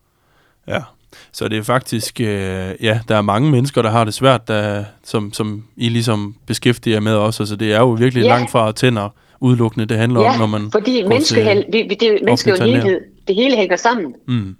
Ja, 0.68 0.82
så 1.32 1.48
det 1.48 1.58
er 1.58 1.62
faktisk, 1.62 2.20
øh, 2.20 2.26
ja, 2.80 3.00
der 3.08 3.16
er 3.16 3.22
mange 3.22 3.50
mennesker, 3.50 3.82
der 3.82 3.90
har 3.90 4.04
det 4.04 4.14
svært, 4.14 4.48
der, 4.48 4.84
som, 5.04 5.32
som 5.32 5.64
I 5.76 5.88
ligesom 5.88 6.34
beskæftiger 6.46 7.00
med 7.00 7.14
også. 7.14 7.42
Altså 7.42 7.56
det 7.56 7.72
er 7.72 7.78
jo 7.78 7.90
virkelig 7.90 8.22
ja. 8.22 8.28
langt 8.28 8.50
fra 8.50 8.72
tænder 8.72 9.08
udelukkende, 9.40 9.86
det 9.86 9.96
handler 9.96 10.20
ja, 10.20 10.32
om, 10.32 10.38
når 10.38 10.46
man 10.46 10.70
fordi 10.70 11.02
menneskehel, 11.02 11.64
vi, 11.72 11.82
vi, 11.82 11.94
det, 11.94 12.18
menneske 12.24 12.52
og 12.52 12.64
helhed, 12.64 13.00
det 13.28 13.36
hele 13.36 13.56
hænger 13.56 13.76
sammen. 13.76 14.14
Mm. 14.28 14.56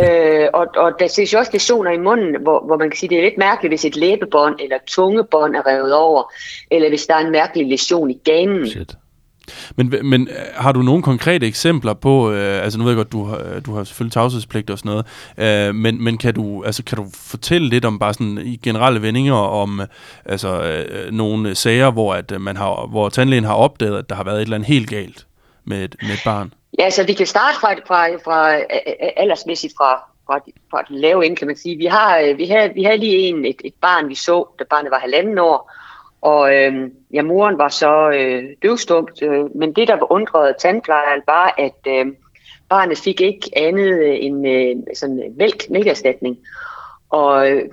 Øh, 0.00 0.48
og, 0.54 0.66
og 0.76 0.92
der 0.98 1.08
ses 1.08 1.32
jo 1.32 1.38
også 1.38 1.50
lesioner 1.52 1.90
i 1.90 1.98
munden, 1.98 2.42
hvor, 2.42 2.66
hvor 2.66 2.76
man 2.76 2.90
kan 2.90 2.98
sige, 2.98 3.10
det 3.10 3.18
er 3.18 3.22
lidt 3.22 3.38
mærkeligt, 3.38 3.70
hvis 3.70 3.84
et 3.84 3.96
læbebånd 3.96 4.56
eller 4.60 4.76
tungebånd 4.86 5.56
er 5.56 5.66
revet 5.66 5.94
over, 5.94 6.32
eller 6.70 6.88
hvis 6.88 7.06
der 7.06 7.14
er 7.14 7.26
en 7.26 7.32
mærkelig 7.32 7.66
lesion 7.66 8.10
i 8.10 8.20
ganen. 8.24 8.68
Shit. 8.68 8.94
Men, 9.76 9.94
men 10.02 10.28
øh, 10.28 10.34
har 10.54 10.72
du 10.72 10.82
nogle 10.82 11.02
konkrete 11.02 11.46
eksempler 11.46 11.94
på, 11.94 12.32
øh, 12.32 12.62
altså 12.62 12.78
nu 12.78 12.84
ved 12.84 12.92
jeg 12.92 12.96
godt, 12.96 13.12
du 13.12 13.24
har, 13.24 13.36
øh, 13.36 13.64
du 13.66 13.74
har 13.74 13.84
selvfølgelig 13.84 14.12
tavshedspligt 14.12 14.70
og 14.70 14.78
sådan 14.78 14.90
noget, 14.90 15.68
øh, 15.68 15.74
men, 15.74 16.04
men 16.04 16.18
kan, 16.18 16.34
du, 16.34 16.64
altså, 16.64 16.84
kan 16.84 16.98
du 16.98 17.06
fortælle 17.14 17.68
lidt 17.68 17.84
om 17.84 17.98
bare 17.98 18.14
sådan 18.14 18.38
i 18.44 18.56
generelle 18.56 19.02
vendinger 19.02 19.34
om 19.34 19.80
øh, 19.80 19.86
altså, 20.24 20.62
øh, 20.62 21.12
nogle 21.12 21.54
sager, 21.54 21.90
hvor, 21.90 22.14
at 22.14 22.32
man 22.40 22.56
har, 22.56 22.86
hvor 22.86 23.08
tandlægen 23.08 23.44
har 23.44 23.54
opdaget, 23.54 23.98
at 23.98 24.08
der 24.08 24.14
har 24.14 24.24
været 24.24 24.36
et 24.36 24.42
eller 24.42 24.56
andet 24.56 24.68
helt 24.68 24.90
galt 24.90 25.26
med 25.64 25.84
et, 25.84 25.96
med 26.02 26.10
et 26.10 26.22
barn? 26.24 26.52
Ja, 26.78 26.90
så 26.90 27.06
vi 27.06 27.12
kan 27.12 27.26
starte 27.26 27.58
fra, 27.60 27.74
fra, 27.86 28.16
fra 28.16 28.56
øh, 28.56 28.62
øh, 28.86 29.08
aldersmæssigt 29.16 29.74
fra, 29.76 30.02
fra, 30.26 30.40
fra 30.70 30.82
den 30.82 30.96
lave 30.96 31.26
ende, 31.26 31.36
kan 31.36 31.46
man 31.46 31.56
sige. 31.56 31.76
Vi 31.76 31.86
har, 31.86 32.18
øh, 32.18 32.38
vi 32.38 32.46
har, 32.46 32.68
vi 32.74 32.82
har 32.82 32.96
lige 32.96 33.16
en, 33.16 33.44
et, 33.44 33.60
et 33.64 33.74
barn, 33.80 34.08
vi 34.08 34.14
så, 34.14 34.46
da 34.58 34.64
barnet 34.70 34.90
var 34.90 34.98
halvanden 34.98 35.38
år, 35.38 35.72
og 36.20 36.54
øh, 36.54 36.90
ja, 37.12 37.22
moren 37.22 37.58
var 37.58 37.68
så 37.68 38.10
øh, 38.10 38.44
døvstumt, 38.62 39.22
øh, 39.22 39.56
men 39.56 39.72
det, 39.72 39.88
der 39.88 40.12
undrede 40.12 40.54
tandplejeren, 40.58 41.22
var, 41.26 41.54
at 41.58 41.86
øh, 41.86 42.06
barnet 42.68 42.98
fik 42.98 43.20
ikke 43.20 43.50
andet 43.56 44.26
end 44.26 44.48
øh, 44.48 44.94
sådan 44.94 45.34
mælk, 45.36 45.70
mælkerstatning. 45.70 46.38
Og 47.10 47.50
øh, 47.50 47.68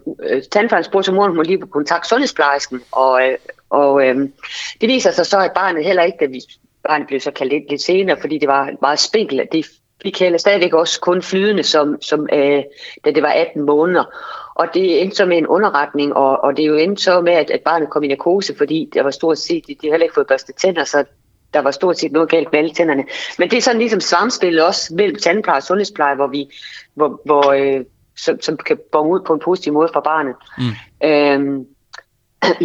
tandplejeren 0.51 0.83
spurgte 0.83 1.11
moren, 1.11 1.29
om 1.29 1.35
hun 1.35 1.45
lige 1.45 1.59
på 1.59 1.67
kontakt 1.67 2.07
sundhedsplejersken, 2.07 2.81
og, 2.91 3.27
øh, 3.27 3.37
og 3.69 4.07
øh, 4.07 4.15
det 4.81 4.89
viser 4.89 5.11
sig 5.11 5.25
så, 5.25 5.39
at 5.39 5.51
barnet 5.55 5.85
heller 5.85 6.03
ikke, 6.03 6.17
da 6.19 6.25
vi, 6.25 6.41
barnet 6.87 7.07
blev 7.07 7.19
så 7.19 7.31
kaldt 7.31 7.53
lidt, 7.53 7.69
lidt 7.69 7.81
senere, 7.81 8.17
fordi 8.21 8.37
det 8.37 8.47
var 8.47 8.69
meget 8.81 8.99
spinkelt, 8.99 9.51
det 9.51 9.65
fik 10.03 10.19
heller 10.19 10.37
stadigvæk 10.37 10.73
også 10.73 10.99
kun 10.99 11.21
flydende, 11.21 11.63
som, 11.63 12.01
som 12.01 12.27
øh, 12.33 12.63
da 13.05 13.11
det 13.11 13.23
var 13.23 13.29
18 13.29 13.61
måneder. 13.61 14.03
Og 14.55 14.67
det 14.73 15.01
endte 15.01 15.15
så 15.15 15.25
med 15.25 15.37
en 15.37 15.47
underretning, 15.47 16.13
og, 16.13 16.43
og 16.43 16.57
det 16.57 16.63
er 16.63 16.67
jo 16.67 16.75
endte 16.75 17.03
så 17.03 17.21
med, 17.21 17.33
at, 17.33 17.51
at 17.51 17.61
barnet 17.61 17.89
kom 17.89 18.03
i 18.03 18.07
narkose, 18.07 18.57
fordi 18.57 18.89
der 18.93 19.03
var 19.03 19.11
stort 19.11 19.37
set, 19.37 19.67
de, 19.67 19.75
de 19.81 19.89
heller 19.89 20.03
ikke 20.03 20.13
fået 20.15 20.27
børstet 20.27 20.55
tænder, 20.55 20.83
så 20.83 21.03
der 21.53 21.61
var 21.61 21.71
stort 21.71 21.99
set 21.99 22.11
noget 22.11 22.29
galt 22.29 22.51
med 22.51 22.59
alle 22.59 22.73
tænderne. 22.73 23.03
Men 23.39 23.49
det 23.49 23.57
er 23.57 23.61
sådan 23.61 23.79
ligesom 23.79 23.99
samspillet 23.99 24.65
også 24.65 24.93
mellem 24.95 25.15
tandpleje 25.15 25.57
og 25.57 25.63
sundhedspleje, 25.63 26.15
hvor 26.15 26.27
vi, 26.27 26.49
hvor, 26.93 27.21
hvor, 27.25 27.51
øh, 27.51 27.85
som, 28.17 28.41
som 28.41 28.57
kan 28.57 28.77
bonge 28.91 29.13
ud 29.13 29.19
på 29.27 29.33
en 29.33 29.39
positiv 29.39 29.73
måde 29.73 29.89
for 29.93 29.99
barnet. 29.99 30.35
Mm. 30.57 31.07
Øhm, 31.07 31.65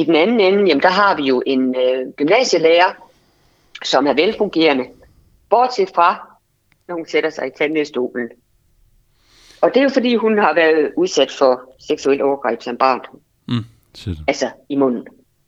I 0.01 0.05
den 0.05 0.15
anden 0.15 0.41
ende, 0.41 0.65
jamen, 0.67 0.83
der 0.83 0.89
har 0.89 1.17
vi 1.17 1.23
jo 1.23 1.43
en 1.47 1.77
øh, 1.77 2.13
gymnasielærer, 2.17 3.10
som 3.85 4.07
er 4.07 4.13
velfungerende, 4.13 4.85
bortset 5.51 5.91
fra, 5.95 6.29
når 6.89 6.95
hun 6.95 7.07
sætter 7.07 7.31
sig 7.31 7.47
i 7.47 7.51
tandlægestolen. 7.59 8.29
Og 9.61 9.71
det 9.75 9.77
er 9.77 9.83
jo 9.83 9.89
fordi, 9.89 10.15
hun 10.15 10.39
har 10.39 10.55
været 10.55 10.93
udsat 10.97 11.31
for 11.31 11.61
seksuel 11.89 12.23
overgreb 12.23 12.63
som 12.63 12.77
barn. 12.77 13.01
Mm. 13.49 13.65
Altså 14.29 14.51
i 14.69 14.77
munden. 14.77 15.07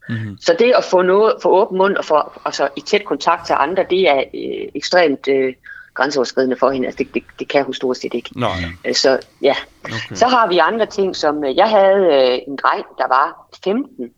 Mm-hmm. 0.09 0.37
Så 0.41 0.55
det 0.59 0.73
at 0.77 0.83
få 0.83 1.01
noget 1.01 1.33
for 1.41 1.49
åben 1.49 1.77
mund 1.77 1.95
og 1.97 2.05
for, 2.05 2.41
altså, 2.45 2.69
i 2.75 2.81
tæt 2.81 3.05
kontakt 3.05 3.45
til 3.45 3.55
andre, 3.59 3.85
det 3.89 4.09
er 4.09 4.23
øh, 4.33 4.69
ekstremt 4.75 5.27
øh, 5.27 5.53
grænseoverskridende 5.93 6.55
for 6.55 6.71
hende. 6.71 6.87
Altså, 6.87 7.03
det, 7.03 7.13
det, 7.13 7.23
det 7.39 7.47
kan 7.47 7.63
hun 7.65 7.73
stort 7.73 7.97
set 7.97 8.13
ikke. 8.13 8.29
Nå, 8.39 8.47
ja. 8.47 8.89
Øh, 8.89 8.95
så 8.95 9.19
ja. 9.41 9.55
Okay. 9.83 10.15
Så 10.15 10.27
har 10.27 10.47
vi 10.47 10.57
andre 10.57 10.85
ting, 10.85 11.15
som 11.15 11.43
øh, 11.43 11.55
jeg 11.55 11.69
havde 11.69 12.05
øh, 12.05 12.39
en 12.47 12.55
dreng, 12.55 12.85
der 12.97 13.07
var 13.07 13.47
15, 13.63 14.11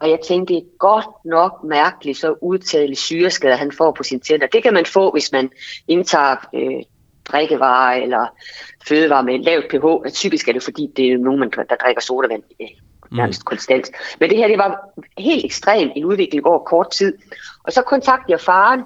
og 0.00 0.10
jeg 0.10 0.18
tænkte, 0.28 0.54
det 0.54 0.60
er 0.60 0.78
godt 0.78 1.06
nok 1.24 1.64
mærkeligt, 1.64 2.18
så 2.18 2.34
udtale 2.40 2.96
syreskader, 2.96 3.56
han 3.56 3.72
får 3.72 3.92
på 3.92 4.02
sine 4.02 4.20
tænder. 4.20 4.46
Det 4.46 4.62
kan 4.62 4.74
man 4.74 4.86
få, 4.86 5.10
hvis 5.12 5.32
man 5.32 5.50
indtager 5.88 6.36
øh, 6.54 6.82
drikkevarer 7.24 8.02
eller 8.02 8.26
fødevarer 8.88 9.22
med 9.22 9.38
lavt 9.38 9.64
pH. 9.70 10.12
Typisk 10.14 10.48
er 10.48 10.52
det, 10.52 10.62
fordi 10.62 10.92
det 10.96 11.12
er 11.12 11.18
nogen, 11.18 11.40
der 11.40 11.76
drikker 11.80 12.02
sodavand 12.02 12.42
øh, 12.60 12.68
nærmest 13.12 13.40
mm. 13.40 13.44
konstant. 13.44 13.90
Men 14.20 14.30
det 14.30 14.38
her, 14.38 14.48
det 14.48 14.58
var 14.58 14.78
helt 15.18 15.44
ekstremt 15.44 15.92
en 15.96 16.04
udvikling 16.04 16.46
over 16.46 16.58
kort 16.58 16.90
tid. 16.90 17.18
Og 17.64 17.72
så 17.72 17.82
kontaktede 17.82 18.32
jeg 18.32 18.40
faren, 18.40 18.82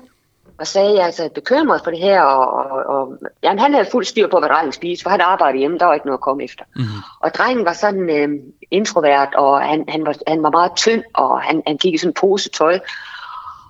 og 0.59 0.67
sagde, 0.67 0.91
at 0.91 0.97
jeg 0.97 1.05
altså 1.05 1.29
bekymret 1.35 1.81
for 1.85 1.91
det 1.91 2.01
her, 2.01 2.21
og, 2.23 2.71
og, 2.71 2.83
og 2.87 3.19
jamen, 3.43 3.59
han 3.59 3.73
havde 3.73 3.89
fuld 3.93 4.05
styr 4.05 4.29
på, 4.29 4.39
hvad 4.39 4.49
drengen 4.49 4.73
spiste, 4.73 5.03
for 5.03 5.11
han 5.11 5.21
arbejdede 5.21 5.59
hjemme, 5.59 5.79
der 5.79 5.87
var 5.87 5.95
ikke 5.95 6.07
noget 6.07 6.19
at 6.19 6.23
komme 6.23 6.45
efter. 6.45 6.65
Mm-hmm. 6.77 7.01
Og 7.21 7.35
drengen 7.35 7.65
var 7.65 7.73
sådan 7.73 8.11
øh, 8.11 8.29
introvert, 8.71 9.35
og 9.35 9.61
han, 9.61 9.85
han, 9.89 10.07
var, 10.07 10.15
han 10.27 10.43
var 10.43 10.51
meget 10.51 10.73
tynd, 10.77 11.03
og 11.15 11.41
han, 11.41 11.63
han 11.67 11.77
gik 11.77 11.95
i 11.95 11.99
sådan 11.99 12.11
en 12.11 12.15
pose 12.21 12.51
tøj. 12.51 12.79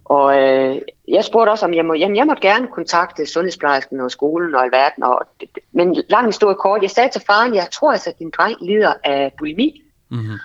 Og 0.04 0.42
øh, 0.42 0.78
jeg 1.08 1.24
spurgte 1.24 1.50
også, 1.50 1.66
om 1.66 1.74
jeg, 1.74 1.84
må, 1.84 1.94
jamen, 1.94 2.16
jeg 2.16 2.26
måtte 2.26 2.42
gerne 2.42 2.66
kontakte 2.66 3.26
sundhedsplejersken 3.26 4.00
og 4.00 4.10
skolen 4.10 4.54
og 4.54 4.64
alverden. 4.64 5.02
Og, 5.02 5.20
men 5.72 5.96
langt 6.08 6.28
historie 6.28 6.56
kort, 6.56 6.82
jeg 6.82 6.90
sagde 6.90 7.08
til 7.08 7.22
faren, 7.26 7.54
jeg 7.54 7.68
tror 7.72 7.92
altså, 7.92 8.10
at 8.10 8.18
din 8.18 8.30
dreng 8.36 8.56
lider 8.60 8.92
af 9.04 9.32
bulimi. 9.38 9.82
Mm-hmm. 10.10 10.38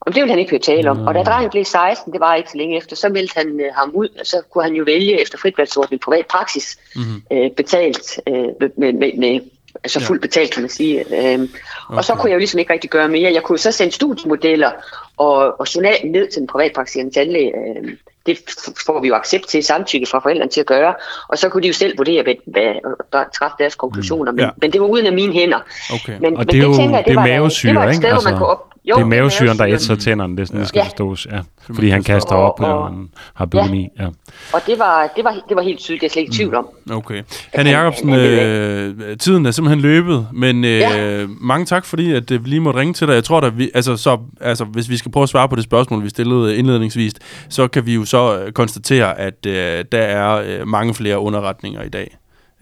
Og 0.00 0.14
det 0.14 0.22
ville 0.22 0.30
han 0.30 0.38
ikke 0.38 0.50
høre 0.50 0.60
tale 0.60 0.90
om. 0.90 0.96
Mm. 0.96 1.06
Og 1.06 1.14
da 1.14 1.22
drengen 1.22 1.50
blev 1.50 1.64
16, 1.64 2.12
det 2.12 2.20
var 2.20 2.34
ikke 2.34 2.50
så 2.50 2.56
længe 2.56 2.76
efter, 2.76 2.96
så 2.96 3.08
meldte 3.08 3.34
han 3.36 3.52
uh, 3.54 3.74
ham 3.74 3.90
ud, 3.94 4.08
og 4.20 4.26
så 4.26 4.42
kunne 4.50 4.64
han 4.64 4.74
jo 4.74 4.84
vælge 4.84 5.20
efter 5.22 5.38
fritvalgsordning 5.38 6.00
privat 6.00 6.26
praksis, 6.26 6.78
mm-hmm. 6.96 7.22
uh, 7.30 7.50
betalt 7.56 8.20
uh, 8.30 8.34
med, 8.60 8.92
med, 8.92 9.12
med, 9.18 9.40
altså 9.74 10.00
fuldt 10.00 10.22
betalt, 10.22 10.52
kan 10.52 10.62
man 10.62 10.70
sige. 10.70 11.04
Uh, 11.10 11.16
okay. 11.16 11.48
Og 11.88 12.04
så 12.04 12.14
kunne 12.14 12.30
jeg 12.30 12.34
jo 12.34 12.38
ligesom 12.38 12.58
ikke 12.58 12.72
rigtig 12.72 12.90
gøre 12.90 13.08
mere. 13.08 13.32
Jeg 13.32 13.42
kunne 13.42 13.58
så 13.58 13.72
sende 13.72 13.92
studiemodeller 13.92 14.70
og, 15.16 15.60
og 15.60 15.74
journalen 15.74 16.12
ned 16.12 16.28
til 16.30 16.40
den 16.40 16.46
privatpraktiserende 16.46 17.14
tandlæge. 17.14 17.52
Uh, 17.54 17.90
det 18.26 18.38
får 18.86 19.00
vi 19.00 19.08
jo 19.08 19.14
accept 19.14 19.48
til 19.48 19.64
samtykke 19.64 20.06
fra 20.06 20.18
forældrene 20.18 20.50
til 20.50 20.60
at 20.60 20.66
gøre, 20.66 20.94
og 21.28 21.38
så 21.38 21.48
kunne 21.48 21.62
de 21.62 21.66
jo 21.66 21.72
selv 21.72 21.98
vurdere, 21.98 22.22
hvad, 22.22 22.34
hvad, 22.46 22.74
hvad 23.10 23.24
træffe 23.38 23.54
deres 23.58 23.74
konklusioner, 23.74 24.32
mm. 24.32 24.36
men, 24.36 24.44
ja. 24.44 24.50
men 24.62 24.72
det 24.72 24.80
var 24.80 24.86
uden 24.86 25.06
af 25.06 25.12
mine 25.12 25.32
hænder. 25.32 25.58
Okay. 25.94 26.18
Men, 26.20 26.36
og 26.36 26.38
men 26.38 26.46
det, 26.46 26.58
er 26.58 26.62
jo, 26.62 26.68
det, 26.68 26.76
tænker 26.76 26.96
jeg, 26.96 27.04
det, 27.04 27.12
det 27.12 27.20
er 27.20 27.26
mavesyre, 27.26 27.74
var, 27.74 27.80
det 27.80 27.86
var 27.86 27.90
et 27.90 27.96
sted, 27.96 28.08
altså, 28.08 28.28
hvor 28.28 28.30
man 28.30 28.38
kunne 28.38 28.48
op, 28.48 28.69
jo, 28.90 28.96
det 28.96 29.02
er 29.02 29.06
mavesyren, 29.06 29.58
der 29.58 29.66
ætser 29.66 29.94
tænderne, 29.94 30.36
det 30.36 30.42
er 30.42 30.46
sådan, 30.46 30.58
ja. 30.58 30.60
det 30.60 30.68
skal 30.68 30.78
ja. 30.78 30.84
forstås. 30.84 31.26
Ja. 31.30 31.40
Fordi 31.74 31.88
han 31.88 32.02
kaster 32.02 32.34
op, 32.34 32.60
når 32.60 32.84
han 32.84 33.08
har 33.34 33.46
bulimi. 33.46 33.88
Ja. 33.98 34.04
ja. 34.04 34.08
Og 34.52 34.60
det 34.66 34.78
var, 34.78 35.12
det, 35.16 35.24
var, 35.24 35.36
det 35.48 35.56
var 35.56 35.62
helt 35.62 35.78
tydeligt, 35.78 36.00
det 36.00 36.08
er 36.08 36.12
slet 36.12 36.22
ikke 36.22 36.34
tvivl 36.34 36.54
om. 36.54 36.68
Mm. 36.86 36.96
Okay. 36.96 37.22
Hanne 37.54 37.70
Jacobsen, 37.70 38.14
øh, 38.14 39.16
tiden 39.16 39.46
er 39.46 39.50
simpelthen 39.50 39.80
løbet, 39.80 40.26
men 40.32 40.64
øh, 40.64 40.70
ja. 40.70 41.26
mange 41.40 41.66
tak, 41.66 41.84
fordi 41.84 42.12
at, 42.12 42.30
øh, 42.30 42.44
vi 42.44 42.48
lige 42.48 42.60
måtte 42.60 42.80
ringe 42.80 42.94
til 42.94 43.06
dig. 43.06 43.14
Jeg 43.14 43.24
tror, 43.24 43.40
at 43.40 43.58
vi, 43.58 43.70
altså, 43.74 43.96
så, 43.96 44.18
altså, 44.40 44.64
hvis 44.64 44.88
vi 44.90 44.96
skal 44.96 45.12
prøve 45.12 45.22
at 45.22 45.28
svare 45.28 45.48
på 45.48 45.56
det 45.56 45.64
spørgsmål, 45.64 46.04
vi 46.04 46.08
stillede 46.08 46.56
indledningsvis, 46.56 47.12
så 47.48 47.68
kan 47.68 47.86
vi 47.86 47.94
jo 47.94 48.04
så 48.04 48.38
øh, 48.38 48.52
konstatere, 48.52 49.18
at 49.18 49.46
øh, 49.46 49.84
der 49.92 49.98
er 49.98 50.42
øh, 50.46 50.68
mange 50.68 50.94
flere 50.94 51.18
underretninger 51.18 51.82
i 51.82 51.88
dag. 51.88 52.16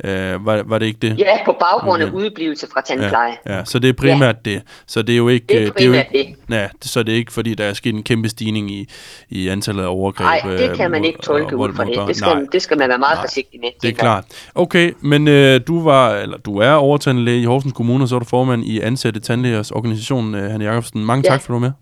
Øh, 0.05 0.47
var, 0.47 0.63
var 0.67 0.79
det 0.79 0.87
ikke 0.87 0.99
det? 1.03 1.19
Ja, 1.19 1.45
på 1.45 1.57
baggrund 1.61 2.03
af 2.03 2.07
okay. 2.07 2.17
udeblivelse 2.17 2.67
fra 2.73 2.81
tandpleje. 2.81 3.33
Ja, 3.47 3.57
ja, 3.57 3.65
så 3.65 3.79
det 3.79 3.89
er 3.89 3.93
primært 3.93 4.37
ja. 4.47 4.51
det. 4.51 4.63
Så 4.87 5.03
det 5.03 5.13
er 5.13 5.17
jo 5.17 5.29
ikke... 5.29 5.47
Det 5.49 5.63
er 5.63 5.71
primært 5.73 5.79
det. 5.79 5.85
Er 5.85 6.25
jo 6.25 6.29
ikke, 6.29 6.37
det. 6.49 6.55
Ja, 6.55 6.69
så 6.83 7.03
det 7.03 7.13
er 7.13 7.17
ikke, 7.17 7.33
fordi 7.33 7.55
der 7.55 7.65
er 7.65 7.73
sket 7.73 7.95
en 7.95 8.03
kæmpe 8.03 8.29
stigning 8.29 8.71
i, 8.71 8.89
i 9.29 9.49
antallet 9.49 9.83
af 9.83 9.89
overgreb. 9.89 10.45
Nej, 10.45 10.57
det 10.57 10.77
kan 10.77 10.91
man 10.91 11.05
ikke 11.05 11.19
tolke 11.23 11.57
ud 11.57 11.73
fra 11.75 11.85
det. 11.85 12.09
Det 12.09 12.17
skal, 12.17 12.49
det 12.53 12.63
skal 12.63 12.79
man 12.79 12.89
være 12.89 12.99
meget 12.99 13.17
Nej, 13.17 13.25
forsigtig 13.25 13.61
med. 13.61 13.69
Det 13.83 13.89
er 13.89 13.95
klart. 13.95 14.25
Okay, 14.55 14.93
men 15.01 15.29
øh, 15.29 15.61
du 15.67 15.83
var, 15.83 16.15
eller 16.15 16.39
du 16.39 16.59
er 16.59 16.73
overtandlæge 16.73 17.41
i 17.41 17.45
Horsens 17.45 17.73
Kommune, 17.73 18.05
og 18.05 18.09
så 18.09 18.15
er 18.15 18.19
du 18.19 18.25
formand 18.25 18.65
i 18.65 18.81
Ansatte 18.81 19.21
Tandlægers 19.21 19.71
organisation, 19.71 20.35
øh, 20.35 20.51
Hanne 20.51 20.65
Jacobsen. 20.65 21.05
Mange 21.05 21.23
ja. 21.27 21.33
tak, 21.33 21.41
for 21.41 21.45
at 21.45 21.49
du 21.49 21.53
var 21.53 21.59
med. 21.59 21.73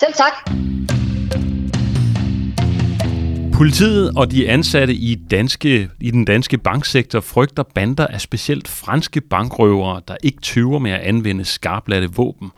Selv 0.00 0.12
tak. 0.14 0.56
Politiet 3.62 4.12
og 4.16 4.30
de 4.30 4.48
ansatte 4.48 4.94
i, 4.94 5.14
danske, 5.14 5.88
i 6.00 6.10
den 6.10 6.24
danske 6.24 6.58
banksektor 6.58 7.20
frygter 7.20 7.62
bander 7.62 8.06
af 8.06 8.20
specielt 8.20 8.68
franske 8.68 9.20
bankrøvere, 9.20 10.00
der 10.08 10.16
ikke 10.22 10.40
tøver 10.40 10.78
med 10.78 10.90
at 10.90 11.00
anvende 11.00 11.44
skarpladte 11.44 12.08
våben. 12.12 12.50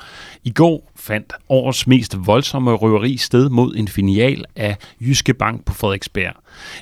I 0.44 0.50
går 0.50 0.92
fandt 0.96 1.32
årets 1.48 1.86
mest 1.86 2.16
voldsomme 2.26 2.72
røveri 2.72 3.16
sted 3.16 3.48
mod 3.48 3.74
en 3.76 3.88
filial 3.88 4.44
af 4.56 4.76
Jyske 5.00 5.34
Bank 5.34 5.64
på 5.64 5.74
Frederiksberg. 5.74 6.32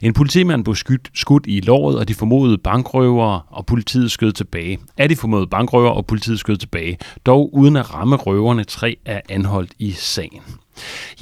En 0.03 0.13
politimand 0.13 0.65
blev 0.65 0.77
skudt, 0.77 1.11
skudt 1.15 1.45
i 1.47 1.61
låret, 1.61 1.99
og 1.99 2.09
de 2.09 2.15
formodede 2.15 2.59
bankrøvere 2.59 3.43
og 3.49 3.67
politiet 3.67 4.11
skød 4.11 4.33
tilbage. 4.33 4.79
Er 4.99 5.07
de 5.07 5.17
formodede 5.17 5.47
bankrøvere 5.47 5.93
og 5.93 6.07
politiet 6.07 6.41
skød 6.41 6.57
tilbage, 6.57 6.99
dog 7.27 7.55
uden 7.55 7.77
at 7.77 7.95
ramme 7.95 8.17
røverne 8.17 8.65
tre 8.65 8.97
er 9.05 9.21
anholdt 9.29 9.73
i 9.79 9.91
sagen. 9.91 10.43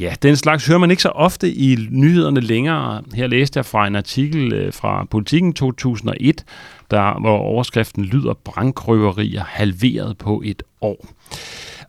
Ja, 0.01 0.15
den 0.23 0.37
slags 0.37 0.67
hører 0.67 0.79
man 0.79 0.91
ikke 0.91 1.03
så 1.03 1.09
ofte 1.09 1.53
i 1.53 1.77
nyhederne 1.91 2.41
længere. 2.41 3.03
Her 3.15 3.27
læste 3.27 3.59
jeg 3.59 3.67
fra 3.67 3.87
en 3.87 3.97
artikel 3.97 4.53
øh, 4.53 4.73
fra 4.73 5.05
Politiken 5.11 5.53
2001, 5.53 6.45
der, 6.91 7.21
hvor 7.21 7.39
overskriften 7.39 8.05
lyder, 8.05 8.35
brankrøverier 8.45 9.45
halveret 9.45 10.19
på 10.19 10.43
et 10.45 10.63
år. 10.81 11.07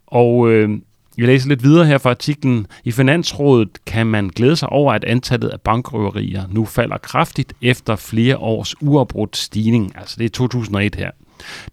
Og 0.08 0.50
øh, 0.52 0.70
Jeg 1.18 1.28
læser 1.28 1.50
lidt 1.50 1.64
videre 1.64 1.86
her 1.86 1.98
fra 1.98 2.10
artiklen. 2.10 2.68
I 2.84 2.92
Finansrådet 2.92 3.70
kan 3.86 4.08
man 4.08 4.28
glæde 4.28 4.56
sig 4.56 4.70
over, 4.70 4.94
at 4.94 5.04
antallet 5.04 5.50
af 5.50 5.62
bankrøverier 5.62 6.44
nu 6.50 6.66
falder 6.66 6.98
kraftigt 6.98 7.54
efter 7.62 7.96
flere 7.96 8.38
års 8.38 8.82
uafbrudt 8.82 9.38
stigning. 9.38 9.94
Altså 9.98 10.16
det 10.20 10.26
er 10.26 10.30
2001 10.30 10.96
her. 10.96 11.12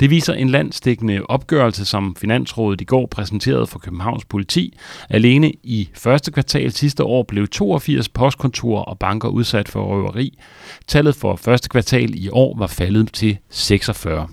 Det 0.01 0.11
viser 0.11 0.35
en 0.35 0.49
landstækkende 0.49 1.23
opgørelse, 1.29 1.85
som 1.85 2.17
Finansrådet 2.17 2.81
i 2.81 2.85
går 2.85 3.07
præsenterede 3.07 3.67
for 3.67 3.79
Københavns 3.79 4.25
politi. 4.25 4.77
Alene 5.11 5.53
i 5.63 5.89
første 5.95 6.33
kvartal 6.33 6.73
sidste 6.73 7.05
år 7.05 7.23
blev 7.23 7.49
82 7.49 8.09
postkontorer 8.09 8.83
og 8.83 8.99
banker 8.99 9.29
udsat 9.29 9.69
for 9.69 9.85
røveri. 9.85 10.39
Tallet 10.87 11.15
for 11.17 11.37
første 11.37 11.69
kvartal 11.69 12.15
i 12.15 12.29
år 12.33 12.59
var 12.59 12.67
faldet 12.67 13.13
til 13.13 13.39
46. 13.51 14.29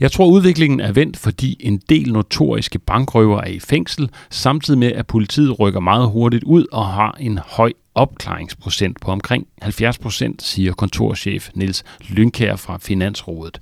Jeg 0.00 0.12
tror, 0.12 0.26
udviklingen 0.26 0.80
er 0.80 0.92
vendt, 0.92 1.16
fordi 1.16 1.56
en 1.60 1.80
del 1.88 2.12
notoriske 2.12 2.78
bankrøver 2.78 3.40
er 3.40 3.46
i 3.46 3.58
fængsel, 3.58 4.10
samtidig 4.30 4.78
med, 4.78 4.92
at 4.92 5.06
politiet 5.06 5.60
rykker 5.60 5.80
meget 5.80 6.10
hurtigt 6.10 6.44
ud 6.44 6.66
og 6.72 6.86
har 6.86 7.16
en 7.20 7.38
høj 7.38 7.72
opklaringsprocent 7.94 9.00
på 9.00 9.10
omkring 9.10 9.46
70 9.62 9.98
procent, 9.98 10.42
siger 10.42 10.72
kontorchef 10.72 11.50
Niels 11.54 11.84
Lynkær 12.08 12.56
fra 12.56 12.78
Finansrådet. 12.82 13.60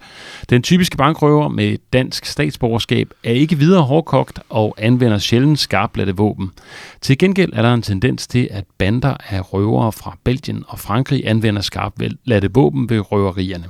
Den 0.51 0.63
typiske 0.63 0.97
bankrøver 0.97 1.49
med 1.49 1.79
dansk 1.93 2.25
statsborgerskab 2.25 3.11
er 3.25 3.33
ikke 3.33 3.59
videre 3.59 3.83
hårdkogt 3.83 4.41
og 4.49 4.75
anvender 4.79 5.19
sjældent 5.19 5.59
skarpladte 5.59 6.17
våben. 6.17 6.51
Til 7.01 7.19
gengæld 7.19 7.53
er 7.53 7.63
der 7.63 7.75
en 7.75 7.83
tendens 7.83 8.27
til, 8.27 8.49
at 8.51 8.65
bander 8.79 9.17
af 9.29 9.53
røvere 9.53 9.93
fra 9.93 10.17
Belgien 10.25 10.65
og 10.69 10.79
Frankrig 10.79 11.29
anvender 11.29 11.63
skarpladte 11.63 12.49
våben 12.55 12.91
ved 12.91 13.13
røverierne. 13.13 13.67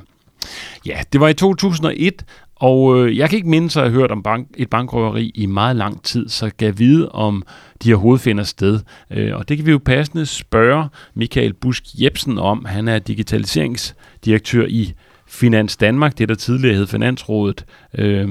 Ja, 0.86 1.00
det 1.12 1.20
var 1.20 1.28
i 1.28 1.34
2001, 1.34 2.24
og 2.62 2.96
øh, 2.96 3.18
jeg 3.18 3.28
kan 3.28 3.36
ikke 3.36 3.48
minde 3.48 3.70
sig 3.70 3.84
at 3.84 3.90
have 3.90 4.00
hørt 4.00 4.10
om 4.10 4.22
bank, 4.22 4.48
et 4.56 4.70
bankrøveri 4.70 5.32
i 5.34 5.46
meget 5.46 5.76
lang 5.76 6.02
tid, 6.02 6.28
så 6.28 6.50
gav 6.56 6.78
vide 6.78 7.08
om 7.08 7.42
de 7.82 7.88
her 7.88 7.96
hovedfinder 7.96 8.44
sted. 8.44 8.80
Øh, 9.10 9.36
og 9.36 9.48
det 9.48 9.56
kan 9.56 9.66
vi 9.66 9.70
jo 9.70 9.80
passende 9.84 10.26
spørge 10.26 10.88
Michael 11.14 11.52
Busk 11.52 11.84
Jebsen 11.94 12.38
om. 12.38 12.64
Han 12.64 12.88
er 12.88 12.98
digitaliseringsdirektør 12.98 14.66
i 14.68 14.94
Finans 15.26 15.76
Danmark, 15.76 16.18
det 16.18 16.28
der 16.28 16.34
tidligere 16.34 16.76
hed 16.76 16.86
Finansrådet. 16.86 17.64
Øh, 17.98 18.28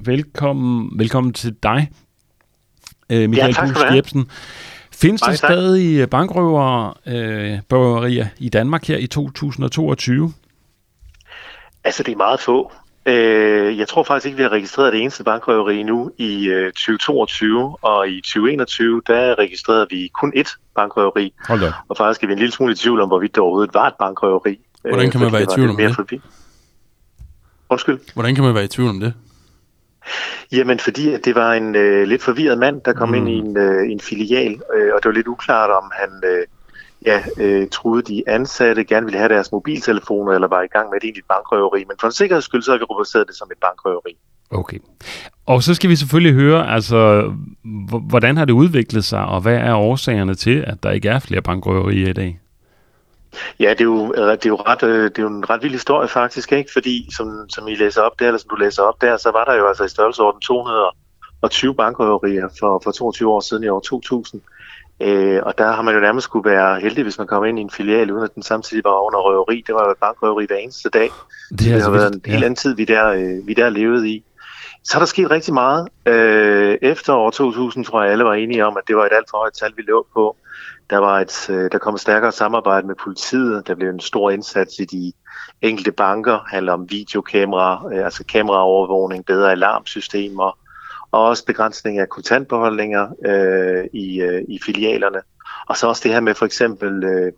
velkommen, 0.00 0.98
velkommen 0.98 1.32
til 1.32 1.54
dig, 1.62 1.90
øh, 3.10 3.30
Michael 3.30 3.54
ja, 3.58 3.66
Busk 3.66 3.80
Jebsen. 3.94 4.26
Findes 4.92 5.20
der 5.20 5.32
stadig 5.32 6.10
bankrøverier 6.10 8.24
øh, 8.24 8.30
i 8.38 8.48
Danmark 8.48 8.84
her 8.84 8.96
i 8.96 9.06
2022? 9.06 10.32
Altså, 11.84 12.02
det 12.02 12.12
er 12.12 12.16
meget 12.16 12.40
få. 12.40 12.72
Øh, 13.06 13.78
jeg 13.78 13.88
tror 13.88 14.02
faktisk 14.02 14.26
ikke, 14.26 14.36
vi 14.36 14.42
har 14.42 14.52
registreret 14.52 14.92
det 14.92 15.00
eneste 15.00 15.24
bankrøveri 15.24 15.80
endnu 15.80 16.10
i 16.18 16.48
øh, 16.48 16.72
2022, 16.72 17.76
og 17.82 18.08
i 18.08 18.20
2021, 18.20 19.02
der 19.06 19.38
registrerede 19.38 19.86
vi 19.90 20.10
kun 20.14 20.32
ét 20.36 20.56
bankrøveri. 20.74 21.34
Hold 21.48 21.60
Og 21.88 21.96
faktisk 21.96 22.22
er 22.22 22.26
vi 22.26 22.32
en 22.32 22.38
lille 22.38 22.52
smule 22.52 22.72
i 22.72 22.76
tvivl 22.76 23.00
om, 23.00 23.08
hvorvidt 23.08 23.34
det 23.34 23.42
overhovedet 23.42 23.74
var 23.74 23.86
et 23.86 23.94
bankrøveri. 23.98 24.60
Hvordan 24.82 25.10
kan 25.10 25.20
man 25.20 25.26
øh, 25.26 25.32
være 25.32 25.42
i 25.42 25.46
tvivl 25.54 25.70
om 25.70 25.76
det? 25.76 25.94
Forbi. 25.94 26.20
Undskyld? 27.70 27.98
Hvordan 28.14 28.34
kan 28.34 28.44
man 28.44 28.54
være 28.54 28.64
i 28.64 28.68
tvivl 28.68 28.88
om 28.88 29.00
det? 29.00 29.14
Jamen, 30.52 30.78
fordi 30.78 31.12
at 31.12 31.24
det 31.24 31.34
var 31.34 31.52
en 31.52 31.74
øh, 31.74 32.08
lidt 32.08 32.22
forvirret 32.22 32.58
mand, 32.58 32.80
der 32.80 32.92
kom 32.92 33.08
mm. 33.08 33.14
ind 33.14 33.28
i 33.28 33.32
en, 33.32 33.56
øh, 33.56 33.90
en 33.90 34.00
filial, 34.00 34.60
øh, 34.74 34.94
og 34.94 35.02
det 35.02 35.04
var 35.04 35.12
lidt 35.12 35.26
uklart, 35.26 35.70
om 35.70 35.92
han... 35.94 36.10
Øh, 36.24 36.46
ja, 37.06 37.22
øh, 37.38 37.68
troede 37.68 38.02
de 38.02 38.22
ansatte 38.26 38.84
gerne 38.84 39.06
ville 39.06 39.18
have 39.18 39.28
deres 39.28 39.52
mobiltelefoner, 39.52 40.32
eller 40.32 40.48
var 40.48 40.62
i 40.62 40.66
gang 40.66 40.90
med 40.90 40.96
et 40.96 41.04
egentligt 41.04 41.28
bankrøveri. 41.28 41.84
Men 41.84 41.96
for 42.00 42.06
en 42.06 42.12
sikkerheds 42.12 42.44
skyld, 42.44 42.62
så 42.62 42.70
har 42.70 42.78
vi 42.78 42.84
rubriceret 42.84 43.26
det 43.26 43.36
som 43.36 43.48
et 43.52 43.58
bankrøveri. 43.60 44.16
Okay. 44.50 44.78
Og 45.46 45.62
så 45.62 45.74
skal 45.74 45.90
vi 45.90 45.96
selvfølgelig 45.96 46.34
høre, 46.34 46.70
altså, 46.74 47.30
hvordan 48.08 48.36
har 48.36 48.44
det 48.44 48.52
udviklet 48.52 49.04
sig, 49.04 49.24
og 49.26 49.40
hvad 49.40 49.56
er 49.56 49.74
årsagerne 49.74 50.34
til, 50.34 50.64
at 50.66 50.82
der 50.82 50.90
ikke 50.90 51.08
er 51.08 51.18
flere 51.18 51.42
bankrøverier 51.42 52.08
i 52.08 52.12
dag? 52.12 52.40
Ja, 53.60 53.70
det 53.70 53.80
er 53.80 53.84
jo, 53.84 54.12
det 54.12 54.46
er 54.46 54.48
jo, 54.48 54.56
ret, 54.56 54.82
øh, 54.82 55.04
det 55.04 55.18
er 55.18 55.22
jo 55.22 55.28
en 55.28 55.50
ret 55.50 55.62
vild 55.62 55.72
historie 55.72 56.08
faktisk, 56.08 56.52
ikke? 56.52 56.70
fordi 56.72 57.08
som, 57.16 57.48
som 57.48 57.68
I 57.68 57.74
læser 57.74 58.02
op 58.02 58.18
der, 58.18 58.26
eller 58.26 58.38
som 58.38 58.48
du 58.50 58.56
læser 58.56 58.82
op 58.82 59.00
der, 59.00 59.16
så 59.16 59.30
var 59.30 59.44
der 59.44 59.54
jo 59.54 59.68
altså 59.68 59.84
i 59.84 59.88
størrelsesorden 59.88 60.40
220 60.40 61.74
bankrøverier 61.74 62.48
for, 62.60 62.80
for 62.84 62.90
22 62.90 63.30
år 63.30 63.40
siden 63.40 63.64
i 63.64 63.68
år 63.68 63.80
2000. 63.80 64.40
Øh, 65.02 65.40
og 65.42 65.58
der 65.58 65.72
har 65.72 65.82
man 65.82 65.94
jo 65.94 66.00
nærmest 66.00 66.24
skulle 66.24 66.50
være 66.50 66.80
heldig, 66.80 67.02
hvis 67.02 67.18
man 67.18 67.26
kom 67.26 67.44
ind 67.44 67.58
i 67.58 67.62
en 67.62 67.70
filial, 67.70 68.10
uden 68.10 68.24
at 68.24 68.34
den 68.34 68.42
samtidig 68.42 68.84
var 68.84 69.06
under 69.06 69.18
røveri. 69.18 69.64
Det 69.66 69.74
var 69.74 69.88
jo 69.88 69.94
bankrøveri 70.00 70.46
hver 70.46 70.56
eneste 70.56 70.88
dag. 70.88 71.10
Det, 71.50 71.58
det 71.58 71.66
har 71.66 71.74
altså 71.74 71.90
været 71.90 72.14
en 72.14 72.20
ja. 72.26 72.32
helt 72.32 72.44
anden 72.44 72.56
tid, 72.56 72.74
vi 72.74 72.84
der, 72.84 73.08
øh, 73.08 73.46
vi 73.46 73.54
der 73.54 73.68
levede 73.68 74.08
i. 74.08 74.24
Så 74.84 74.98
er 74.98 74.98
der 74.98 75.06
sket 75.06 75.30
rigtig 75.30 75.54
meget. 75.54 75.88
Øh, 76.06 76.78
efter 76.82 77.14
år 77.14 77.30
2000 77.30 77.84
tror 77.84 78.02
jeg, 78.02 78.12
alle 78.12 78.24
var 78.24 78.34
enige 78.34 78.66
om, 78.66 78.76
at 78.76 78.82
det 78.88 78.96
var 78.96 79.06
et 79.06 79.12
alt 79.12 79.30
for 79.30 79.38
højt 79.38 79.52
tal, 79.52 79.72
vi 79.76 79.82
lå 79.82 80.06
på. 80.14 80.36
Der, 80.90 80.98
var 80.98 81.20
et, 81.20 81.50
øh, 81.50 81.72
der 81.72 81.78
kom 81.78 81.94
et 81.94 82.00
stærkere 82.00 82.32
samarbejde 82.32 82.86
med 82.86 82.94
politiet. 83.04 83.66
Der 83.66 83.74
blev 83.74 83.90
en 83.90 84.00
stor 84.00 84.30
indsats 84.30 84.78
i 84.78 84.84
de 84.84 85.12
enkelte 85.62 85.92
banker. 85.92 86.32
Det 86.32 86.50
handler 86.50 86.72
om 86.72 86.90
videokamera, 86.90 87.84
øh, 87.92 88.04
altså 88.04 88.24
kameraovervågning, 88.24 89.26
bedre 89.26 89.50
alarmsystemer, 89.50 90.58
og 91.12 91.24
også 91.24 91.44
begrænsning 91.44 91.98
af 91.98 92.08
kontantbeholdninger 92.08 93.08
øh, 93.26 93.84
i, 93.92 94.20
øh, 94.20 94.42
i 94.48 94.58
filialerne. 94.66 95.18
Og 95.66 95.76
så 95.76 95.86
også 95.86 96.00
det 96.04 96.12
her 96.12 96.20
med 96.20 96.34
for 96.34 96.46
eksempel 96.46 97.04
øh, 97.04 97.32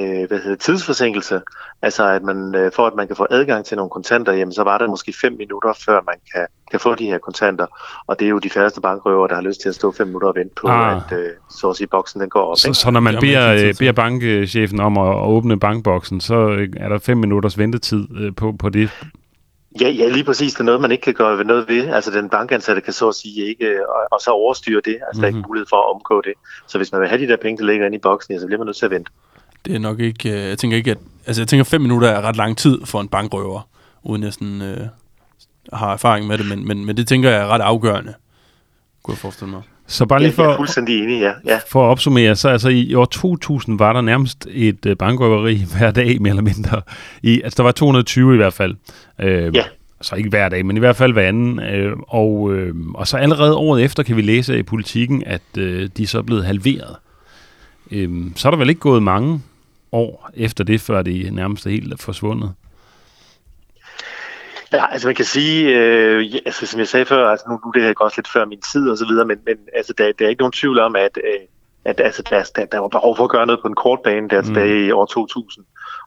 øh, 0.00 0.28
hvad 0.28 0.38
hedder, 0.38 0.56
tidsforsinkelse, 0.56 1.40
altså 1.82 2.08
at 2.08 2.22
man, 2.22 2.54
øh, 2.54 2.72
for 2.76 2.86
at 2.86 2.94
man 2.94 3.06
kan 3.06 3.16
få 3.16 3.26
adgang 3.30 3.64
til 3.64 3.76
nogle 3.76 3.90
kontanter, 3.90 4.32
jamen, 4.32 4.52
så 4.52 4.62
var 4.62 4.78
der 4.78 4.88
måske 4.88 5.14
fem 5.20 5.32
minutter, 5.32 5.72
før 5.86 6.00
man 6.06 6.14
kan, 6.34 6.46
kan 6.70 6.80
få 6.80 6.94
de 6.94 7.04
her 7.04 7.18
kontanter. 7.18 7.66
Og 8.06 8.18
det 8.18 8.24
er 8.24 8.28
jo 8.28 8.38
de 8.38 8.50
færreste 8.50 8.80
bankrøver, 8.80 9.26
der 9.26 9.34
har 9.34 9.42
lyst 9.42 9.60
til 9.60 9.68
at 9.68 9.74
stå 9.74 9.92
fem 9.92 10.06
minutter 10.06 10.28
og 10.28 10.34
vente 10.36 10.54
på, 10.60 10.68
ah. 10.68 10.96
at 10.96 11.18
øh, 11.18 11.30
så 11.50 11.70
at 11.70 11.76
sige, 11.76 11.86
boksen 11.86 12.20
den 12.20 12.28
går 12.28 12.40
op. 12.40 12.56
Så, 12.58 12.74
så 12.74 12.90
når 12.90 13.00
man 13.00 13.16
beder, 13.20 13.52
øh, 13.52 13.74
beder 13.78 13.92
bankchefen 13.92 14.80
om 14.80 14.98
at, 14.98 15.08
at 15.08 15.26
åbne 15.26 15.60
bankboksen, 15.60 16.20
så 16.20 16.34
øh, 16.34 16.68
er 16.76 16.88
der 16.88 16.98
fem 16.98 17.18
minutters 17.18 17.58
ventetid 17.58 18.08
øh, 18.20 18.34
på, 18.34 18.52
på 18.58 18.68
det 18.68 18.90
Ja, 19.80 19.88
ja, 19.88 20.08
lige 20.08 20.24
præcis. 20.24 20.52
Det 20.52 20.60
er 20.60 20.64
noget, 20.64 20.80
man 20.80 20.92
ikke 20.92 21.02
kan 21.02 21.14
gøre 21.14 21.44
noget 21.44 21.68
ved. 21.68 21.88
Altså, 21.88 22.10
den 22.10 22.28
bankansatte 22.28 22.82
kan 22.82 22.92
så 22.92 23.08
at 23.08 23.14
sige 23.14 23.46
ikke, 23.46 23.88
og, 23.88 24.00
og 24.10 24.20
så 24.20 24.30
overstyre 24.30 24.80
det. 24.84 24.98
Altså, 25.06 25.06
mm-hmm. 25.12 25.20
der 25.20 25.24
er 25.24 25.28
ikke 25.28 25.38
mhm. 25.38 25.48
mulighed 25.48 25.66
for 25.68 25.76
at 25.76 25.94
omgå 25.94 26.20
det. 26.20 26.32
Så 26.68 26.78
hvis 26.78 26.92
man 26.92 27.00
vil 27.00 27.08
have 27.08 27.20
de 27.20 27.28
der 27.28 27.36
penge, 27.36 27.58
der 27.58 27.70
ligger 27.70 27.86
inde 27.86 27.96
i 27.96 28.00
boksen, 28.00 28.34
ja, 28.34 28.40
så 28.40 28.46
bliver 28.46 28.58
man 28.58 28.66
nødt 28.66 28.76
til 28.76 28.84
at 28.84 28.90
vente. 28.90 29.10
Det 29.64 29.74
er 29.74 29.78
nok 29.78 30.00
ikke... 30.00 30.30
Øh, 30.30 30.48
jeg 30.48 30.58
tænker 30.58 30.76
ikke, 30.76 30.90
at... 30.90 30.98
Altså, 31.26 31.42
jeg 31.42 31.48
tænker, 31.48 31.64
fem 31.64 31.80
minutter 31.80 32.08
er 32.08 32.20
ret 32.20 32.36
lang 32.36 32.58
tid 32.58 32.78
for 32.84 33.00
en 33.00 33.08
bankrøver, 33.08 33.68
uden 34.02 34.22
jeg 34.22 34.32
sådan, 34.32 34.62
øh, 34.62 34.86
har 35.72 35.92
erfaring 35.92 36.26
med 36.26 36.38
det, 36.38 36.46
men, 36.48 36.66
men, 36.68 36.84
men 36.84 36.96
det 36.96 37.08
tænker 37.08 37.30
jeg 37.30 37.40
er 37.40 37.46
ret 37.46 37.60
afgørende, 37.60 38.14
kunne 39.02 39.12
jeg 39.12 39.18
forestille 39.18 39.50
mig. 39.50 39.62
Så 39.92 40.06
bare 40.06 40.22
lige 40.22 40.32
for, 40.32 40.42
ja, 40.42 40.48
jeg 40.48 40.54
er 40.54 40.58
fuldstændig 40.58 41.02
enig, 41.02 41.20
ja. 41.20 41.32
ja. 41.46 41.58
For 41.68 41.84
at 41.84 41.90
opsummere, 41.90 42.36
så 42.36 42.48
altså 42.48 42.68
i 42.68 42.94
år 42.94 43.04
2000 43.04 43.78
var 43.78 43.92
der 43.92 44.00
nærmest 44.00 44.46
et 44.50 44.86
øh, 44.86 44.96
bankrøveri 44.96 45.64
hver 45.78 45.90
dag, 45.90 46.22
mere 46.22 46.30
eller 46.30 46.42
mindre. 46.42 46.82
I, 47.22 47.42
altså 47.42 47.56
der 47.56 47.62
var 47.62 47.72
220 47.72 48.34
i 48.34 48.36
hvert 48.36 48.52
fald. 48.52 48.74
Øh, 49.18 49.56
ja 49.56 49.64
så 50.02 50.14
ikke 50.14 50.28
hver 50.28 50.48
dag, 50.48 50.66
men 50.66 50.76
i 50.76 50.80
hvert 50.80 50.96
fald 50.96 51.12
hver 51.12 51.28
anden. 51.28 51.60
Øh, 51.60 51.96
og, 52.08 52.54
øh, 52.54 52.74
og 52.94 53.08
så 53.08 53.16
allerede 53.16 53.56
året 53.56 53.84
efter 53.84 54.02
kan 54.02 54.16
vi 54.16 54.22
læse 54.22 54.58
i 54.58 54.62
politikken, 54.62 55.22
at 55.26 55.42
øh, 55.58 55.88
de 55.96 56.06
så 56.06 56.18
er 56.18 56.22
blevet 56.22 56.44
halveret. 56.44 56.96
Øh, 57.90 58.10
så 58.36 58.48
er 58.48 58.50
der 58.50 58.58
vel 58.58 58.68
ikke 58.68 58.80
gået 58.80 59.02
mange 59.02 59.40
år 59.92 60.30
efter 60.34 60.64
det, 60.64 60.80
før 60.80 61.02
det 61.02 61.32
nærmest 61.32 61.66
er 61.66 61.70
helt 61.70 62.02
forsvundet. 62.02 62.52
Ja, 64.72 64.92
altså 64.92 65.08
man 65.08 65.14
kan 65.14 65.24
sige, 65.24 65.78
øh, 65.78 66.24
altså, 66.46 66.66
som 66.66 66.80
jeg 66.80 66.88
sagde 66.88 67.06
før, 67.06 67.28
altså 67.28 67.46
nu, 67.48 67.60
nu 67.64 67.72
det 67.74 67.82
her 67.82 67.94
også 68.00 68.18
lidt 68.18 68.28
før 68.28 68.44
min 68.44 68.60
tid 68.72 68.90
og 68.90 68.98
så 68.98 69.06
videre, 69.06 69.26
men, 69.26 69.38
men 69.46 69.56
altså, 69.74 69.92
der, 69.98 70.12
der 70.18 70.24
er 70.24 70.28
ikke 70.28 70.42
nogen 70.42 70.52
tvivl 70.52 70.78
om, 70.78 70.96
at, 70.96 71.18
øh, 71.24 71.40
at 71.84 72.00
altså, 72.00 72.22
der, 72.30 72.50
der, 72.56 72.64
der 72.64 72.78
var 72.78 72.88
behov 72.88 73.16
for 73.16 73.24
at 73.24 73.30
gøre 73.30 73.46
noget 73.46 73.60
på 73.62 73.68
en 73.68 73.74
kort 73.74 74.00
bane 74.04 74.28
der 74.28 74.42
tilbage 74.42 74.82
mm. 74.82 74.88
i 74.88 74.90
år 74.90 75.06
2000. 75.06 75.64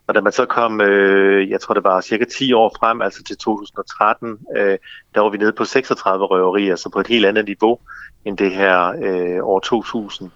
Og 0.08 0.16
da 0.16 0.22
man 0.22 0.32
så 0.32 0.46
kom, 0.46 0.82
øh, 0.82 1.50
jeg 1.50 1.62
tror 1.62 1.74
det 1.74 1.84
var 1.84 2.02
cirka 2.02 2.26
10 2.26 2.54
år 2.54 2.76
frem, 2.80 3.02
altså 3.02 3.24
til 3.24 3.38
2013, 3.38 4.38
øh, 4.58 4.78
der 5.16 5.22
var 5.22 5.30
vi 5.30 5.38
nede 5.38 5.52
på 5.52 5.66
36 5.66 6.26
røverier, 6.26 6.76
så 6.76 6.90
på 6.90 7.00
et 7.00 7.08
helt 7.08 7.26
andet 7.26 7.46
niveau 7.46 7.80
end 8.26 8.38
det 8.38 8.52
her 8.52 8.94
øh, 9.04 9.44
år 9.44 9.60
2000. 9.60 10.32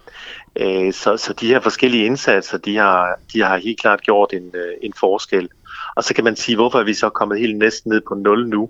Øh, 0.55 0.93
så, 0.93 1.17
så 1.17 1.33
de 1.33 1.47
her 1.47 1.59
forskellige 1.59 2.05
indsatser, 2.05 2.57
de 2.57 2.77
har, 2.77 3.19
de 3.33 3.41
har 3.41 3.57
helt 3.57 3.79
klart 3.79 4.01
gjort 4.01 4.33
en, 4.33 4.51
øh, 4.53 4.73
en 4.81 4.93
forskel. 4.99 5.49
Og 5.99 6.03
så 6.03 6.13
kan 6.13 6.23
man 6.23 6.35
sige, 6.35 6.55
hvorfor 6.55 6.79
er 6.79 6.83
vi 6.83 6.93
så 6.93 7.09
kommet 7.09 7.39
helt 7.39 7.57
næsten 7.57 7.89
ned 7.89 8.01
på 8.07 8.15
0 8.15 8.49
nu? 8.49 8.69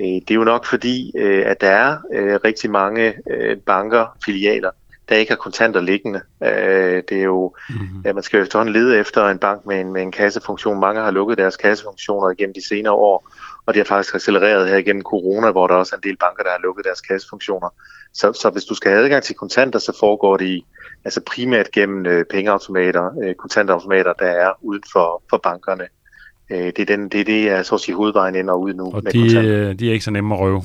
Øh, 0.00 0.06
det 0.06 0.30
er 0.30 0.34
jo 0.34 0.44
nok 0.44 0.66
fordi, 0.66 1.12
øh, 1.16 1.42
at 1.46 1.60
der 1.60 1.68
er 1.68 1.98
øh, 2.12 2.40
rigtig 2.44 2.70
mange 2.70 3.14
øh, 3.30 3.56
banker, 3.56 4.16
filialer, 4.24 4.70
der 5.08 5.14
ikke 5.14 5.32
har 5.32 5.36
kontanter 5.36 5.80
liggende. 5.80 6.20
Øh, 6.42 7.02
det 7.08 7.18
er 7.18 7.22
jo, 7.22 7.54
mm-hmm. 7.70 8.14
man 8.14 8.22
skal 8.22 8.36
jo 8.36 8.42
efterhånden 8.42 8.72
lede 8.72 8.98
efter 8.98 9.28
en 9.28 9.38
bank 9.38 9.66
med 9.66 9.80
en, 9.80 9.92
med 9.92 10.02
en 10.02 10.12
kassefunktion. 10.12 10.80
Mange 10.80 11.00
har 11.00 11.10
lukket 11.10 11.38
deres 11.38 11.56
kassefunktioner 11.56 12.30
igennem 12.30 12.54
de 12.54 12.66
senere 12.68 12.92
år, 12.94 13.28
og 13.66 13.74
det 13.74 13.80
har 13.80 13.84
faktisk 13.84 14.14
accelereret 14.14 14.68
her 14.68 14.76
igennem 14.76 15.02
corona, 15.02 15.50
hvor 15.50 15.66
der 15.66 15.74
også 15.74 15.94
er 15.94 15.98
en 15.98 16.08
del 16.08 16.16
banker, 16.16 16.42
der 16.42 16.50
har 16.50 16.60
lukket 16.62 16.84
deres 16.84 17.00
kassefunktioner. 17.00 17.68
Så, 18.12 18.32
så 18.32 18.50
hvis 18.50 18.64
du 18.64 18.74
skal 18.74 18.90
have 18.90 19.04
adgang 19.04 19.22
til 19.22 19.34
kontanter, 19.34 19.78
så 19.78 19.96
foregår 20.00 20.36
det 20.36 20.46
i, 20.46 20.66
altså 21.04 21.20
primært 21.20 21.70
gennem 21.70 22.06
øh, 22.06 22.24
pengeautomater, 22.30 23.10
øh, 23.22 23.34
kontantautomater, 23.34 24.12
der 24.12 24.26
er 24.26 24.52
uden 24.62 24.82
for, 24.92 25.22
for 25.30 25.36
bankerne. 25.36 25.88
Øh, 26.50 26.58
det, 26.58 26.78
er 26.78 26.84
den, 26.84 27.08
det 27.08 27.20
er 27.20 27.24
det, 27.24 27.44
jeg 27.44 27.66
så 27.66 27.74
at 27.74 27.80
sige 27.80 27.94
hovedvejen 27.94 28.34
ind 28.34 28.50
og 28.50 28.60
ud 28.60 28.74
nu 28.74 28.84
og 28.84 29.00
med 29.04 29.12
de, 29.12 29.20
kontanter. 29.20 29.68
Øh, 29.70 29.78
de 29.78 29.88
er 29.88 29.92
ikke 29.92 30.04
så 30.04 30.10
nemme 30.10 30.34
at 30.34 30.40
røve. 30.40 30.62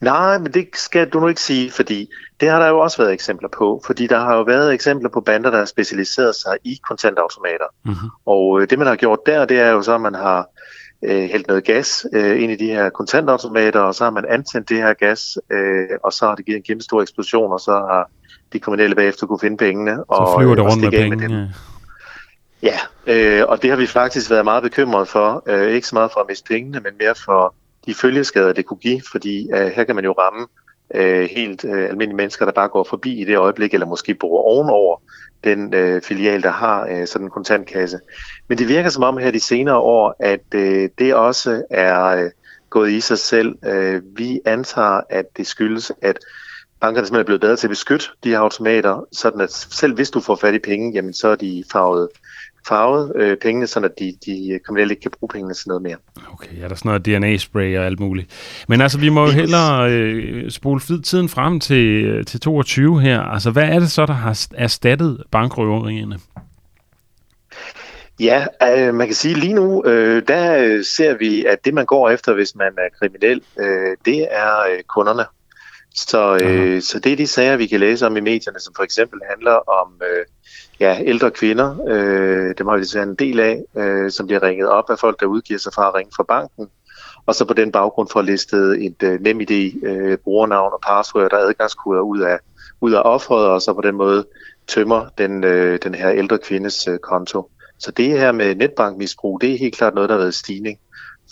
Nej, 0.00 0.38
men 0.38 0.52
det 0.52 0.68
skal 0.74 1.08
du 1.08 1.20
nu 1.20 1.28
ikke 1.28 1.40
sige, 1.40 1.70
fordi 1.70 2.08
det 2.40 2.48
har 2.48 2.58
der 2.60 2.68
jo 2.68 2.78
også 2.78 2.98
været 2.98 3.12
eksempler 3.12 3.48
på. 3.58 3.82
Fordi 3.86 4.06
der 4.06 4.18
har 4.20 4.36
jo 4.36 4.42
været 4.42 4.74
eksempler 4.74 5.10
på 5.10 5.20
bander, 5.20 5.50
der 5.50 5.58
har 5.58 5.64
specialiseret 5.64 6.34
sig 6.34 6.56
i 6.64 6.78
kontantautomater. 6.88 7.64
Mm-hmm. 7.84 8.08
Og 8.26 8.60
øh, 8.60 8.70
det, 8.70 8.78
man 8.78 8.86
har 8.88 8.96
gjort 8.96 9.18
der, 9.26 9.44
det 9.44 9.60
er 9.60 9.70
jo 9.70 9.82
så, 9.82 9.94
at 9.94 10.00
man 10.00 10.14
har 10.14 10.48
øh, 11.04 11.22
hældt 11.30 11.48
noget 11.48 11.64
gas 11.64 12.06
øh, 12.12 12.42
ind 12.42 12.52
i 12.52 12.56
de 12.56 12.66
her 12.66 12.90
kontantautomater, 12.90 13.80
og 13.80 13.94
så 13.94 14.04
har 14.04 14.10
man 14.10 14.24
antændt 14.28 14.68
det 14.68 14.76
her 14.76 14.94
gas, 14.94 15.38
øh, 15.52 15.88
og 16.04 16.12
så 16.12 16.26
har 16.26 16.34
det 16.34 16.46
givet 16.46 16.56
en 16.56 16.62
kæmpe 16.62 16.84
stor 16.84 17.02
eksplosion, 17.02 17.52
og 17.52 17.60
så 17.60 17.72
har 17.72 18.10
de 18.52 18.58
kriminelle 18.58 18.96
bagefter 18.96 19.26
kunne 19.26 19.38
finde 19.40 19.56
pengene. 19.56 20.04
Og, 20.04 20.28
Så 20.28 20.38
flyver 20.38 20.54
det 20.54 20.64
og 20.64 20.70
rundt 20.70 20.82
med 20.82 20.90
stikke 20.90 21.04
af 21.04 21.10
penge. 21.10 21.28
dem 21.28 21.46
ja. 22.62 22.78
Øh, 23.06 23.44
og 23.48 23.62
det 23.62 23.70
har 23.70 23.76
vi 23.76 23.86
faktisk 23.86 24.30
været 24.30 24.44
meget 24.44 24.62
bekymret 24.62 25.08
for. 25.08 25.42
Øh, 25.46 25.70
ikke 25.70 25.86
så 25.86 25.94
meget 25.94 26.12
for 26.12 26.20
at 26.20 26.26
miste 26.28 26.48
pengene, 26.48 26.80
men 26.80 26.92
mere 26.98 27.14
for 27.24 27.54
de 27.86 27.94
følgeskader, 27.94 28.52
det 28.52 28.66
kunne 28.66 28.78
give, 28.78 29.02
fordi 29.10 29.48
øh, 29.54 29.66
her 29.66 29.84
kan 29.84 29.94
man 29.94 30.04
jo 30.04 30.12
ramme 30.12 30.46
øh, 30.94 31.28
helt 31.36 31.64
øh, 31.64 31.84
almindelige 31.84 32.16
mennesker, 32.16 32.44
der 32.44 32.52
bare 32.52 32.68
går 32.68 32.84
forbi 32.84 33.20
i 33.20 33.24
det 33.24 33.36
øjeblik, 33.36 33.74
eller 33.74 33.86
måske 33.86 34.14
bor 34.14 34.42
ovenover 34.42 35.00
den 35.44 35.74
øh, 35.74 36.02
filial, 36.02 36.42
der 36.42 36.50
har 36.50 36.86
øh, 36.90 37.06
sådan 37.06 37.26
en 37.26 37.30
kontantkasse. 37.30 38.00
Men 38.48 38.58
det 38.58 38.68
virker 38.68 38.90
som 38.90 39.02
om 39.02 39.18
her 39.18 39.30
de 39.30 39.40
senere 39.40 39.78
år, 39.78 40.16
at 40.20 40.54
øh, 40.54 40.88
det 40.98 41.14
også 41.14 41.62
er 41.70 42.04
øh, 42.04 42.30
gået 42.70 42.90
i 42.90 43.00
sig 43.00 43.18
selv. 43.18 43.54
Øh, 43.66 44.02
vi 44.16 44.40
antager, 44.44 45.00
at 45.10 45.24
det 45.36 45.46
skyldes, 45.46 45.92
at 46.02 46.18
bankerne 46.80 47.06
simpelthen 47.06 47.20
er 47.20 47.26
blevet 47.26 47.40
bedre 47.40 47.56
til 47.56 47.66
at 47.66 47.70
beskytte 47.70 48.06
de 48.24 48.28
her 48.28 48.38
automater, 48.38 49.06
sådan 49.12 49.40
at 49.40 49.52
selv 49.52 49.94
hvis 49.94 50.10
du 50.10 50.20
får 50.20 50.36
fat 50.36 50.54
i 50.54 50.58
penge, 50.58 50.92
jamen 50.94 51.12
så 51.12 51.28
er 51.28 51.36
de 51.36 51.64
farvet, 51.72 52.08
farvet 52.68 53.12
øh, 53.16 53.36
pengene, 53.36 53.66
at 53.84 53.92
de, 53.98 54.16
de 54.26 54.60
kriminelle 54.66 54.92
ikke 54.92 55.02
kan 55.02 55.10
bruge 55.18 55.28
pengene 55.28 55.54
til 55.54 55.68
noget 55.68 55.82
mere. 55.82 55.96
Okay, 56.32 56.62
er 56.62 56.68
der 56.68 56.74
sådan 56.74 56.88
noget 56.88 57.06
DNA-spray 57.06 57.78
og 57.78 57.86
alt 57.86 58.00
muligt. 58.00 58.28
Men 58.68 58.80
altså, 58.80 58.98
vi 58.98 59.08
må 59.08 59.24
jo 59.24 59.30
hellere 59.30 59.90
øh, 59.92 60.50
spole 60.50 60.80
tiden 61.02 61.28
frem 61.28 61.60
til, 61.60 62.04
øh, 62.04 62.24
til 62.24 62.40
22 62.40 63.00
her. 63.00 63.20
Altså, 63.20 63.50
hvad 63.50 63.68
er 63.68 63.78
det 63.78 63.90
så, 63.90 64.06
der 64.06 64.12
har 64.12 64.32
st- 64.32 64.54
erstattet 64.54 65.24
bankrøverierne? 65.30 66.18
Ja, 68.20 68.46
øh, 68.62 68.94
man 68.94 69.06
kan 69.06 69.14
sige 69.14 69.34
lige 69.34 69.54
nu, 69.54 69.84
øh, 69.84 70.22
der 70.28 70.64
øh, 70.64 70.84
ser 70.84 71.14
vi, 71.14 71.44
at 71.44 71.64
det 71.64 71.74
man 71.74 71.86
går 71.86 72.10
efter, 72.10 72.34
hvis 72.34 72.54
man 72.54 72.72
er 72.78 72.98
kriminel, 72.98 73.42
øh, 73.58 73.96
det 74.04 74.28
er 74.30 74.60
øh, 74.70 74.82
kunderne. 74.82 75.24
Så, 75.94 76.38
øh, 76.42 76.82
så 76.82 76.98
det 76.98 77.12
er 77.12 77.16
de 77.16 77.26
sager, 77.26 77.56
vi 77.56 77.66
kan 77.66 77.80
læse 77.80 78.06
om 78.06 78.16
i 78.16 78.20
medierne, 78.20 78.60
som 78.60 78.74
for 78.76 78.82
eksempel 78.82 79.20
handler 79.30 79.52
om 79.52 80.00
øh, 80.02 80.24
ja, 80.80 80.98
ældre 81.00 81.30
kvinder. 81.30 81.76
Øh, 81.88 82.54
dem 82.58 82.66
har 82.66 82.76
vi 82.76 82.82
desværre 82.82 83.08
en 83.08 83.14
del 83.14 83.40
af, 83.40 83.62
øh, 83.76 84.10
som 84.10 84.26
bliver 84.26 84.42
ringet 84.42 84.68
op 84.68 84.90
af 84.90 84.98
folk, 84.98 85.20
der 85.20 85.26
udgiver 85.26 85.58
sig 85.58 85.72
fra 85.72 85.88
at 85.88 85.94
ringe 85.94 86.12
fra 86.16 86.22
banken. 86.22 86.68
Og 87.26 87.34
så 87.34 87.44
på 87.44 87.54
den 87.54 87.72
baggrund 87.72 88.08
får 88.12 88.22
listet 88.22 88.84
et 88.86 89.02
øh, 89.02 89.20
NemID, 89.20 89.84
øh, 89.84 90.18
brugernavn 90.18 90.72
og 90.72 90.80
password 90.86 91.32
og 91.32 91.40
adgangskoder 91.40 92.00
ud 92.00 92.20
af, 92.20 92.38
ud 92.80 92.92
af 92.92 93.02
offeret, 93.04 93.46
og 93.46 93.62
så 93.62 93.72
på 93.72 93.80
den 93.80 93.94
måde 93.94 94.26
tømmer 94.68 95.08
den, 95.18 95.44
øh, 95.44 95.78
den 95.82 95.94
her 95.94 96.10
ældre 96.10 96.38
kvindes 96.38 96.88
øh, 96.88 96.98
konto. 96.98 97.50
Så 97.78 97.90
det 97.90 98.10
her 98.10 98.32
med 98.32 98.54
netbankmisbrug, 98.54 99.40
det 99.40 99.52
er 99.52 99.58
helt 99.58 99.76
klart 99.76 99.94
noget, 99.94 100.08
der 100.08 100.14
har 100.14 100.20
været 100.20 100.34
stigning. 100.34 100.78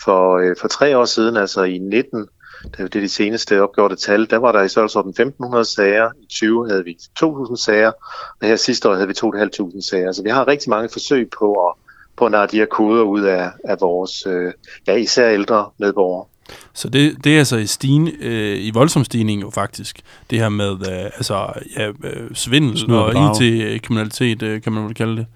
For, 0.04 0.38
øh, 0.38 0.56
for 0.60 0.68
tre 0.68 0.98
år 0.98 1.04
siden, 1.04 1.36
altså 1.36 1.62
i 1.62 1.78
19, 1.78 2.28
det 2.64 2.78
er 2.78 2.82
jo 2.82 2.86
det 2.86 3.02
de 3.02 3.08
seneste 3.08 3.62
opgjorte 3.62 3.96
tal, 3.96 4.30
der 4.30 4.36
var 4.36 4.52
der 4.52 4.62
i 4.62 4.68
størrelsesorden 4.68 5.10
1500 5.10 5.64
sager, 5.64 6.10
i 6.22 6.26
20 6.26 6.68
havde 6.68 6.84
vi 6.84 6.98
2000 7.16 7.56
sager, 7.56 7.92
og 8.40 8.48
her 8.48 8.56
sidste 8.56 8.88
år 8.88 8.94
havde 8.94 9.08
vi 9.08 9.14
2500 9.14 9.86
sager. 9.86 10.12
Så 10.12 10.22
vi 10.22 10.30
har 10.30 10.48
rigtig 10.48 10.70
mange 10.70 10.88
forsøg 10.92 11.30
på 11.38 11.68
at, 11.68 11.74
på 12.16 12.26
at 12.26 12.32
narre 12.32 12.46
de 12.46 12.56
her 12.56 12.66
koder 12.66 13.02
ud 13.02 13.22
af, 13.22 13.50
af 13.64 13.76
vores, 13.80 14.26
øh, 14.26 14.52
ja 14.86 14.94
især 14.94 15.30
ældre 15.30 15.70
medborgere. 15.78 16.24
Så 16.72 16.88
det, 16.88 17.24
det 17.24 17.34
er 17.34 17.38
altså 17.38 17.56
i, 17.56 17.66
stigning, 17.66 18.16
øh, 18.20 18.64
i 18.64 18.70
voldsom 18.74 19.04
stigning 19.04 19.42
jo 19.42 19.50
faktisk. 19.50 20.00
Det 20.30 20.38
her 20.38 20.48
med 20.48 20.70
øh, 20.70 21.04
altså, 21.04 21.52
ja, 21.76 21.88
øh, 21.88 22.34
svindel 22.34 22.92
og. 22.92 23.40
IT-kriminalitet, 23.42 24.42
øh, 24.42 24.62
kan 24.62 24.72
man 24.72 24.84
vel 24.84 24.94
kalde 24.94 25.16
det. 25.16 25.26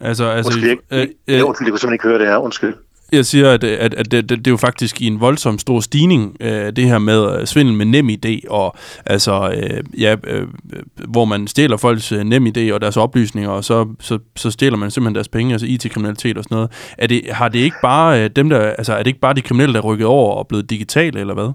Altså, 0.00 0.24
altså 0.24 0.52
Undskyld, 0.52 0.68
jeg, 0.68 0.78
øh, 0.90 1.08
øh, 1.28 1.40
øh, 1.40 1.46
undskyld, 1.46 1.66
jeg 1.66 1.72
kunne 1.72 1.78
simpelthen 1.78 1.92
ikke 1.92 2.08
høre 2.08 2.18
det 2.18 2.26
her. 2.26 2.36
Undskyld 2.36 2.74
jeg 3.12 3.26
siger, 3.26 3.52
at, 3.52 3.64
at, 3.64 3.94
at 3.94 4.10
det, 4.10 4.28
det, 4.28 4.38
det 4.38 4.46
er 4.46 4.50
jo 4.50 4.56
faktisk 4.56 5.00
i 5.02 5.06
en 5.06 5.20
voldsom 5.20 5.58
stor 5.58 5.80
stigning, 5.80 6.36
øh, 6.40 6.72
det 6.76 6.84
her 6.84 6.98
med 6.98 7.40
øh, 7.40 7.46
svindel 7.46 7.74
med 7.74 7.86
NemID, 7.86 8.48
og 8.50 8.76
altså, 9.06 9.50
øh, 9.56 10.00
ja, 10.00 10.16
øh, 10.24 10.42
øh, 10.72 10.82
hvor 11.08 11.24
man 11.24 11.46
stjæler 11.46 11.76
folks 11.76 12.12
øh, 12.12 12.24
NemID 12.24 12.72
og 12.72 12.80
deres 12.80 12.96
oplysninger, 12.96 13.50
og 13.50 13.64
så, 13.64 13.88
så, 14.00 14.18
så 14.36 14.50
stjæler 14.50 14.76
man 14.76 14.90
simpelthen 14.90 15.14
deres 15.14 15.28
penge, 15.28 15.52
altså 15.52 15.66
IT-kriminalitet 15.66 16.38
og 16.38 16.44
sådan 16.44 16.54
noget. 16.54 16.70
Er 16.98 17.06
det, 17.06 17.22
har 17.30 17.48
det 17.48 17.58
ikke 17.58 17.76
bare 17.82 18.24
øh, 18.24 18.30
dem, 18.36 18.48
der, 18.48 18.60
altså, 18.60 18.92
er 18.92 18.98
det 18.98 19.06
ikke 19.06 19.20
bare 19.20 19.34
de 19.34 19.42
kriminelle, 19.42 19.72
der 19.72 19.80
er 19.80 19.84
rykket 19.84 20.06
over 20.06 20.34
og 20.34 20.48
blevet 20.48 20.70
digitale, 20.70 21.20
eller 21.20 21.34
hvad? 21.34 21.52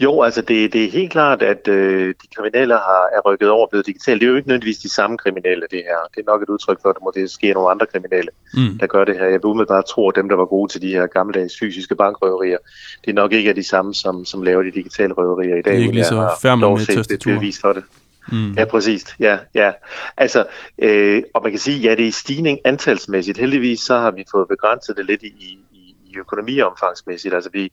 Jo, 0.00 0.22
altså 0.22 0.42
det, 0.42 0.72
det 0.72 0.84
er 0.84 0.90
helt 0.90 1.12
klart, 1.12 1.42
at 1.42 1.68
øh, 1.68 2.08
de 2.22 2.26
kriminelle 2.36 2.74
har, 2.74 3.08
er 3.16 3.20
rykket 3.20 3.50
over 3.50 3.62
og 3.62 3.70
blevet 3.70 3.86
digitale. 3.86 4.20
Det 4.20 4.26
er 4.26 4.30
jo 4.30 4.36
ikke 4.36 4.48
nødvendigvis 4.48 4.78
de 4.78 4.88
samme 4.88 5.18
kriminelle, 5.18 5.66
det 5.70 5.82
her. 5.84 5.96
Det 6.14 6.20
er 6.20 6.32
nok 6.32 6.42
et 6.42 6.48
udtryk 6.48 6.78
for, 6.82 6.88
at 6.88 6.96
der 6.96 7.22
må 7.22 7.26
ske 7.26 7.52
nogle 7.52 7.70
andre 7.70 7.86
kriminelle, 7.86 8.30
Mm. 8.54 8.78
der 8.78 8.86
gør 8.86 9.04
det 9.04 9.14
her. 9.14 9.24
Jeg 9.24 9.32
vil 9.32 9.44
umiddelbart 9.44 9.84
tro, 9.84 10.08
at 10.08 10.16
dem, 10.16 10.28
der 10.28 10.36
var 10.36 10.44
gode 10.44 10.72
til 10.72 10.82
de 10.82 10.88
her 10.88 11.06
gammeldags 11.06 11.58
fysiske 11.58 11.96
bankrøverier, 11.96 12.58
det 13.04 13.10
er 13.10 13.14
nok 13.14 13.32
ikke 13.32 13.50
er 13.50 13.54
de 13.54 13.62
samme, 13.62 13.94
som, 13.94 14.24
som 14.24 14.42
laver 14.42 14.62
de 14.62 14.70
digitale 14.70 15.12
røverier 15.12 15.56
i 15.56 15.62
dag. 15.62 15.72
Det 15.72 15.78
er 15.78 15.82
ikke 15.82 15.92
lige 15.94 16.04
så 16.04 16.30
færdig 16.42 16.58
med. 16.60 17.04
Det 17.08 17.22
bevis 17.24 17.60
for 17.60 17.72
det. 17.72 17.84
Mm. 18.32 18.52
Ja, 18.52 18.64
præcis. 18.64 19.16
Ja, 19.20 19.38
ja. 19.54 19.72
Altså, 20.16 20.44
øh, 20.78 21.22
og 21.34 21.42
man 21.42 21.52
kan 21.52 21.60
sige, 21.60 21.78
ja, 21.78 21.90
det 21.90 22.02
er 22.04 22.08
i 22.08 22.10
stigning 22.10 22.58
antalsmæssigt. 22.64 23.38
Heldigvis 23.38 23.80
så 23.80 23.98
har 23.98 24.10
vi 24.10 24.24
fået 24.30 24.48
begrænset 24.48 24.96
det 24.96 25.06
lidt 25.06 25.22
i, 25.22 25.26
i, 25.26 25.94
i 26.06 26.18
økonomiomfangsmæssigt. 26.18 27.34
Altså, 27.34 27.50
vi 27.52 27.72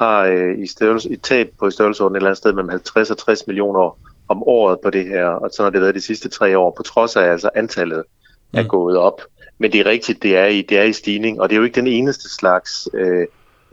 har 0.00 0.24
øh, 0.24 0.58
i 0.58 0.66
størrelse, 0.66 1.10
et 1.10 1.22
tab 1.22 1.48
på 1.58 1.68
i 1.68 1.70
størrelsesorden 1.70 2.14
et 2.16 2.18
eller 2.18 2.28
andet 2.30 2.38
sted 2.38 2.52
mellem 2.52 2.68
50 2.68 3.10
og 3.10 3.18
60 3.18 3.46
millioner 3.46 3.98
om 4.28 4.42
året 4.42 4.78
på 4.82 4.90
det 4.90 5.04
her, 5.06 5.24
og 5.26 5.50
sådan 5.52 5.64
har 5.64 5.70
det 5.70 5.80
været 5.80 5.94
de 5.94 6.00
sidste 6.00 6.28
tre 6.28 6.58
år, 6.58 6.74
på 6.76 6.82
trods 6.82 7.16
af 7.16 7.22
altså 7.22 7.50
antallet 7.54 8.02
er 8.52 8.62
Mm. 8.62 8.68
gået 8.68 8.96
op. 8.96 9.20
Men 9.58 9.72
det 9.72 9.80
er 9.80 9.86
rigtigt, 9.86 10.22
det 10.22 10.36
er 10.36 10.46
i, 10.46 10.62
det 10.62 10.78
er 10.78 10.82
i 10.82 10.92
stigning, 10.92 11.40
og 11.40 11.48
det 11.48 11.54
er 11.54 11.58
jo 11.58 11.64
ikke 11.64 11.80
den 11.80 11.86
eneste 11.86 12.34
slags 12.34 12.88
øh, 12.94 13.26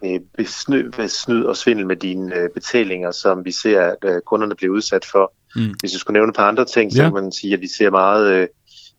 øh, 0.05 0.19
besnyd, 0.37 0.91
snyd 1.07 1.43
og 1.43 1.57
svindel 1.57 1.87
med 1.87 1.95
dine 1.95 2.35
øh, 2.35 2.49
betalinger, 2.49 3.11
som 3.11 3.45
vi 3.45 3.51
ser, 3.51 3.81
at 3.81 3.97
øh, 4.05 4.21
kunderne 4.25 4.55
bliver 4.55 4.73
udsat 4.73 5.05
for. 5.05 5.33
Mm. 5.55 5.73
Hvis 5.79 5.93
jeg 5.93 5.99
skulle 5.99 6.13
nævne 6.13 6.29
et 6.29 6.35
par 6.35 6.47
andre 6.47 6.65
ting, 6.65 6.91
så 6.93 6.97
Ja. 7.01 7.03
kan 7.09 7.13
man 7.13 7.31
sige, 7.31 7.53
at 7.53 7.61
vi 7.61 7.67
ser 7.77 7.89
meget, 7.89 8.31
øh, 8.33 8.47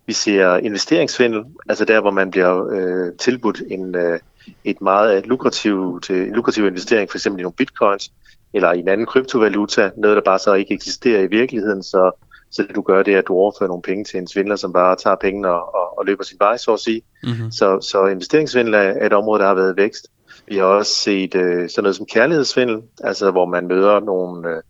vi 0.07 0.13
ser 0.13 0.57
investeringssvindel, 0.57 1.45
altså 1.69 1.85
der, 1.85 2.01
hvor 2.01 2.11
man 2.11 2.31
bliver 2.31 2.69
øh, 2.73 3.13
tilbudt 3.19 3.63
en, 3.71 3.95
øh, 3.95 4.19
et 4.65 4.81
meget 4.81 5.27
lukrativ, 5.27 6.01
til, 6.01 6.17
lukrativ 6.17 6.67
investering, 6.67 7.11
for 7.11 7.19
eksempel 7.19 7.41
i 7.41 7.43
nogle 7.43 7.57
bitcoins, 7.57 8.13
eller 8.55 8.73
i 8.73 8.79
en 8.79 8.89
anden 8.89 9.07
kryptovaluta, 9.07 9.91
noget, 9.97 10.17
der 10.17 10.23
bare 10.23 10.39
så 10.39 10.55
ikke 10.55 10.75
eksisterer 10.75 11.23
i 11.23 11.27
virkeligheden, 11.27 11.83
så, 11.83 12.11
så 12.51 12.63
det 12.63 12.75
du 12.75 12.83
gør, 12.83 13.03
det 13.03 13.15
er, 13.15 13.19
at 13.19 13.29
du 13.29 13.35
overfører 13.35 13.69
nogle 13.69 13.83
penge 13.83 14.05
til 14.05 14.19
en 14.19 14.29
svindler, 14.29 14.57
som 14.57 14.73
bare 14.73 14.97
tager 14.97 15.17
pengene 15.17 15.49
og, 15.49 15.75
og, 15.75 15.99
og 15.99 16.07
løber 16.07 16.25
sin 16.25 16.37
vej, 16.41 16.57
så 16.57 16.73
at 16.73 16.81
sige. 16.81 17.03
Mm-hmm. 17.23 17.51
Så, 17.51 17.81
så 17.81 18.07
investeringssvindel 18.07 18.75
er 18.75 19.07
et 19.07 19.13
område, 19.13 19.41
der 19.41 19.47
har 19.47 19.55
været 19.55 19.77
vækst. 19.77 20.07
Vi 20.49 20.57
har 20.57 20.65
også 20.65 20.95
set 20.95 21.35
øh, 21.35 21.69
sådan 21.69 21.83
noget 21.83 21.97
som 21.97 22.07
kærlighedssvindel, 22.07 22.83
altså 23.05 23.31
hvor 23.31 23.47
man 23.47 23.67
møder 23.67 24.01
nogle, 24.01 24.49
øh, 24.49 24.63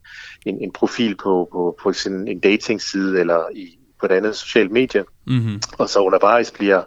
en, 0.45 0.63
en 0.63 0.71
profil 0.71 1.15
på, 1.15 1.49
på, 1.51 1.77
på 1.83 1.93
sådan 1.93 2.27
en 2.27 2.39
datingside 2.39 3.19
eller 3.19 3.43
i, 3.55 3.78
på 3.99 4.05
et 4.05 4.11
andet 4.11 4.35
socialt 4.35 4.71
medie, 4.71 5.03
Mm-hmm. 5.29 5.61
og 5.77 5.89
så 5.89 5.99
undervejs 5.99 6.51
bliver 6.51 6.81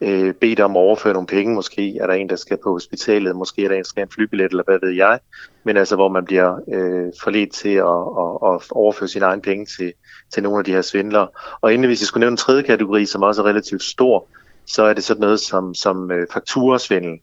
øh, 0.00 0.34
bedt 0.34 0.60
om 0.60 0.76
at 0.76 0.80
overføre 0.80 1.12
nogle 1.12 1.26
penge. 1.26 1.54
Måske 1.54 1.98
er 2.00 2.06
der 2.06 2.14
en, 2.14 2.28
der 2.28 2.36
skal 2.36 2.58
på 2.62 2.72
hospitalet, 2.72 3.36
måske 3.36 3.64
er 3.64 3.68
der 3.68 3.74
en, 3.74 3.82
der 3.82 3.88
skal 3.88 4.00
have 4.00 4.06
en 4.06 4.12
flybillet, 4.12 4.50
eller 4.50 4.62
hvad 4.66 4.78
ved 4.82 4.90
jeg. 4.90 5.18
Men 5.64 5.76
altså, 5.76 5.96
hvor 5.96 6.08
man 6.08 6.24
bliver 6.24 6.54
øh, 6.74 7.12
forledt 7.22 7.52
til 7.52 7.74
at, 7.74 8.00
at, 8.22 8.54
at 8.54 8.70
overføre 8.70 9.08
sine 9.08 9.24
egne 9.24 9.42
penge 9.42 9.66
til, 9.66 9.92
til 10.34 10.42
nogle 10.42 10.58
af 10.58 10.64
de 10.64 10.72
her 10.72 10.82
svindlere. 10.82 11.28
Og 11.60 11.74
endelig, 11.74 11.88
hvis 11.88 12.00
jeg 12.00 12.06
skulle 12.06 12.20
nævne 12.20 12.32
en 12.32 12.36
tredje 12.36 12.62
kategori, 12.62 13.06
som 13.06 13.22
også 13.22 13.42
er 13.42 13.46
relativt 13.46 13.82
stor, 13.82 14.26
så 14.66 14.82
er 14.82 14.94
det 14.94 15.04
sådan 15.04 15.20
noget 15.20 15.40
som, 15.40 15.74
som 15.74 16.10
øh, 16.10 16.26
fakturasvindel. 16.32 17.20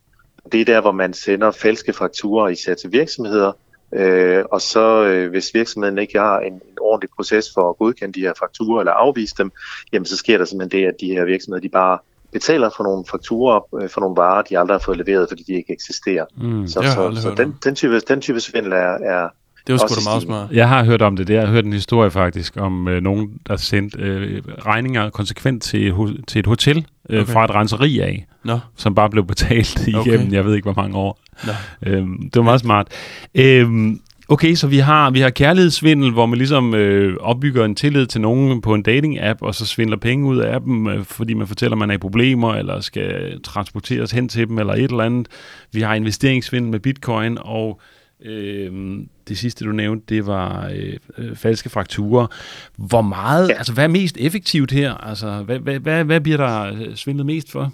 Det 0.51 0.61
er 0.61 0.65
der, 0.65 0.81
hvor 0.81 0.91
man 0.91 1.13
sender 1.13 1.51
falske 1.51 1.93
fakturer 1.93 2.49
især 2.49 2.73
til 2.73 2.91
virksomheder, 2.91 3.51
øh, 3.93 4.43
og 4.51 4.61
så 4.61 5.05
øh, 5.05 5.29
hvis 5.29 5.53
virksomheden 5.53 5.97
ikke 5.97 6.19
har 6.19 6.39
en, 6.39 6.53
en 6.53 6.77
ordentlig 6.81 7.09
proces 7.15 7.45
for 7.53 7.69
at 7.69 7.77
godkende 7.77 8.13
de 8.13 8.19
her 8.19 8.33
fakturer 8.39 8.79
eller 8.79 8.91
afvise 8.91 9.35
dem, 9.37 9.51
jamen 9.93 10.05
så 10.05 10.17
sker 10.17 10.37
der 10.37 10.45
simpelthen 10.45 10.81
det, 10.81 10.87
at 10.87 10.93
de 11.01 11.07
her 11.07 11.25
virksomheder 11.25 11.61
de 11.61 11.69
bare 11.69 11.97
betaler 12.31 12.69
for 12.77 12.83
nogle 12.83 13.05
fakturer 13.11 13.81
øh, 13.81 13.89
for 13.89 14.01
nogle 14.01 14.15
varer, 14.15 14.41
de 14.41 14.59
aldrig 14.59 14.73
har 14.75 14.83
fået 14.85 14.97
leveret, 14.97 15.27
fordi 15.29 15.43
de 15.43 15.53
ikke 15.53 15.73
eksisterer. 15.73 16.25
Mm. 16.37 16.67
Så, 16.67 16.81
så, 16.81 17.21
så 17.21 17.33
den, 17.37 17.55
den, 17.63 17.75
type, 17.75 17.99
den 17.99 18.21
type 18.21 18.39
svindel 18.39 18.71
er, 18.71 18.77
er 18.77 19.29
Det 19.67 19.73
var 19.73 19.77
sgu 19.77 19.83
Også 19.83 19.95
da 20.05 20.09
meget 20.09 20.23
smart. 20.23 20.51
Jeg 20.51 20.69
har 20.69 20.83
hørt 20.83 21.01
om 21.01 21.15
det. 21.15 21.29
Jeg 21.29 21.41
har 21.41 21.53
hørt 21.53 21.65
en 21.65 21.73
historie 21.73 22.11
faktisk 22.11 22.57
om 22.57 22.87
øh, 22.87 23.01
nogen, 23.03 23.39
der 23.47 23.55
sendte 23.55 23.97
øh, 23.99 24.41
regninger 24.65 25.09
konsekvent 25.09 25.63
til, 25.63 25.93
til 26.27 26.39
et 26.39 26.47
hotel 26.47 26.85
øh, 27.09 27.21
Okay. 27.21 27.33
fra 27.33 27.45
et 27.45 27.51
renseri 27.51 27.99
af, 27.99 28.27
Nå, 28.43 28.59
som 28.75 28.95
bare 28.95 29.09
blev 29.09 29.25
betalt 29.25 29.79
igennem, 29.87 30.27
Okay. 30.27 30.31
jeg 30.31 30.45
ved 30.45 30.55
ikke 30.55 30.71
hvor 30.71 30.81
mange 30.81 30.97
år. 30.97 31.19
Nå. 31.45 31.53
Øhm, 31.85 32.29
det 32.29 32.35
var 32.35 32.43
meget 32.43 32.61
smart. 32.61 32.87
Øhm, 33.35 34.01
Okay, 34.29 34.55
så 34.55 34.67
vi 34.67 34.77
har, 34.77 35.09
vi 35.09 35.19
har 35.19 35.29
kærlighedssvindel, 35.29 36.11
hvor 36.11 36.25
man 36.25 36.37
ligesom 36.37 36.73
øh, 36.73 37.17
opbygger 37.19 37.65
en 37.65 37.75
tillid 37.75 38.05
til 38.05 38.21
nogen 38.21 38.61
på 38.61 38.73
en 38.73 38.85
dating-app, 38.87 39.41
og 39.41 39.55
så 39.55 39.65
svindler 39.65 39.97
penge 39.97 40.27
ud 40.27 40.37
af 40.37 40.61
dem, 40.61 40.87
øh, 40.87 41.05
fordi 41.05 41.33
man 41.33 41.47
fortæller, 41.47 41.75
at 41.75 41.77
man 41.77 41.89
er 41.89 41.93
i 41.93 41.97
problemer, 41.97 42.53
eller 42.55 42.79
skal 42.79 43.41
transporteres 43.41 44.11
hen 44.11 44.29
til 44.29 44.47
dem, 44.47 44.59
eller 44.59 44.73
et 44.73 44.83
eller 44.83 45.03
andet. 45.03 45.27
Vi 45.71 45.81
har 45.81 45.95
investeringssvindel 45.95 46.71
med 46.71 46.79
bitcoin, 46.79 47.37
og 47.41 47.81
øh, 48.25 48.99
det 49.27 49.37
sidste, 49.37 49.65
du 49.65 49.71
nævnte, 49.71 50.15
det 50.15 50.25
var 50.27 50.69
øh, 50.75 50.93
øh, 51.17 51.35
falske 51.35 51.69
frakturer. 51.69 52.27
Hvor 52.75 53.01
meget, 53.01 53.49
ja. 53.49 53.53
altså 53.53 53.73
hvad 53.73 53.83
er 53.83 53.87
mest 53.87 54.17
effektivt 54.19 54.71
her? 54.71 54.93
Altså, 54.93 55.43
hvad, 55.43 55.59
hvad, 55.59 55.79
hvad, 55.79 56.03
hvad 56.03 56.21
bliver 56.21 56.37
der 56.37 56.73
øh, 56.73 56.95
svindlet 56.95 57.25
mest 57.25 57.51
for? 57.51 57.73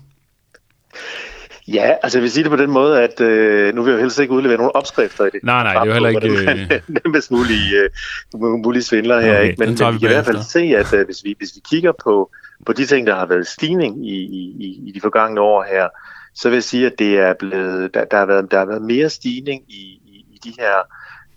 Ja, 1.67 1.93
altså 2.03 2.17
jeg 2.17 2.23
vil 2.23 2.31
sige 2.31 2.43
det 2.43 2.51
på 2.51 2.57
den 2.57 2.71
måde, 2.71 3.01
at 3.03 3.21
øh, 3.21 3.75
nu 3.75 3.83
vil 3.83 3.91
jeg 3.91 3.99
helst 4.01 4.19
ikke 4.19 4.33
udlevere 4.33 4.57
nogle 4.57 4.75
opskrifter 4.75 5.25
i 5.25 5.29
det. 5.29 5.39
Nej, 5.43 5.63
nej, 5.63 5.73
det 5.73 5.79
er 5.81 5.85
jo 5.85 5.93
heller 5.93 6.09
ikke... 6.09 6.71
Øh... 6.73 6.81
Nemmest 7.05 7.31
mulige, 7.31 7.75
øh, 7.83 7.89
mulige 8.41 8.83
svindler 8.83 9.19
her, 9.19 9.31
Okay, 9.37 9.43
ikke? 9.43 9.55
Men, 9.59 9.69
men 9.69 9.77
vi 9.77 9.93
vi 9.93 9.99
kan 9.99 10.09
i 10.09 10.13
hvert 10.13 10.25
fald 10.25 10.37
se, 10.43 10.59
at 10.59 10.93
øh, 10.93 11.05
hvis, 11.05 11.23
vi, 11.23 11.35
hvis 11.37 11.49
vi 11.55 11.61
kigger 11.69 11.91
på, 12.03 12.31
på 12.65 12.73
de 12.73 12.85
ting, 12.85 13.07
der 13.07 13.15
har 13.15 13.25
været 13.25 13.47
stigning 13.47 14.07
i, 14.09 14.13
i, 14.15 14.55
i- 14.59 14.81
i 14.87 14.91
de 14.95 15.01
forgangne 15.01 15.41
år 15.41 15.65
her, 15.71 15.87
så 16.35 16.49
vil 16.49 16.55
jeg 16.55 16.63
sige, 16.63 16.85
at 16.85 16.93
det 16.99 17.19
er 17.19 17.33
blevet, 17.39 17.93
der, 17.93 18.05
der, 18.05 18.17
har, 18.17 18.25
været, 18.25 18.51
der 18.51 18.57
har 18.59 18.65
været 18.65 18.81
mere 18.81 19.09
stigning 19.09 19.63
i, 19.69 19.99
i, 20.05 20.25
i 20.33 20.39
de 20.43 20.53
her 20.59 20.75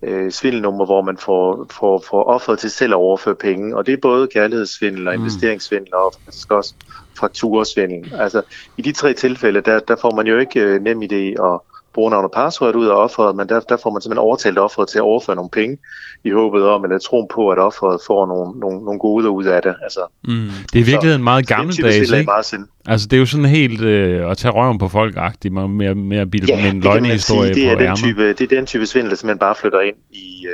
øh, 0.06 0.32
svindelnumre, 0.32 0.86
hvor 0.86 1.02
man 1.02 1.16
får, 1.18 1.66
får, 1.70 2.04
får 2.10 2.22
offeret 2.24 2.58
til 2.58 2.70
selv 2.70 2.92
at 2.92 2.96
overføre 2.96 3.34
penge. 3.34 3.76
Og 3.76 3.86
det 3.86 3.92
er 3.92 3.98
både 4.02 4.28
kærlighedssvindel 4.28 5.08
og 5.08 5.14
Mm. 5.14 5.20
investeringssvindel 5.20 5.94
og 5.94 6.14
faktisk 6.24 6.52
også 6.52 6.74
frakturesvindel. 7.18 8.14
Altså 8.18 8.42
i 8.76 8.82
de 8.82 8.92
tre 8.92 9.12
tilfælde, 9.12 9.60
der, 9.60 9.78
der 9.78 9.96
får 9.96 10.10
man 10.16 10.26
jo 10.26 10.38
ikke 10.38 10.60
øh, 10.60 10.82
nem 10.82 11.02
idé 11.02 11.40
og 11.40 11.64
brugernavn 11.96 12.24
og 12.24 12.32
password 12.40 12.74
ud 12.74 12.86
af 12.86 12.96
offeret, 13.04 13.36
men 13.36 13.48
der, 13.48 13.60
der 13.60 13.76
får 13.82 13.90
man 13.90 14.00
simpelthen 14.02 14.26
overtalt 14.28 14.58
offeret 14.58 14.88
til 14.88 14.98
at 14.98 15.02
overføre 15.02 15.36
nogle 15.36 15.50
penge 15.50 15.78
i 16.24 16.30
håbet 16.30 16.62
om, 16.74 16.84
eller 16.84 16.98
troen 16.98 17.28
på, 17.34 17.42
at 17.50 17.58
offeret 17.58 18.00
får 18.06 18.26
nogle, 18.26 18.60
nogle, 18.60 18.84
nogle 18.86 19.00
gode 19.06 19.30
ud 19.30 19.44
af 19.44 19.62
det. 19.62 19.74
Altså, 19.82 20.00
Mm. 20.28 20.50
Det 20.72 20.78
er 20.78 20.84
i 20.84 20.86
virkeligheden 20.92 21.24
meget 21.24 21.46
gammeldags, 21.46 22.10
ikke? 22.10 22.24
meget 22.24 22.44
sind. 22.44 22.66
Altså, 22.86 23.06
det 23.06 23.16
er 23.16 23.20
jo 23.20 23.26
sådan 23.26 23.46
helt 23.46 23.82
øh, 23.82 24.30
at 24.30 24.38
tage 24.38 24.52
røven 24.52 24.78
på 24.78 24.88
folk-agtigt, 24.88 25.54
med, 25.54 25.94
med, 25.94 26.18
at 26.18 26.30
bilde 26.30 26.46
dem 26.46 26.76
en 26.76 26.80
løgnehistorie 26.80 27.54
sige. 27.54 27.66
Det 27.66 27.72
er, 27.72 27.76
på 27.76 27.82
den 27.82 27.96
type, 27.96 28.28
det 28.28 28.40
er 28.40 28.56
den 28.56 28.66
type 28.66 28.86
svindel, 28.86 29.10
der 29.10 29.16
simpelthen 29.16 29.38
bare 29.38 29.54
flytter 29.54 29.80
ind 29.80 29.96
i, 30.12 30.46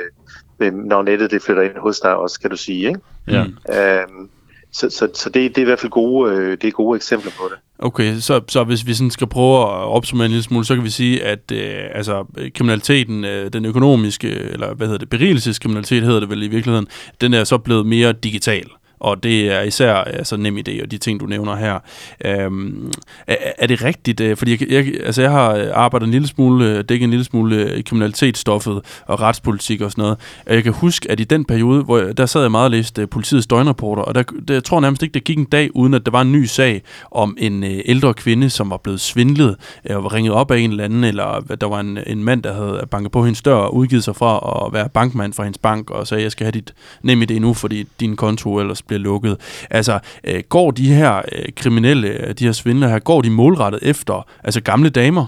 øh, 0.59 0.73
når 0.73 1.01
nettet 1.01 1.31
det 1.31 1.41
flytter 1.41 1.63
ind 1.63 1.77
hos 1.77 1.99
dig 1.99 2.15
også, 2.15 2.39
kan 2.39 2.49
du 2.49 2.57
sige. 2.57 2.87
Ikke? 2.87 2.99
Ja. 3.27 3.41
Øhm, 3.41 4.29
så 4.73 4.89
så, 4.89 5.09
så 5.13 5.29
det, 5.29 5.55
det 5.55 5.57
er 5.57 5.61
i 5.61 5.65
hvert 5.65 5.79
fald 5.79 5.91
gode, 5.91 6.31
øh, 6.31 6.51
det 6.51 6.63
er 6.63 6.71
gode 6.71 6.95
eksempler 6.95 7.31
på 7.31 7.43
det. 7.51 7.59
Okay, 7.79 8.19
så, 8.19 8.41
så 8.47 8.63
hvis 8.63 8.87
vi 8.87 8.93
sådan 8.93 9.11
skal 9.11 9.27
prøve 9.27 9.61
at 9.61 9.67
opsummere 9.67 10.25
en 10.25 10.31
lille 10.31 10.43
smule, 10.43 10.65
så 10.65 10.75
kan 10.75 10.83
vi 10.83 10.89
sige, 10.89 11.23
at 11.23 11.51
øh, 11.51 11.83
altså, 11.95 12.25
kriminaliteten, 12.55 13.25
øh, 13.25 13.53
den 13.53 13.65
økonomiske, 13.65 14.29
eller 14.29 14.73
hvad 14.73 14.87
hedder 14.87 14.99
det, 14.99 15.09
berigelseskriminalitet 15.09 16.03
hedder 16.03 16.19
det 16.19 16.29
vel 16.29 16.43
i 16.43 16.47
virkeligheden, 16.47 16.87
den 17.21 17.33
er 17.33 17.43
så 17.43 17.57
blevet 17.57 17.85
mere 17.85 18.11
digital. 18.11 18.65
Og 19.03 19.23
det 19.23 19.51
er 19.51 19.61
især 19.61 19.93
altså, 19.93 20.37
nem 20.37 20.57
idé 20.57 20.83
og 20.83 20.91
de 20.91 20.97
ting, 20.97 21.19
du 21.19 21.25
nævner 21.25 21.55
her. 21.55 21.79
Øhm, 22.25 22.91
er, 23.27 23.35
er 23.57 23.67
det 23.67 23.83
rigtigt? 23.83 24.21
Øh, 24.21 24.37
fordi 24.37 24.51
jeg, 24.51 24.71
jeg, 24.71 24.93
altså, 25.05 25.21
jeg 25.21 25.31
har 25.31 25.71
arbejdet 25.73 26.05
en 26.05 26.11
lille 26.11 26.27
smule, 26.27 26.65
øh, 26.65 26.83
dækket 26.89 27.03
en 27.03 27.09
lille 27.09 27.25
smule 27.25 27.77
i 27.77 27.81
kriminalitetsstoffet 27.81 28.81
og 29.05 29.21
retspolitik 29.21 29.81
og 29.81 29.91
sådan 29.91 30.01
noget. 30.01 30.17
Og 30.45 30.55
jeg 30.55 30.63
kan 30.63 30.73
huske, 30.73 31.11
at 31.11 31.19
i 31.19 31.23
den 31.23 31.45
periode, 31.45 31.83
hvor 31.83 31.97
jeg, 31.97 32.17
der 32.17 32.25
sad 32.25 32.41
jeg 32.41 32.51
meget 32.51 32.65
og 32.65 32.71
læste 32.71 33.07
politiets 33.07 33.47
døgnrapporter, 33.47 34.03
og 34.03 34.15
der, 34.15 34.23
der, 34.47 34.53
jeg 34.53 34.63
tror 34.63 34.79
nærmest 34.79 35.03
ikke, 35.03 35.13
der 35.13 35.19
gik 35.19 35.37
en 35.37 35.45
dag, 35.45 35.75
uden 35.75 35.93
at 35.93 36.05
der 36.05 36.11
var 36.11 36.21
en 36.21 36.31
ny 36.31 36.45
sag 36.45 36.81
om 37.11 37.37
en 37.39 37.63
øh, 37.63 37.79
ældre 37.85 38.13
kvinde, 38.13 38.49
som 38.49 38.69
var 38.69 38.77
blevet 38.77 39.01
svindlet 39.01 39.55
øh, 39.89 39.97
og 39.97 40.03
var 40.03 40.13
ringet 40.13 40.33
op 40.33 40.51
af 40.51 40.57
en 40.57 40.69
eller 40.69 40.83
anden, 40.83 41.03
eller 41.03 41.55
der 41.61 41.67
var 41.67 41.79
en, 41.79 41.99
en 42.07 42.23
mand, 42.23 42.43
der 42.43 42.53
havde 42.53 42.87
banket 42.91 43.11
på 43.11 43.23
hendes 43.23 43.41
dør 43.41 43.55
og 43.55 43.75
udgivet 43.75 44.03
sig 44.03 44.15
fra 44.15 44.65
at 44.65 44.73
være 44.73 44.89
bankmand 44.89 45.33
for 45.33 45.43
hendes 45.43 45.57
bank, 45.57 45.89
og 45.89 46.07
sagde, 46.07 46.23
jeg 46.23 46.31
skal 46.31 46.45
have 46.45 46.51
dit 46.51 46.73
nem 47.01 47.21
idé 47.21 47.39
nu, 47.39 47.53
fordi 47.53 47.87
din 47.99 48.15
konto 48.15 48.59
ellers 48.59 48.81
bliver 48.81 48.92
lukket. 48.97 49.65
Altså, 49.69 49.99
øh, 50.23 50.43
går 50.49 50.71
de 50.71 50.93
her 50.93 51.21
øh, 51.31 51.45
kriminelle, 51.55 52.07
øh, 52.07 52.33
de 52.33 52.45
her 52.45 52.51
svindlere 52.51 52.89
her, 52.89 52.99
går 52.99 53.21
de 53.21 53.29
målrettet 53.29 53.79
efter 53.83 54.27
altså 54.43 54.61
gamle 54.61 54.89
damer? 54.89 55.25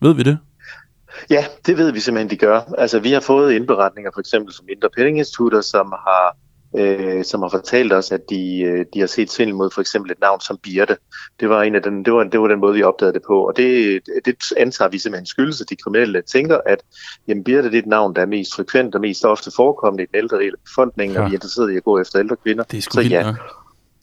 Ved 0.00 0.14
vi 0.14 0.22
det? 0.22 0.38
Ja, 1.30 1.44
det 1.66 1.78
ved 1.78 1.92
vi 1.92 2.00
simpelthen, 2.00 2.30
de 2.30 2.36
gør. 2.36 2.60
Altså, 2.78 2.98
vi 3.00 3.12
har 3.12 3.20
fået 3.20 3.52
indberetninger 3.52 4.10
for 4.14 4.20
eksempel 4.20 4.54
fra 4.54 4.64
Indre 4.72 4.88
pengeinstitutter, 4.96 5.60
som 5.60 5.92
har, 5.92 6.36
øh, 6.76 7.24
som 7.24 7.42
har 7.42 7.48
fortalt 7.48 7.92
os, 7.92 8.12
at 8.12 8.20
de, 8.30 8.60
øh, 8.60 8.86
de 8.94 9.00
har 9.00 9.06
set 9.06 9.30
svindel 9.30 9.54
mod 9.56 9.70
for 9.70 9.80
eksempel 9.80 10.10
et 10.12 10.20
navn 10.20 10.40
som 10.40 10.58
Birte. 10.62 10.96
Det 11.40 11.48
var, 11.48 11.62
en 11.62 11.74
af 11.74 11.82
den, 11.82 12.04
det 12.04 12.12
var, 12.12 12.24
det 12.24 12.40
var 12.40 12.48
den 12.48 12.60
måde, 12.60 12.74
vi 12.74 12.82
opdagede 12.82 13.12
det 13.14 13.22
på. 13.26 13.46
Og 13.46 13.56
det, 13.56 14.00
det 14.24 14.36
antager 14.56 14.88
vi 14.88 14.98
simpelthen 14.98 15.26
skyldes, 15.26 15.60
at 15.60 15.70
de 15.70 15.76
kriminelle 15.76 16.22
tænker, 16.22 16.58
at 16.66 16.78
jamen, 17.28 17.44
Birte 17.44 17.68
det 17.68 17.74
er 17.74 17.78
et 17.78 17.86
navn, 17.86 18.14
der 18.16 18.22
er 18.22 18.26
mest 18.26 18.54
frekvent 18.54 18.94
og 18.94 19.00
mest 19.00 19.24
ofte 19.24 19.50
forekommende 19.56 20.02
i 20.02 20.06
den 20.06 20.18
ældre 20.18 20.38
del 20.38 20.52
af 20.52 20.60
befolkningen, 20.64 21.14
Ja. 21.16 21.20
og 21.22 21.26
vi 21.26 21.30
er 21.30 21.36
interesseret 21.36 21.72
i 21.72 21.76
at 21.76 21.84
gå 21.84 21.98
efter 22.00 22.18
ældre 22.20 22.36
kvinder. 22.36 22.64
Det 22.64 22.78
er 22.78 22.82
sgu 22.82 22.94
Så 22.94 23.00
ja, 23.08 23.22
nok. 23.22 23.34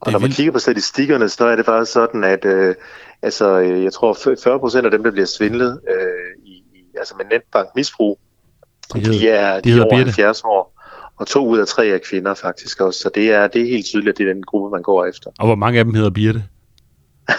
og 0.01 0.12
når 0.12 0.19
man 0.19 0.21
vildt. 0.23 0.36
kigger 0.36 0.51
på 0.51 0.60
statistikkerne, 0.60 1.30
så 1.30 1.45
er 1.45 1.56
det 1.56 1.65
faktisk 1.65 1.91
sådan, 1.91 2.23
at 2.23 2.45
øh, 2.45 2.75
altså, 3.21 3.60
øh, 3.60 3.84
jeg 3.84 3.93
tror 3.93 4.17
40 4.43 4.60
procent 4.60 4.86
af 4.86 4.91
dem, 4.91 5.04
der 5.04 5.12
bliver 5.12 5.25
svindlet 5.25 5.80
øh, 5.89 6.45
i, 6.45 6.51
i, 6.51 6.86
altså 6.97 7.13
med 7.17 7.25
netbankmisbrug, 7.32 8.19
De 8.95 9.30
er, 9.30 9.60
de 9.60 9.69
de 9.69 9.78
er 9.78 9.82
over 9.84 9.89
Birte. 9.89 10.04
70 10.04 10.41
år. 10.43 10.75
Og 11.17 11.28
to 11.28 11.47
ud 11.47 11.58
af 11.60 11.67
tre 11.67 11.88
er 11.88 11.97
kvinder 12.10 12.34
faktisk 12.34 12.82
også. 12.82 12.99
Så 12.99 13.10
det 13.15 13.32
er, 13.32 13.47
det 13.47 13.62
er 13.62 13.65
helt 13.65 13.86
tydeligt, 13.86 14.10
at 14.13 14.17
det 14.17 14.30
er 14.30 14.34
den 14.34 14.43
gruppe, 14.43 14.75
man 14.75 14.82
går 14.82 15.06
efter. 15.06 15.30
Og 15.39 15.45
hvor 15.45 15.56
mange 15.56 15.80
af 15.80 15.86
dem 15.86 15.93
hedder 15.93 16.10
Birte? 16.10 16.43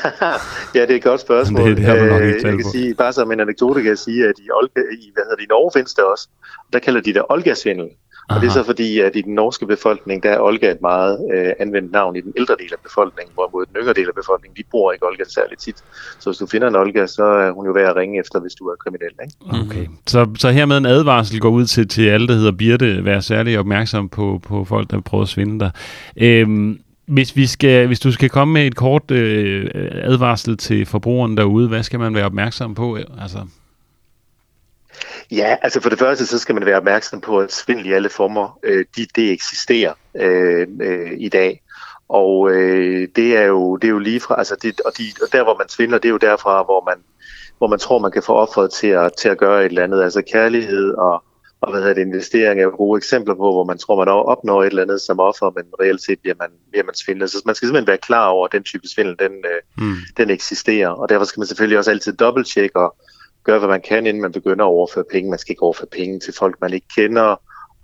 ja, 0.74 0.80
det 0.82 0.90
er 0.90 0.96
et 0.96 1.02
godt 1.02 1.20
spørgsmål. 1.20 1.68
Det- 1.68 1.76
det 1.76 1.84
har 1.84 1.96
du 1.96 2.04
nok 2.04 2.22
ikke 2.22 2.36
Øh, 2.36 2.42
jeg 2.42 2.52
kan 2.52 2.62
på. 2.64 2.70
sige, 2.70 2.94
bare 2.94 3.12
som 3.12 3.32
en 3.32 3.40
anekdote 3.40 3.80
kan 3.82 3.88
jeg 3.88 3.98
sige, 3.98 4.28
at 4.28 4.34
i, 4.38 4.50
Olga, 4.50 4.80
i, 4.80 5.10
hvad 5.14 5.22
hedder 5.24 5.36
det, 5.36 5.42
i 5.44 5.46
Norge 5.50 5.70
findes 5.74 5.94
det 5.94 6.04
også. 6.04 6.28
Der 6.72 6.78
kalder 6.78 7.00
de 7.00 7.14
det 7.14 7.22
Olga-svindel. 7.30 7.88
Og 8.28 8.40
det 8.40 8.46
er 8.46 8.50
så 8.50 8.64
fordi, 8.64 9.00
at 9.00 9.16
i 9.16 9.20
den 9.20 9.34
norske 9.34 9.66
befolkning, 9.66 10.22
der 10.22 10.30
er 10.30 10.40
Olga 10.40 10.70
et 10.70 10.80
meget 10.80 11.18
øh, 11.34 11.52
anvendt 11.58 11.92
navn 11.92 12.16
i 12.16 12.20
den 12.20 12.32
ældre 12.36 12.56
del 12.58 12.72
af 12.72 12.78
befolkningen, 12.82 13.32
hvorimod 13.34 13.66
den 13.66 13.76
yngre 13.76 13.92
del 13.92 14.08
af 14.08 14.14
befolkningen, 14.14 14.56
de 14.56 14.62
bruger 14.70 14.92
ikke 14.92 15.06
Olga 15.06 15.24
særligt 15.28 15.60
tit. 15.60 15.76
Så 16.18 16.30
hvis 16.30 16.38
du 16.38 16.46
finder 16.46 16.68
en 16.68 16.76
Olga, 16.76 17.06
så 17.06 17.24
er 17.24 17.50
hun 17.50 17.66
jo 17.66 17.72
værd 17.72 17.90
at 17.90 17.96
ringe 17.96 18.20
efter, 18.20 18.40
hvis 18.40 18.54
du 18.54 18.64
er 18.64 18.76
kriminel. 18.76 19.12
Ikke? 19.22 19.66
Okay. 19.66 19.86
Så, 20.06 20.26
så 20.38 20.50
hermed 20.50 20.78
en 20.78 20.86
advarsel 20.86 21.40
går 21.40 21.50
ud 21.50 21.66
til, 21.66 21.88
til 21.88 22.08
alle, 22.08 22.28
der 22.28 22.34
hedder 22.34 22.52
Birte. 22.52 23.04
Vær 23.04 23.20
særlig 23.20 23.58
opmærksom 23.58 24.08
på, 24.08 24.40
på 24.42 24.64
folk, 24.64 24.90
der 24.90 25.00
prøver 25.00 25.22
at 25.22 25.28
svinde 25.28 25.60
dig. 25.60 25.70
Øhm, 26.16 26.78
hvis, 27.06 27.36
vi 27.36 27.46
skal, 27.46 27.86
hvis 27.86 28.00
du 28.00 28.12
skal 28.12 28.30
komme 28.30 28.54
med 28.54 28.66
et 28.66 28.76
kort 28.76 29.10
øh, 29.10 29.70
advarsel 30.02 30.56
til 30.56 30.86
forbrugeren 30.86 31.36
derude, 31.36 31.68
hvad 31.68 31.82
skal 31.82 32.00
man 32.00 32.14
være 32.14 32.24
opmærksom 32.24 32.74
på? 32.74 32.98
Altså, 33.20 33.38
Ja, 35.30 35.56
altså 35.62 35.80
for 35.80 35.90
det 35.90 35.98
første, 35.98 36.26
så 36.26 36.38
skal 36.38 36.54
man 36.54 36.66
være 36.66 36.76
opmærksom 36.76 37.20
på, 37.20 37.40
at 37.40 37.52
svindel 37.52 37.86
i 37.86 37.92
alle 37.92 38.08
former, 38.08 38.58
øh, 38.62 38.84
de, 38.96 39.06
det 39.16 39.32
eksisterer 39.32 39.92
øh, 40.16 40.66
øh, 40.80 41.12
i 41.18 41.28
dag. 41.28 41.62
Og 42.08 42.50
øh, 42.50 43.08
det 43.16 43.36
er 43.36 43.42
jo 43.42 43.76
det 43.76 43.88
er 43.88 43.92
jo 43.92 43.98
lige 43.98 44.20
fra, 44.20 44.38
altså 44.38 44.56
det, 44.62 44.80
og, 44.80 44.92
de, 44.98 45.02
og 45.22 45.28
der 45.32 45.44
hvor 45.44 45.58
man 45.58 45.68
svindler, 45.68 45.98
det 45.98 46.08
er 46.08 46.12
jo 46.12 46.16
derfra, 46.16 46.62
hvor 46.62 46.84
man 46.84 46.96
hvor 47.58 47.66
man 47.66 47.78
tror, 47.78 47.98
man 47.98 48.10
kan 48.10 48.22
få 48.22 48.32
offeret 48.32 48.70
til 48.70 48.86
at, 48.86 49.12
til 49.18 49.28
at 49.28 49.38
gøre 49.38 49.60
et 49.60 49.66
eller 49.66 49.84
andet. 49.84 50.02
Altså 50.02 50.22
kærlighed 50.32 50.94
og, 50.94 51.24
og 51.60 51.70
hvad 51.70 51.80
hedder 51.80 51.94
det, 51.94 52.02
investering 52.02 52.60
er 52.60 52.64
jo 52.64 52.74
gode 52.76 52.98
eksempler 52.98 53.34
på, 53.34 53.52
hvor 53.52 53.64
man 53.64 53.78
tror, 53.78 53.96
man 54.04 54.08
opnår 54.08 54.62
et 54.62 54.66
eller 54.66 54.82
andet 54.82 55.00
som 55.00 55.20
offer, 55.20 55.50
men 55.56 55.64
reelt 55.80 56.02
set 56.02 56.20
bliver 56.20 56.34
man, 56.38 56.48
bliver 56.70 56.84
man 56.84 56.94
svindlet. 56.94 57.30
Så 57.30 57.42
man 57.46 57.54
skal 57.54 57.66
simpelthen 57.66 57.86
være 57.86 57.98
klar 57.98 58.28
over, 58.28 58.46
at 58.46 58.52
den 58.52 58.62
type 58.62 58.88
svindel, 58.88 59.18
den, 59.18 59.32
øh, 59.32 59.60
hmm. 59.76 59.96
den 60.16 60.30
eksisterer. 60.30 60.88
Og 60.88 61.08
derfor 61.08 61.24
skal 61.24 61.40
man 61.40 61.46
selvfølgelig 61.46 61.78
også 61.78 61.90
altid 61.90 62.12
dobbelttjekke 62.12 62.76
og 62.76 62.96
gøre, 63.46 63.58
hvad 63.58 63.68
man 63.68 63.82
kan, 63.88 64.06
inden 64.06 64.22
man 64.22 64.32
begynder 64.32 64.64
at 64.64 64.68
overføre 64.68 65.04
penge. 65.12 65.30
Man 65.30 65.38
skal 65.38 65.52
ikke 65.52 65.62
overføre 65.62 65.88
penge 65.92 66.20
til 66.20 66.34
folk, 66.38 66.56
man 66.60 66.72
ikke 66.72 66.86
kender, 66.96 67.36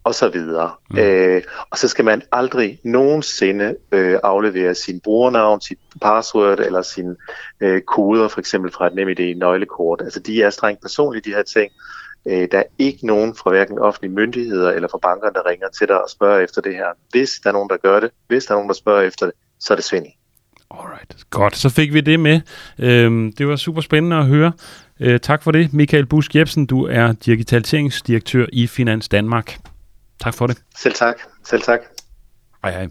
og 0.04 0.14
så 0.14 0.28
videre. 0.28 0.70
Mm. 0.90 0.98
Øh, 0.98 1.42
og 1.70 1.78
så 1.78 1.88
skal 1.88 2.04
man 2.04 2.22
aldrig 2.32 2.78
nogensinde 2.84 3.76
øh, 3.92 4.18
aflevere 4.22 4.74
sin 4.74 5.00
brugernavn, 5.00 5.60
sit 5.60 5.78
password 6.00 6.60
eller 6.60 6.82
sine 6.82 7.16
øh, 7.60 7.80
koder, 7.80 8.28
for 8.28 8.40
eksempel 8.40 8.72
fra 8.72 8.86
et 8.86 8.94
NemID 8.94 9.34
nøglekort. 9.34 10.00
Altså 10.00 10.20
de 10.20 10.42
er 10.42 10.50
strengt 10.50 10.82
personlige, 10.82 11.22
de 11.30 11.34
her 11.34 11.42
ting. 11.42 11.72
Øh, 12.26 12.48
der 12.52 12.58
er 12.58 12.64
ikke 12.78 13.06
nogen 13.06 13.34
fra 13.34 13.50
hverken 13.50 13.78
offentlige 13.78 14.12
myndigheder 14.12 14.70
eller 14.70 14.88
fra 14.88 14.98
bankerne, 15.02 15.34
der 15.34 15.46
ringer 15.46 15.68
til 15.68 15.88
dig 15.88 16.02
og 16.02 16.10
spørger 16.10 16.40
efter 16.40 16.60
det 16.60 16.74
her. 16.74 16.86
Hvis 17.10 17.30
der 17.44 17.48
er 17.48 17.52
nogen, 17.52 17.70
der 17.70 17.76
gør 17.76 18.00
det, 18.00 18.10
hvis 18.28 18.44
der 18.44 18.52
er 18.52 18.56
nogen, 18.56 18.68
der 18.68 18.74
spørger 18.74 19.02
efter 19.02 19.26
det, 19.26 19.34
så 19.60 19.74
er 19.74 19.76
det 19.76 19.84
svindel. 19.84 20.12
Alright. 20.70 21.30
Godt, 21.30 21.56
så 21.56 21.68
fik 21.68 21.94
vi 21.94 22.00
det 22.00 22.20
med. 22.20 22.40
Øhm, 22.78 23.32
det 23.32 23.48
var 23.48 23.56
super 23.56 23.80
spændende 23.80 24.16
at 24.16 24.26
høre. 24.26 24.52
Øh, 25.02 25.20
tak 25.20 25.42
for 25.42 25.50
det, 25.50 25.72
Michael 25.72 26.06
Busk 26.06 26.34
Jebsen. 26.34 26.66
Du 26.66 26.86
er 26.86 27.12
digitaliseringsdirektør 27.12 28.46
i 28.52 28.66
Finans 28.66 29.08
Danmark. 29.08 29.58
Tak 30.20 30.34
for 30.34 30.46
det. 30.46 30.58
Selv 30.76 30.94
tak. 30.94 31.14
Selv 31.44 31.62
tak. 31.62 31.80
Hej 32.64 32.72
hej. 32.72 32.88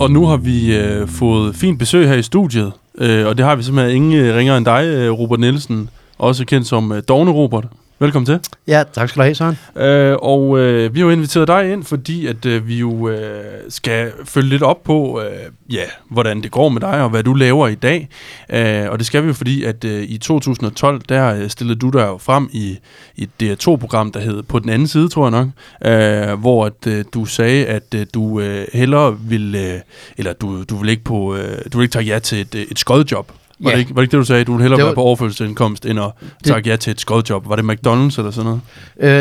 Og 0.00 0.10
nu 0.10 0.26
har 0.26 0.36
vi 0.36 0.76
øh, 0.76 1.08
fået 1.08 1.54
fint 1.54 1.78
besøg 1.78 2.08
her 2.08 2.14
i 2.14 2.22
studiet, 2.22 2.72
øh, 2.98 3.26
og 3.26 3.38
det 3.38 3.44
har 3.44 3.56
vi 3.56 3.62
simpelthen 3.62 3.96
ingen 3.96 4.20
øh, 4.20 4.36
ringere 4.36 4.56
end 4.56 4.66
dig, 4.66 4.84
øh, 4.86 5.12
Robert 5.12 5.40
Nielsen, 5.40 5.90
også 6.18 6.44
kendt 6.44 6.66
som 6.66 6.92
øh, 6.92 7.02
Dogne 7.08 7.30
Robert. 7.30 7.66
Velkommen 8.00 8.26
til. 8.26 8.40
Ja, 8.66 8.84
tak 8.92 9.08
skal 9.08 9.20
du 9.20 9.22
have, 9.22 9.34
Søren. 9.34 9.58
Øh, 9.76 10.16
og 10.22 10.58
øh, 10.58 10.94
vi 10.94 11.00
har 11.00 11.06
jo 11.06 11.12
inviteret 11.12 11.48
dig 11.48 11.72
ind, 11.72 11.84
fordi 11.84 12.26
at 12.26 12.46
øh, 12.46 12.68
vi 12.68 12.78
jo 12.78 13.08
øh, 13.08 13.60
skal 13.68 14.12
følge 14.24 14.48
lidt 14.48 14.62
op 14.62 14.82
på, 14.82 15.20
øh, 15.20 15.74
ja, 15.74 15.84
hvordan 16.10 16.42
det 16.42 16.50
går 16.50 16.68
med 16.68 16.80
dig, 16.80 17.02
og 17.02 17.10
hvad 17.10 17.22
du 17.22 17.34
laver 17.34 17.68
i 17.68 17.74
dag. 17.74 18.08
Øh, 18.50 18.90
og 18.90 18.98
det 18.98 19.06
skal 19.06 19.22
vi 19.22 19.26
jo, 19.28 19.32
fordi 19.32 19.64
at 19.64 19.84
øh, 19.84 20.02
i 20.02 20.18
2012, 20.18 21.00
der 21.08 21.34
øh, 21.34 21.48
stillede 21.48 21.78
du 21.78 21.90
dig 21.90 22.06
jo 22.06 22.18
frem 22.18 22.48
i, 22.52 22.78
i 23.16 23.28
et 23.40 23.42
DR2-program, 23.42 24.12
der 24.12 24.20
hed 24.20 24.42
På 24.42 24.58
den 24.58 24.68
anden 24.68 24.88
side, 24.88 25.08
tror 25.08 25.24
jeg 25.24 25.30
nok, 25.30 25.48
øh, 25.92 26.40
hvor 26.40 26.66
at, 26.66 26.86
øh, 26.86 27.04
du 27.14 27.24
sagde, 27.24 27.66
at 27.66 27.94
øh, 27.94 28.06
du 28.14 28.40
øh, 28.40 28.66
hellere 28.72 29.18
ville, 29.20 29.74
øh, 29.74 29.80
eller 30.18 30.32
du, 30.32 30.62
du 30.64 30.76
vil 30.76 30.88
ikke 30.88 31.04
på, 31.04 31.36
øh, 31.36 31.58
du 31.72 31.78
vil 31.78 31.84
ikke 31.84 31.92
tage 31.92 32.04
ja 32.04 32.18
til 32.18 32.40
et, 32.40 32.54
øh, 32.54 32.62
et 32.70 32.78
skodjob. 32.78 33.32
Var, 33.60 33.70
Ja. 33.70 33.74
det 33.76 33.80
ikke, 33.80 33.94
var 33.94 34.00
det 34.00 34.04
ikke 34.06 34.12
det, 34.12 34.18
du 34.20 34.24
sagde? 34.26 34.44
Du 34.44 34.52
ville 34.52 34.62
hellere 34.62 34.76
Det 34.78 34.84
være 34.84 34.90
var- 34.90 34.94
på 34.94 35.00
overførselsindkomst, 35.02 35.86
end 35.86 36.00
at 36.00 36.10
takke 36.44 36.70
ja 36.70 36.76
til 36.76 36.90
et 36.90 37.00
skodjob. 37.00 37.48
Var 37.48 37.56
det 37.56 37.62
McDonald's 37.64 38.18
eller 38.18 38.30
sådan 38.30 38.44
noget? 38.44 38.60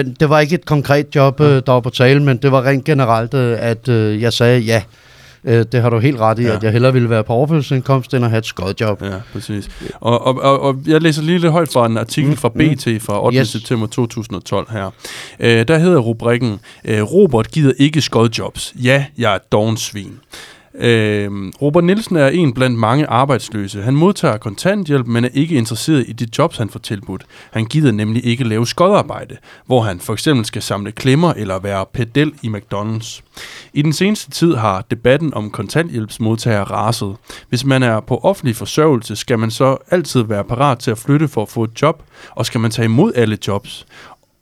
Øh, 0.07 0.13
det 0.19 0.29
var 0.29 0.39
ikke 0.39 0.55
et 0.55 0.65
konkret 0.65 1.15
job, 1.15 1.39
øh, 1.41 1.61
der 1.65 1.71
var 1.71 1.79
på 1.79 1.89
tale, 1.89 2.23
men 2.23 2.37
det 2.37 2.51
var 2.51 2.63
rent 2.65 2.83
generelt, 2.85 3.33
øh, 3.33 3.57
at 3.59 3.87
øh, 3.89 4.21
jeg 4.21 4.33
sagde 4.33 4.59
ja. 4.59 4.81
Øh, 5.43 5.65
det 5.71 5.81
har 5.81 5.89
du 5.89 5.99
helt 5.99 6.19
ret 6.19 6.39
i, 6.39 6.41
Ja. 6.41 6.55
at 6.55 6.63
jeg 6.63 6.71
hellere 6.71 6.93
ville 6.93 7.09
være 7.09 7.23
på 7.23 7.33
overførselsindkomst, 7.33 8.13
end 8.13 8.23
at 8.25 8.29
have 8.31 8.37
et 8.39 8.45
skodjob. 8.45 9.01
Ja, 9.01 9.09
præcis. 9.33 9.69
Og, 9.99 10.25
og, 10.27 10.41
og, 10.41 10.61
og 10.61 10.75
jeg 10.87 11.01
læser 11.01 11.21
lige 11.21 11.37
lidt 11.39 11.51
højt 11.51 11.69
fra 11.73 11.85
en 11.85 11.97
artikel 11.97 12.37
fra 12.37 12.49
BT 12.49 13.01
fra 13.01 13.25
8. 13.25 13.39
Yes. 13.39 13.47
September 13.49 13.87
2012 13.87 14.67
her. 14.71 14.89
Øh, 15.39 15.67
der 15.67 15.77
hedder 15.77 15.99
rubrikken, 15.99 16.59
øh, 16.85 17.01
Robert 17.03 17.51
gider 17.51 17.73
ikke 17.77 18.01
skodjobs. 18.01 18.73
Ja, 18.83 19.05
jeg 19.17 19.31
er 19.31 19.35
et 19.35 19.51
dovensvin. 19.51 20.19
Øh, 20.79 21.31
Robert 21.61 21.83
Nielsen 21.83 22.15
er 22.15 22.27
en 22.27 22.53
blandt 22.53 22.79
mange 22.79 23.07
arbejdsløse. 23.07 23.81
Han 23.81 23.95
modtager 23.95 24.37
kontanthjælp, 24.37 25.07
men 25.07 25.25
er 25.25 25.29
ikke 25.33 25.55
interesseret 25.55 26.05
i 26.07 26.13
de 26.13 26.27
jobs, 26.37 26.57
han 26.57 26.69
får 26.69 26.79
tilbudt. 26.79 27.25
Han 27.51 27.65
gider 27.65 27.91
nemlig 27.91 28.25
ikke 28.25 28.43
lave 28.43 28.67
skodarbejde, 28.67 29.37
hvor 29.65 29.81
han 29.81 29.99
for 29.99 30.13
eksempel 30.13 30.45
skal 30.45 30.61
samle 30.61 30.91
klemmer 30.91 31.33
eller 31.33 31.59
være 31.59 31.85
pedel 31.93 32.33
i 32.41 32.47
McDonald's. 32.47 33.21
I 33.73 33.81
den 33.81 33.93
seneste 33.93 34.31
tid 34.31 34.55
har 34.55 34.85
debatten 34.91 35.33
om 35.33 35.51
kontanthjælpsmodtagere 35.51 36.63
raset. 36.63 37.15
Hvis 37.49 37.65
man 37.65 37.83
er 37.83 37.99
på 37.99 38.17
offentlig 38.17 38.55
forsørgelse, 38.55 39.15
skal 39.15 39.39
man 39.39 39.51
så 39.51 39.77
altid 39.91 40.21
være 40.21 40.43
parat 40.43 40.79
til 40.79 40.91
at 40.91 40.97
flytte 40.97 41.27
for 41.27 41.41
at 41.41 41.49
få 41.49 41.63
et 41.63 41.81
job, 41.81 42.03
og 42.31 42.45
skal 42.45 42.61
man 42.61 42.71
tage 42.71 42.85
imod 42.85 43.11
alle 43.15 43.37
jobs. 43.47 43.85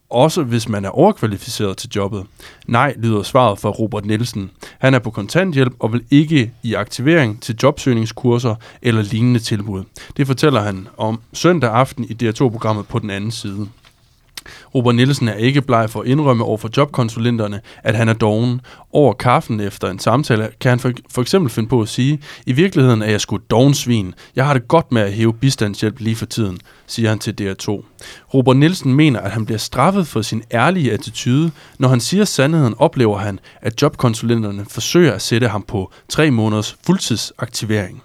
Også 0.10 0.44
hvis 0.44 0.70
man 0.70 0.86
er 0.86 0.90
overkvalificeret 0.90 1.78
til 1.78 1.90
jobbet. 1.96 2.26
Nej, 2.68 2.94
lyder 2.98 3.24
svaret 3.24 3.60
fra 3.60 3.70
Robert 3.70 4.06
Nielsen. 4.06 4.52
Han 4.80 4.94
er 4.94 5.00
på 5.00 5.12
kontanthjælp 5.12 5.74
og 5.80 5.94
vil 5.94 6.04
ikke 6.12 6.52
i 6.64 6.74
aktivering 6.74 7.42
til 7.42 7.56
jobsøgningskurser 7.64 8.56
eller 8.82 9.02
lignende 9.02 9.40
tilbud. 9.40 9.84
Det 10.18 10.28
fortæller 10.28 10.62
han 10.62 10.88
om 10.98 11.20
søndag 11.34 11.72
aften 11.72 12.04
i 12.04 12.18
DR2-programmet 12.24 12.88
på 12.88 13.00
den 13.00 13.10
anden 13.10 13.32
side. 13.32 13.68
Robert 14.76 14.96
Nielsen 14.96 15.28
er 15.28 15.34
ikke 15.34 15.62
bleg 15.62 15.90
for 15.90 16.02
at 16.02 16.08
indrømme 16.08 16.44
over 16.44 16.58
for 16.58 16.70
jobkonsulenterne, 16.78 17.62
at 17.84 17.96
han 17.96 18.10
er 18.10 18.14
doven. 18.14 18.62
Over 18.94 19.14
kaffen 19.14 19.60
efter 19.60 19.90
en 19.90 20.00
samtale 20.00 20.50
kan 20.62 20.70
han 20.70 20.80
for, 20.80 20.92
for 21.10 21.22
eksempel 21.22 21.52
finde 21.52 21.70
på 21.70 21.82
at 21.82 21.90
sige, 21.90 22.22
i 22.46 22.52
virkeligheden 22.52 23.02
er 23.02 23.10
jeg 23.10 23.22
sgu 23.22 23.38
dovensvin. 23.50 24.14
Jeg 24.36 24.46
har 24.46 24.54
det 24.54 24.68
godt 24.68 24.92
med 24.92 25.02
at 25.02 25.14
hæve 25.14 25.34
bistandshjælp 25.34 26.00
lige 26.00 26.16
for 26.16 26.26
tiden, 26.26 26.60
siger 26.88 27.10
han 27.10 27.20
til 27.20 27.36
DR2. 27.42 27.84
Robert 28.34 28.58
Nielsen 28.58 28.94
mener, 28.94 29.20
at 29.20 29.32
han 29.32 29.46
bliver 29.46 29.58
straffet 29.58 30.08
for 30.08 30.22
sin 30.22 30.44
ærlige 30.54 30.94
attitude. 30.94 31.52
Når 31.80 31.88
han 31.88 32.00
siger 32.00 32.26
sandheden, 32.26 32.76
oplever 32.78 33.18
han, 33.18 33.40
at 33.62 33.82
jobkonsulenterne 33.82 34.66
forsøger 34.70 35.14
at 35.14 35.22
sætte 35.22 35.48
ham 35.48 35.64
på 35.64 35.92
tre 36.10 36.32
måneders 36.32 36.78
fuldtidsaktivering. 36.86 38.04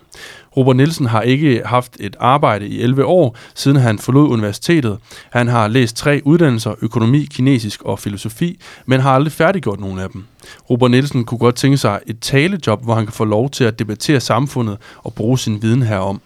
Robert 0.57 0.77
Nielsen 0.77 1.07
har 1.07 1.23
ikke 1.23 1.63
haft 1.65 1.97
et 2.01 2.17
arbejde 2.21 2.69
i 2.69 2.81
11 2.83 3.05
år, 3.05 3.37
siden 3.55 3.77
han 3.77 3.99
forlod 3.99 4.29
universitetet. 4.29 4.99
Han 5.31 5.49
har 5.49 5.69
læst 5.69 5.97
tre 5.97 6.21
uddannelser, 6.25 6.75
økonomi, 6.83 7.29
kinesisk 7.31 7.83
og 7.83 7.99
filosofi, 7.99 8.61
men 8.87 9.01
har 9.01 9.15
aldrig 9.15 9.33
færdiggjort 9.33 9.81
nogen 9.81 9.99
af 9.99 10.11
dem. 10.11 10.25
Robert 10.71 10.91
Nielsen 10.91 11.25
kunne 11.25 11.39
godt 11.39 11.55
tænke 11.55 11.77
sig 11.77 12.01
et 12.07 12.21
talejob, 12.21 12.85
hvor 12.85 12.95
han 12.95 13.07
kan 13.07 13.13
få 13.13 13.25
lov 13.25 13.51
til 13.51 13.65
at 13.65 13.79
debattere 13.79 14.21
samfundet 14.21 14.77
og 14.97 15.15
bruge 15.15 15.39
sin 15.39 15.63
viden 15.63 15.83
herom. 15.83 16.21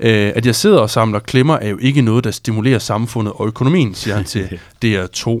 Øh, 0.00 0.32
at 0.34 0.46
jeg 0.46 0.54
sidder 0.54 0.78
og 0.78 0.90
samler 0.90 1.18
klemmer 1.18 1.54
er 1.56 1.68
jo 1.68 1.78
ikke 1.80 2.02
noget, 2.02 2.24
der 2.24 2.30
stimulerer 2.30 2.78
samfundet 2.78 3.32
og 3.36 3.46
økonomien, 3.46 3.94
siger 3.94 4.16
han 4.16 4.24
til 4.24 4.60
DR2. 4.84 5.40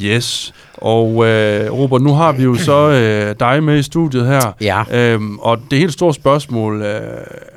Yes. 0.00 0.54
Og 0.74 1.26
øh, 1.26 1.72
Robert, 1.72 2.02
nu 2.02 2.12
har 2.12 2.32
vi 2.32 2.42
jo 2.42 2.54
så 2.54 2.90
øh, 2.90 3.34
dig 3.40 3.62
med 3.62 3.78
i 3.78 3.82
studiet 3.82 4.26
her. 4.26 4.52
Ja. 4.60 4.82
Øhm, 4.92 5.38
og 5.38 5.58
det 5.70 5.78
helt 5.78 5.92
store 5.92 6.14
spørgsmål, 6.14 6.82
øh, 6.82 7.00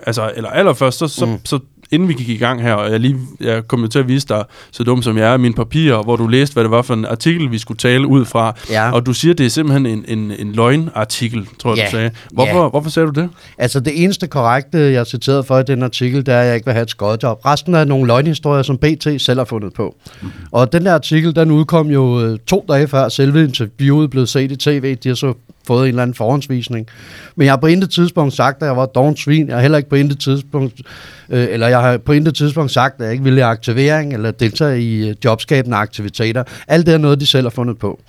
altså, 0.05 0.31
eller 0.35 0.49
allerførst, 0.49 0.97
så, 0.97 1.07
så, 1.07 1.25
mm. 1.25 1.39
så 1.45 1.59
inden 1.91 2.07
vi 2.09 2.13
gik 2.13 2.29
i 2.29 2.37
gang 2.37 2.61
her, 2.61 2.73
og 2.73 2.91
jeg, 2.91 2.99
lige, 2.99 3.17
jeg 3.41 3.67
kom 3.67 3.89
til 3.89 3.99
at 3.99 4.07
vise 4.07 4.27
dig, 4.27 4.43
så 4.71 4.83
dum 4.83 5.01
som 5.01 5.17
jeg 5.17 5.33
er, 5.33 5.37
mine 5.37 5.53
papirer, 5.53 6.03
hvor 6.03 6.15
du 6.15 6.27
læste, 6.27 6.53
hvad 6.53 6.63
det 6.63 6.71
var 6.71 6.81
for 6.81 6.93
en 6.93 7.05
artikel, 7.05 7.51
vi 7.51 7.57
skulle 7.57 7.77
tale 7.77 8.07
ud 8.07 8.25
fra. 8.25 8.55
Ja. 8.69 8.91
Og 8.91 9.05
du 9.05 9.13
siger, 9.13 9.33
det 9.33 9.45
er 9.45 9.49
simpelthen 9.49 9.85
en, 9.85 10.05
en, 10.07 10.31
en 10.39 10.51
løgnartikel, 10.53 11.47
tror 11.59 11.69
jeg, 11.71 11.77
Ja. 11.77 11.85
du 11.85 11.91
sagde. 11.91 12.11
Hvorfor, 12.31 12.63
Ja. 12.63 12.69
hvorfor 12.69 12.89
sagde 12.89 13.07
du 13.07 13.21
det? 13.21 13.29
Altså 13.57 13.79
det 13.79 14.03
eneste 14.03 14.27
korrekte, 14.27 14.77
jeg 14.77 14.93
er 14.93 15.03
citeret 15.03 15.45
for 15.45 15.59
i 15.59 15.63
den 15.63 15.83
artikel, 15.83 16.25
det 16.25 16.33
er, 16.33 16.39
at 16.39 16.45
jeg 16.47 16.55
ikke 16.55 16.65
vil 16.65 16.73
have 16.73 16.83
et 16.83 16.89
skodjob. 16.89 17.45
Resten 17.45 17.75
er 17.75 17.83
nogle 17.85 18.07
løgnhistorier, 18.07 18.63
som 18.63 18.77
BT 18.77 19.07
selv 19.21 19.39
har 19.39 19.45
fundet 19.45 19.73
på. 19.73 19.95
Mm. 20.21 20.27
Og 20.51 20.73
den 20.73 20.85
der 20.85 20.93
artikel, 20.93 21.35
den 21.35 21.51
udkom 21.51 21.87
jo 21.87 22.21
øh, 22.21 22.39
to 22.47 22.65
dage 22.69 22.87
før 22.87 23.09
selve 23.09 23.43
interviewet 23.43 24.09
blev 24.09 24.25
set 24.25 24.51
i 24.51 24.55
tv. 24.55 24.95
De 24.95 25.07
har 25.09 25.15
så 25.15 25.33
fået 25.67 25.83
en 25.83 25.87
eller 25.87 26.01
anden 26.01 26.13
forhåndsvisning. 26.15 26.87
Men 27.35 27.45
jeg 27.45 27.51
har 27.51 27.57
på 27.57 27.67
intet 27.67 27.89
tidspunkt 27.89 28.33
sagt, 28.33 28.61
at 28.61 28.67
jeg 28.67 28.77
var 28.77 28.83
et 28.83 28.95
dovent 28.95 29.19
svin. 29.19 29.47
Jeg 29.47 29.55
har 29.55 29.61
heller 29.61 29.77
ikke 29.77 29.89
på 29.89 29.95
intet 29.95 30.19
tidspunkt, 30.19 30.73
øh, 31.29 31.47
eller 31.51 31.67
jeg 31.67 31.79
har 31.81 31.97
på 31.97 32.11
intet 32.11 32.35
tidspunkt 32.35 32.71
sagt, 32.71 32.95
at 32.99 33.03
jeg 33.03 33.11
ikke 33.11 33.23
ville 33.23 33.39
have 33.41 33.51
aktivering 33.51 34.13
eller 34.13 34.31
deltage 34.31 34.81
i 34.81 35.09
øh, 35.09 35.15
jobskabende 35.25 35.77
aktiviteter. 35.77 36.43
Alt 36.67 36.85
det 36.85 36.93
er 36.93 36.97
noget, 36.97 37.19
de 37.19 37.25
selv 37.25 37.45
har 37.45 37.49
fundet 37.49 37.77
på. 37.77 37.99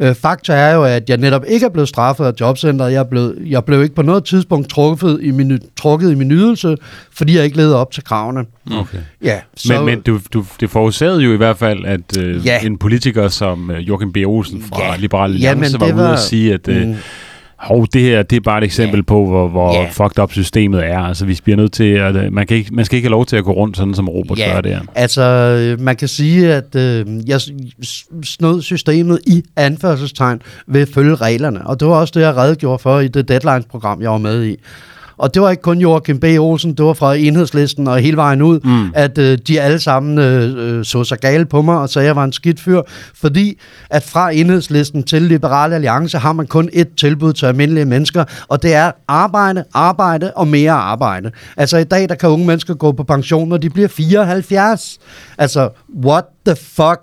Øh, 0.00 0.14
fakta 0.14 0.52
er 0.52 0.74
jo, 0.74 0.84
at 0.84 1.08
jeg 1.10 1.16
netop 1.16 1.42
ikke 1.48 1.66
er 1.66 1.70
blevet 1.70 1.88
straffet 1.88 2.24
af 2.24 2.32
jobcentret. 2.40 2.92
Jeg 2.92 3.08
blev, 3.08 3.34
jeg 3.46 3.64
blev 3.64 3.82
ikke 3.82 3.94
på 3.94 4.02
noget 4.02 4.24
tidspunkt 4.24 4.68
trukket 4.70 5.18
i 5.22 5.30
min, 5.30 5.58
trukket 5.80 6.12
i 6.12 6.14
min 6.14 6.32
ydelse, 6.32 6.76
fordi 7.12 7.36
jeg 7.36 7.44
ikke 7.44 7.56
levede 7.56 7.76
op 7.76 7.90
til 7.92 8.04
kravene. 8.04 8.44
Okay. 8.72 8.98
Ja, 9.24 9.40
så, 9.56 9.72
Men, 9.76 9.84
men 9.86 10.00
du, 10.00 10.20
du, 10.32 10.44
det 10.60 10.70
forudsagde 10.70 11.18
jo 11.20 11.32
i 11.32 11.36
hvert 11.36 11.58
fald, 11.58 11.84
at 11.84 12.18
øh, 12.18 12.46
Ja. 12.46 12.60
en 12.60 12.78
politiker 12.78 13.28
som 13.28 13.70
øh, 13.70 13.88
Joachim 13.88 14.12
B. 14.12 14.16
Olsen 14.26 14.62
fra 14.62 14.82
Ja. 14.84 14.96
Liberal 14.96 15.30
Ja, 15.40 15.48
Alliance 15.50 15.72
men 15.72 15.80
var 15.80 15.86
det 15.86 15.94
ude 15.94 16.02
var- 16.04 16.12
at 16.12 16.18
sige, 16.18 16.54
at 16.54 16.68
øh, 16.68 16.86
Mm. 16.88 16.94
Hov, 17.56 17.86
det 17.92 18.00
her 18.02 18.22
det 18.22 18.36
er 18.36 18.40
bare 18.40 18.58
et 18.58 18.64
eksempel 18.64 18.96
Ja. 18.98 19.02
på, 19.02 19.26
hvor, 19.26 19.48
hvor 19.48 19.74
Ja. 19.74 19.88
fucked 19.90 20.18
up 20.22 20.32
systemet 20.32 20.86
er. 20.86 20.98
Altså, 20.98 21.24
vi 21.26 21.40
bliver 21.44 21.56
nødt 21.56 21.72
til, 21.72 21.84
at 21.92 22.16
øh, 22.16 22.32
man, 22.32 22.46
kan 22.46 22.56
ikke, 22.56 22.74
man 22.74 22.84
skal 22.84 22.96
ikke 22.96 23.06
have 23.06 23.10
lov 23.10 23.26
til 23.26 23.36
at 23.36 23.44
gå 23.44 23.52
rundt 23.52 23.76
sådan, 23.76 23.94
som 23.94 24.08
Robert 24.08 24.38
Ja. 24.38 24.52
gør 24.54 24.60
der. 24.60 24.80
Altså, 24.94 25.22
øh, 25.22 25.80
man 25.80 25.96
kan 25.96 26.08
sige, 26.08 26.54
at 26.54 26.74
øh, 26.76 27.06
jeg 27.26 27.40
snød 28.24 28.62
systemet 28.62 29.18
i 29.26 29.42
anførselstegn 29.56 30.42
ved 30.66 30.80
at 30.82 30.88
følge 30.94 31.14
reglerne. 31.14 31.66
Og 31.66 31.80
det 31.80 31.88
var 31.88 31.94
også 31.94 32.12
det, 32.16 32.20
jeg 32.20 32.36
redegjorde 32.36 32.78
for 32.78 33.00
i 33.00 33.08
det 33.08 33.28
Deadlines-program, 33.28 34.02
jeg 34.02 34.10
var 34.10 34.18
med 34.18 34.44
i. 34.46 34.56
Og 35.16 35.34
det 35.34 35.42
var 35.42 35.50
ikke 35.50 35.62
kun 35.62 35.78
Joachim 35.78 36.20
B. 36.20 36.24
Olsen, 36.24 36.74
det 36.74 36.84
var 36.84 36.92
fra 36.92 37.14
enhedslisten 37.14 37.88
og 37.88 37.98
hele 37.98 38.16
vejen 38.16 38.42
ud, 38.42 38.60
mm. 38.60 38.90
at 38.94 39.18
øh, 39.18 39.38
de 39.48 39.60
alle 39.60 39.78
sammen 39.78 40.18
øh, 40.18 40.78
øh, 40.78 40.84
så 40.84 41.04
sig 41.04 41.18
gale 41.18 41.46
på 41.46 41.62
mig 41.62 41.78
og 41.78 41.88
sagde, 41.88 42.04
at 42.04 42.06
jeg 42.06 42.16
var 42.16 42.24
en 42.24 42.32
skidt 42.32 42.60
fyr. 42.60 42.82
Fordi 43.14 43.58
at 43.90 44.02
fra 44.02 44.30
enhedslisten 44.30 45.02
til 45.02 45.22
Liberale 45.22 45.74
Alliance 45.74 46.18
har 46.18 46.32
man 46.32 46.46
kun 46.46 46.68
et 46.72 46.88
tilbud 46.96 47.32
til 47.32 47.46
almindelige 47.46 47.84
mennesker, 47.84 48.24
og 48.48 48.62
det 48.62 48.74
er 48.74 48.92
arbejde, 49.08 49.64
arbejde 49.74 50.32
og 50.36 50.48
mere 50.48 50.72
arbejde. 50.72 51.30
Altså 51.56 51.78
i 51.78 51.84
dag, 51.84 52.08
der 52.08 52.14
kan 52.14 52.28
unge 52.28 52.46
mennesker 52.46 52.74
gå 52.74 52.92
på 52.92 53.04
pension, 53.04 53.48
når 53.48 53.56
de 53.56 53.70
bliver 53.70 53.88
74. 53.88 54.98
Altså, 55.38 55.68
what 56.04 56.24
the 56.46 56.56
fuck? 56.56 57.00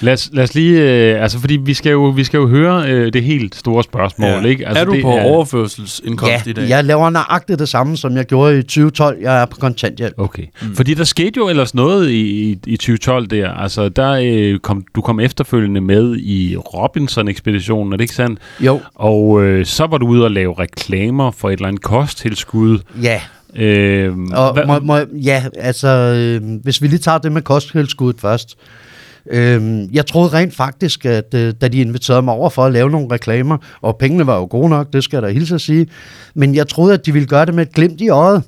Lad 0.00 0.12
os, 0.12 0.30
lad 0.32 0.44
os 0.44 0.54
lige, 0.54 0.80
øh, 0.82 1.22
altså 1.22 1.38
fordi 1.38 1.56
vi 1.56 1.74
skal 1.74 1.90
jo, 1.90 2.04
vi 2.04 2.24
skal 2.24 2.38
jo 2.38 2.48
høre 2.48 2.90
øh, 2.90 3.12
det 3.12 3.22
helt 3.22 3.54
store 3.54 3.82
spørgsmål, 3.84 4.46
ikke? 4.46 4.66
Altså, 4.68 4.80
er 4.80 4.84
du 4.84 4.92
det 4.92 5.02
på 5.02 5.08
overførselsindkomst 5.10 6.46
i 6.46 6.50
Ja, 6.50 6.60
dag? 6.60 6.68
jeg 6.68 6.84
laver 6.84 7.10
nøjagtigt 7.10 7.58
det 7.58 7.68
samme, 7.68 7.96
som 7.96 8.16
jeg 8.16 8.24
gjorde 8.26 8.58
i 8.58 8.62
2012. 8.62 9.18
Jeg 9.22 9.42
er 9.42 9.46
på 9.46 9.56
kontanthjælp. 9.60 10.14
Okay. 10.16 10.42
Mm. 10.62 10.74
Fordi 10.76 10.94
der 10.94 11.04
skete 11.04 11.32
jo 11.36 11.48
ellers 11.48 11.74
noget 11.74 12.10
i, 12.10 12.20
i, 12.50 12.58
i 12.66 12.76
2012 12.76 13.26
der. 13.26 13.50
Altså, 13.50 13.88
der 13.88 14.10
øh, 14.24 14.58
kom, 14.58 14.84
du 14.94 15.00
kom 15.00 15.20
efterfølgende 15.20 15.80
med 15.80 16.16
i 16.16 16.56
Robinson-ekspeditionen, 16.56 17.92
er 17.92 17.96
det 17.96 18.04
ikke 18.04 18.14
sandt? 18.14 18.40
Jo, 18.60 18.80
Og 18.94 19.42
øh, 19.44 19.66
så 19.66 19.86
var 19.86 19.98
du 19.98 20.06
ude 20.06 20.24
og 20.24 20.30
lave 20.30 20.54
reklamer 20.58 21.30
for 21.30 21.48
et 21.50 21.52
eller 21.52 21.68
andet 21.68 21.82
kosttilskud. 21.82 22.78
ja. 23.02 23.20
Øh, 23.56 24.12
Og 24.32 24.52
hvad- 24.52 24.66
må, 24.66 24.78
må, 24.78 24.98
ja, 25.24 25.44
altså, 25.58 25.88
øh, 25.88 26.40
hvis 26.62 26.82
vi 26.82 26.86
lige 26.86 26.98
tager 26.98 27.18
det 27.18 27.32
med 27.32 27.42
kosttilskuddet 27.42 28.20
først. 28.20 28.56
Øh, 29.30 29.94
jeg 29.94 30.06
troede 30.06 30.28
rent 30.28 30.54
faktisk, 30.54 31.04
at 31.04 31.34
øh, 31.34 31.54
da 31.60 31.68
de 31.68 31.80
inviterede 31.80 32.22
mig 32.22 32.34
over 32.34 32.50
for 32.50 32.64
at 32.64 32.72
lave 32.72 32.90
nogle 32.90 33.08
reklamer, 33.10 33.56
og 33.80 33.96
pengene 33.96 34.26
var 34.26 34.36
jo 34.36 34.46
gode 34.50 34.68
nok, 34.68 34.92
det 34.92 35.04
skal 35.04 35.16
jeg 35.16 35.22
da 35.22 35.28
hilse 35.28 35.54
at 35.54 35.60
sige, 35.60 35.86
men 36.34 36.54
jeg 36.54 36.68
troede, 36.68 36.94
at 36.94 37.06
de 37.06 37.12
ville 37.12 37.28
gøre 37.28 37.46
det 37.46 37.54
med 37.54 37.66
et 37.66 37.72
glimt 37.72 38.00
i 38.00 38.08
øjet. 38.08 38.42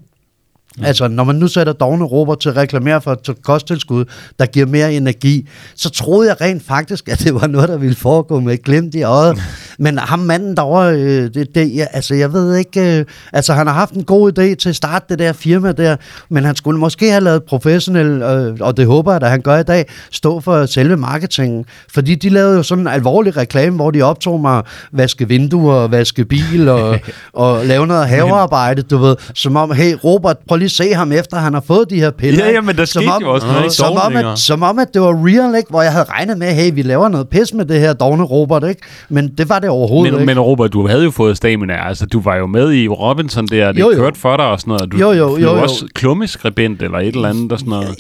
Mm. 0.78 0.84
Altså, 0.84 1.08
når 1.08 1.24
man 1.24 1.36
nu 1.36 1.48
sætter 1.48 1.72
dogne 1.72 2.04
råber 2.04 2.34
til 2.34 2.48
at 2.48 2.56
reklamere 2.56 3.00
for 3.00 3.12
et 3.12 3.42
kosttilskud, 3.42 4.04
der 4.38 4.46
giver 4.46 4.66
mere 4.66 4.94
energi, 4.94 5.48
så 5.74 5.90
troede 5.90 6.28
jeg 6.28 6.40
rent 6.40 6.62
faktisk, 6.62 7.08
at 7.08 7.18
det 7.18 7.34
var 7.34 7.46
noget, 7.46 7.68
der 7.68 7.76
ville 7.76 7.96
foregå 7.96 8.40
med 8.40 8.54
et 8.54 8.62
glimt 8.62 8.94
i 8.94 9.02
øjet. 9.02 9.38
Men 9.80 9.98
ham 9.98 10.18
manden 10.18 10.56
derovre, 10.56 10.94
øh, 10.94 11.30
det, 11.34 11.46
det, 11.54 11.86
altså 11.92 12.14
jeg 12.14 12.32
ved 12.32 12.56
ikke, 12.56 12.98
øh, 12.98 13.04
altså 13.32 13.52
han 13.52 13.66
har 13.66 13.74
haft 13.74 13.92
en 13.92 14.04
god 14.04 14.38
idé 14.38 14.54
til 14.54 14.68
at 14.68 14.76
starte 14.76 15.06
det 15.08 15.18
der 15.18 15.32
firma 15.32 15.72
der, 15.72 15.96
men 16.28 16.44
han 16.44 16.56
skulle 16.56 16.78
måske 16.80 17.10
have 17.10 17.24
lavet 17.24 17.42
professionel, 17.42 18.22
øh, 18.22 18.56
og 18.60 18.76
det 18.76 18.86
håber 18.86 19.12
jeg, 19.12 19.22
at 19.22 19.30
han 19.30 19.40
gør 19.40 19.58
i 19.58 19.62
dag, 19.62 19.84
stå 20.10 20.40
for 20.40 20.66
selve 20.66 20.96
marketingen. 20.96 21.64
Fordi 21.94 22.14
de 22.14 22.28
lavede 22.28 22.56
jo 22.56 22.62
sådan 22.62 22.84
en 22.84 22.88
alvorlig 22.88 23.36
reklame, 23.36 23.76
hvor 23.76 23.90
de 23.90 24.02
optog 24.02 24.40
mig 24.40 24.62
vaske 24.92 25.28
vinduer, 25.28 25.88
vaske 25.88 26.24
bil 26.24 26.68
og, 26.68 26.98
og 27.32 27.66
lave 27.66 27.86
noget 27.86 28.08
havearbejde, 28.08 28.82
du 28.82 28.98
ved, 28.98 29.16
som 29.34 29.56
om, 29.56 29.72
hey 29.72 29.94
Robert, 30.04 30.36
prøv 30.48 30.56
lige 30.56 30.66
at 30.66 30.70
se 30.70 30.94
ham 30.94 31.12
efter, 31.12 31.36
han 31.36 31.54
har 31.54 31.62
fået 31.66 31.90
de 31.90 31.96
her 31.96 32.10
piller. 32.10 32.44
Ja, 32.44 32.50
ja, 32.52 32.60
men 32.60 32.76
der 32.76 32.84
Som 32.84 33.02
skete 33.02 33.12
om- 33.12 33.22
jo 33.22 33.32
også 33.32 33.46
noget 33.46 33.66
i 33.72 33.76
som 33.76 33.96
om, 33.96 34.16
at, 34.16 34.38
som 34.38 34.62
om, 34.62 34.78
at 34.78 34.88
det 34.94 35.02
var 35.02 35.26
real, 35.26 35.54
ikke? 35.56 35.70
hvor 35.70 35.82
jeg 35.82 35.92
havde 35.92 36.04
regnet 36.04 36.38
med, 36.38 36.52
hey, 36.52 36.70
vi 36.74 36.82
laver 36.82 37.08
noget 37.08 37.28
pis 37.28 37.54
med 37.54 37.64
det 37.64 37.80
her 37.80 37.92
dogne 37.92 38.22
Robert, 38.22 38.64
ikke? 38.68 38.80
Men 39.08 39.28
det 39.38 39.48
var 39.48 39.58
det 39.58 39.69
overhovedet 39.70 40.12
Men, 40.12 40.20
ikke. 40.22 40.34
men 40.34 40.40
Robert, 40.40 40.72
du 40.72 40.86
havde 40.88 41.04
jo 41.04 41.10
fået 41.10 41.36
stamina. 41.36 41.88
Altså, 41.88 42.06
du 42.06 42.20
var 42.20 42.36
jo 42.36 42.46
med 42.46 42.72
i 42.72 42.88
Robinson 42.88 43.46
der, 43.46 43.72
det 43.72 43.80
Jo, 43.80 43.90
jo. 43.90 43.96
kørte 43.96 44.18
for 44.18 44.36
dig 44.36 44.46
og 44.46 44.60
sådan 44.60 44.72
noget. 44.72 44.92
Du 44.92 44.96
Jo, 44.96 45.12
jo, 45.12 45.28
jo, 45.38 45.38
jo. 45.38 45.62
også 45.62 45.86
klummeskribent 45.94 46.82
eller 46.82 46.98
et 46.98 47.14
eller 47.14 47.28
andet 47.28 47.52
og 47.52 47.58
sådan 47.58 47.70
noget. 47.70 47.96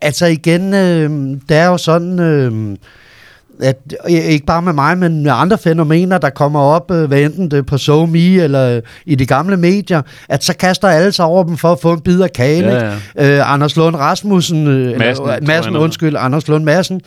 Altså 0.00 0.26
igen, 0.26 0.74
øh, 0.74 1.10
det 1.48 1.56
er 1.56 1.66
jo 1.66 1.76
sådan, 1.78 2.20
øh, 2.20 2.76
at 3.62 3.76
øh, 4.10 4.12
ikke 4.14 4.46
bare 4.46 4.62
med 4.62 4.72
mig, 4.72 4.98
men 4.98 5.22
med 5.22 5.32
andre 5.34 5.58
fænomener, 5.58 6.18
der 6.18 6.30
kommer 6.30 6.60
op, 6.60 6.90
øh, 6.90 7.04
hvad 7.08 7.20
enten 7.20 7.50
det 7.50 7.58
er 7.58 7.62
på 7.62 7.78
SoMe 7.78 8.18
eller 8.18 8.76
øh, 8.76 8.82
i 9.06 9.14
de 9.14 9.26
gamle 9.26 9.56
medier, 9.56 10.02
at 10.28 10.44
så 10.44 10.56
kaster 10.56 10.88
alle 10.88 11.12
sig 11.12 11.24
over 11.24 11.44
dem 11.44 11.56
for 11.56 11.72
at 11.72 11.78
få 11.82 11.92
en 11.92 12.00
bid 12.00 12.20
af 12.20 12.32
kagen. 12.32 12.64
Ja, 12.64 12.92
ikke? 13.18 13.36
Øh, 13.36 13.52
Anders 13.52 13.76
Lund 13.76 13.96
Rasmussen, 13.96 14.64
Madsen, 14.98 15.24
eller, 15.24 15.46
Madsen 15.46 15.76
undskyld, 15.76 16.16
Anders 16.18 16.48
Lund 16.48 16.64
Madsen, 16.64 17.00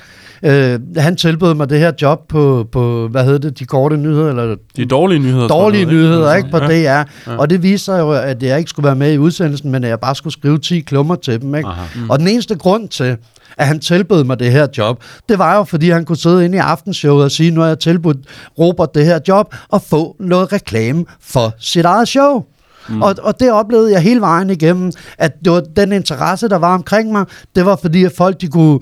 øh, 0.43 0.79
han 0.97 1.15
tilbød 1.15 1.53
mig 1.53 1.69
det 1.69 1.79
her 1.79 1.91
job 2.01 2.27
på, 2.29 2.67
på 2.71 3.07
hvad 3.11 3.23
hedder 3.23 3.39
det, 3.39 3.59
de 3.59 3.65
korte 3.65 3.97
nyheder, 3.97 4.29
eller 4.29 4.55
De 4.77 4.85
dårlige 4.85 5.19
nyheder. 5.19 5.47
dårlige 5.47 5.81
jeg, 5.85 5.91
nyheder, 5.93 6.35
ikke, 6.35 6.49
på 6.51 6.57
Ja. 6.57 7.03
DR. 7.27 7.31
Og 7.37 7.49
det 7.49 7.63
viste 7.63 7.85
sig 7.85 7.99
jo, 7.99 8.11
at 8.11 8.43
jeg 8.43 8.57
ikke 8.57 8.69
skulle 8.69 8.85
være 8.85 8.95
med 8.95 9.13
i 9.13 9.17
udsendelsen, 9.17 9.71
men 9.71 9.83
at 9.83 9.89
jeg 9.89 9.99
bare 9.99 10.15
skulle 10.15 10.33
skrive 10.33 10.57
10 10.57 10.79
klummer 10.79 11.15
til 11.15 11.41
dem. 11.41 11.55
Ikke? 11.55 11.69
Aha. 11.69 11.81
Mm. 11.95 12.09
Og 12.09 12.19
den 12.19 12.27
eneste 12.27 12.55
grund 12.55 12.87
til, 12.89 13.17
at 13.57 13.67
han 13.67 13.79
tilbød 13.79 14.23
mig 14.23 14.39
det 14.39 14.51
her 14.51 14.67
job, 14.77 15.03
det 15.29 15.39
var 15.39 15.55
jo, 15.55 15.63
fordi 15.63 15.89
han 15.89 16.05
kunne 16.05 16.17
sidde 16.17 16.45
inde 16.45 16.57
i 16.57 16.59
aftenshowet 16.59 17.23
og 17.23 17.31
sige, 17.31 17.51
nu 17.51 17.61
har 17.61 17.67
jeg 17.67 17.79
tilbudt 17.79 18.17
Robert 18.59 18.95
det 18.95 19.05
her 19.05 19.19
job, 19.27 19.55
og 19.69 19.81
få 19.81 20.15
noget 20.19 20.53
reklame 20.53 21.05
for 21.21 21.53
sit 21.59 21.85
eget 21.85 22.07
show. 22.07 22.43
Mm. 22.89 23.01
Og, 23.01 23.15
og 23.23 23.39
det 23.39 23.51
oplevede 23.51 23.91
jeg 23.91 24.01
hele 24.01 24.21
vejen 24.21 24.49
igennem, 24.49 24.91
at 25.17 25.31
det 25.45 25.51
var 25.53 25.63
den 25.75 25.91
interesse, 25.91 26.49
der 26.49 26.55
var 26.55 26.73
omkring 26.73 27.11
mig, 27.11 27.25
det 27.55 27.65
var 27.65 27.75
fordi, 27.75 28.03
at 28.03 28.11
folk 28.17 28.41
de 28.41 28.47
kunne 28.47 28.79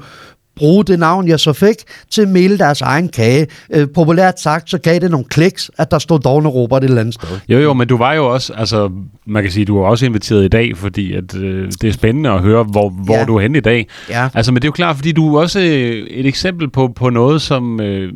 bruge 0.56 0.86
det 0.86 0.99
navn, 0.99 1.28
jeg 1.28 1.39
så 1.39 1.53
fik, 1.53 1.76
til 2.12 2.22
at 2.22 2.28
male 2.28 2.58
deres 2.58 2.82
egen 2.82 3.10
kage. 3.10 3.47
Øh, 3.74 3.88
populært 3.95 4.39
sagt, 4.39 4.70
så 4.70 4.78
gav 4.78 4.99
det 4.99 5.12
nogle 5.12 5.26
kliks, 5.30 5.72
at 5.78 5.91
der 5.91 5.99
stod 5.99 6.20
Dogne 6.20 6.49
Robert 6.49 6.84
et 6.84 6.88
eller 6.88 7.01
andet 7.01 7.14
sted. 7.14 7.28
Jo, 7.49 7.60
jo, 7.60 7.74
men 7.74 7.88
du 7.88 7.97
var 7.97 8.14
jo 8.14 8.34
også, 8.34 8.53
altså, 8.53 8.89
man 9.26 9.43
kan 9.43 9.51
sige, 9.51 9.66
du 9.66 9.80
var 9.80 9.88
også 9.88 10.06
inviteret 10.06 10.45
i 10.45 10.47
dag, 10.47 10.78
fordi 10.78 11.14
at, 11.14 11.36
øh, 11.36 11.72
det 11.82 11.88
er 11.89 11.93
spændende 11.93 12.30
at 12.30 12.39
høre, 12.41 12.64
hvor, 12.64 12.89
hvor 12.89 13.16
Ja. 13.16 13.26
du 13.26 13.36
er 13.36 13.41
henne 13.41 13.58
i 13.58 13.62
dag. 13.62 13.88
Ja. 14.10 14.30
Altså, 14.34 14.51
men 14.51 14.56
det 14.62 14.64
er 14.64 14.68
jo 14.68 14.72
klart, 14.72 14.95
fordi 14.95 15.12
du 15.12 15.36
er 15.36 15.41
også 15.41 15.60
øh, 15.60 16.08
et 16.08 16.26
eksempel 16.26 16.70
på, 16.70 16.88
på 16.95 17.10
noget, 17.10 17.41
som, 17.41 17.82
øh, 17.82 18.14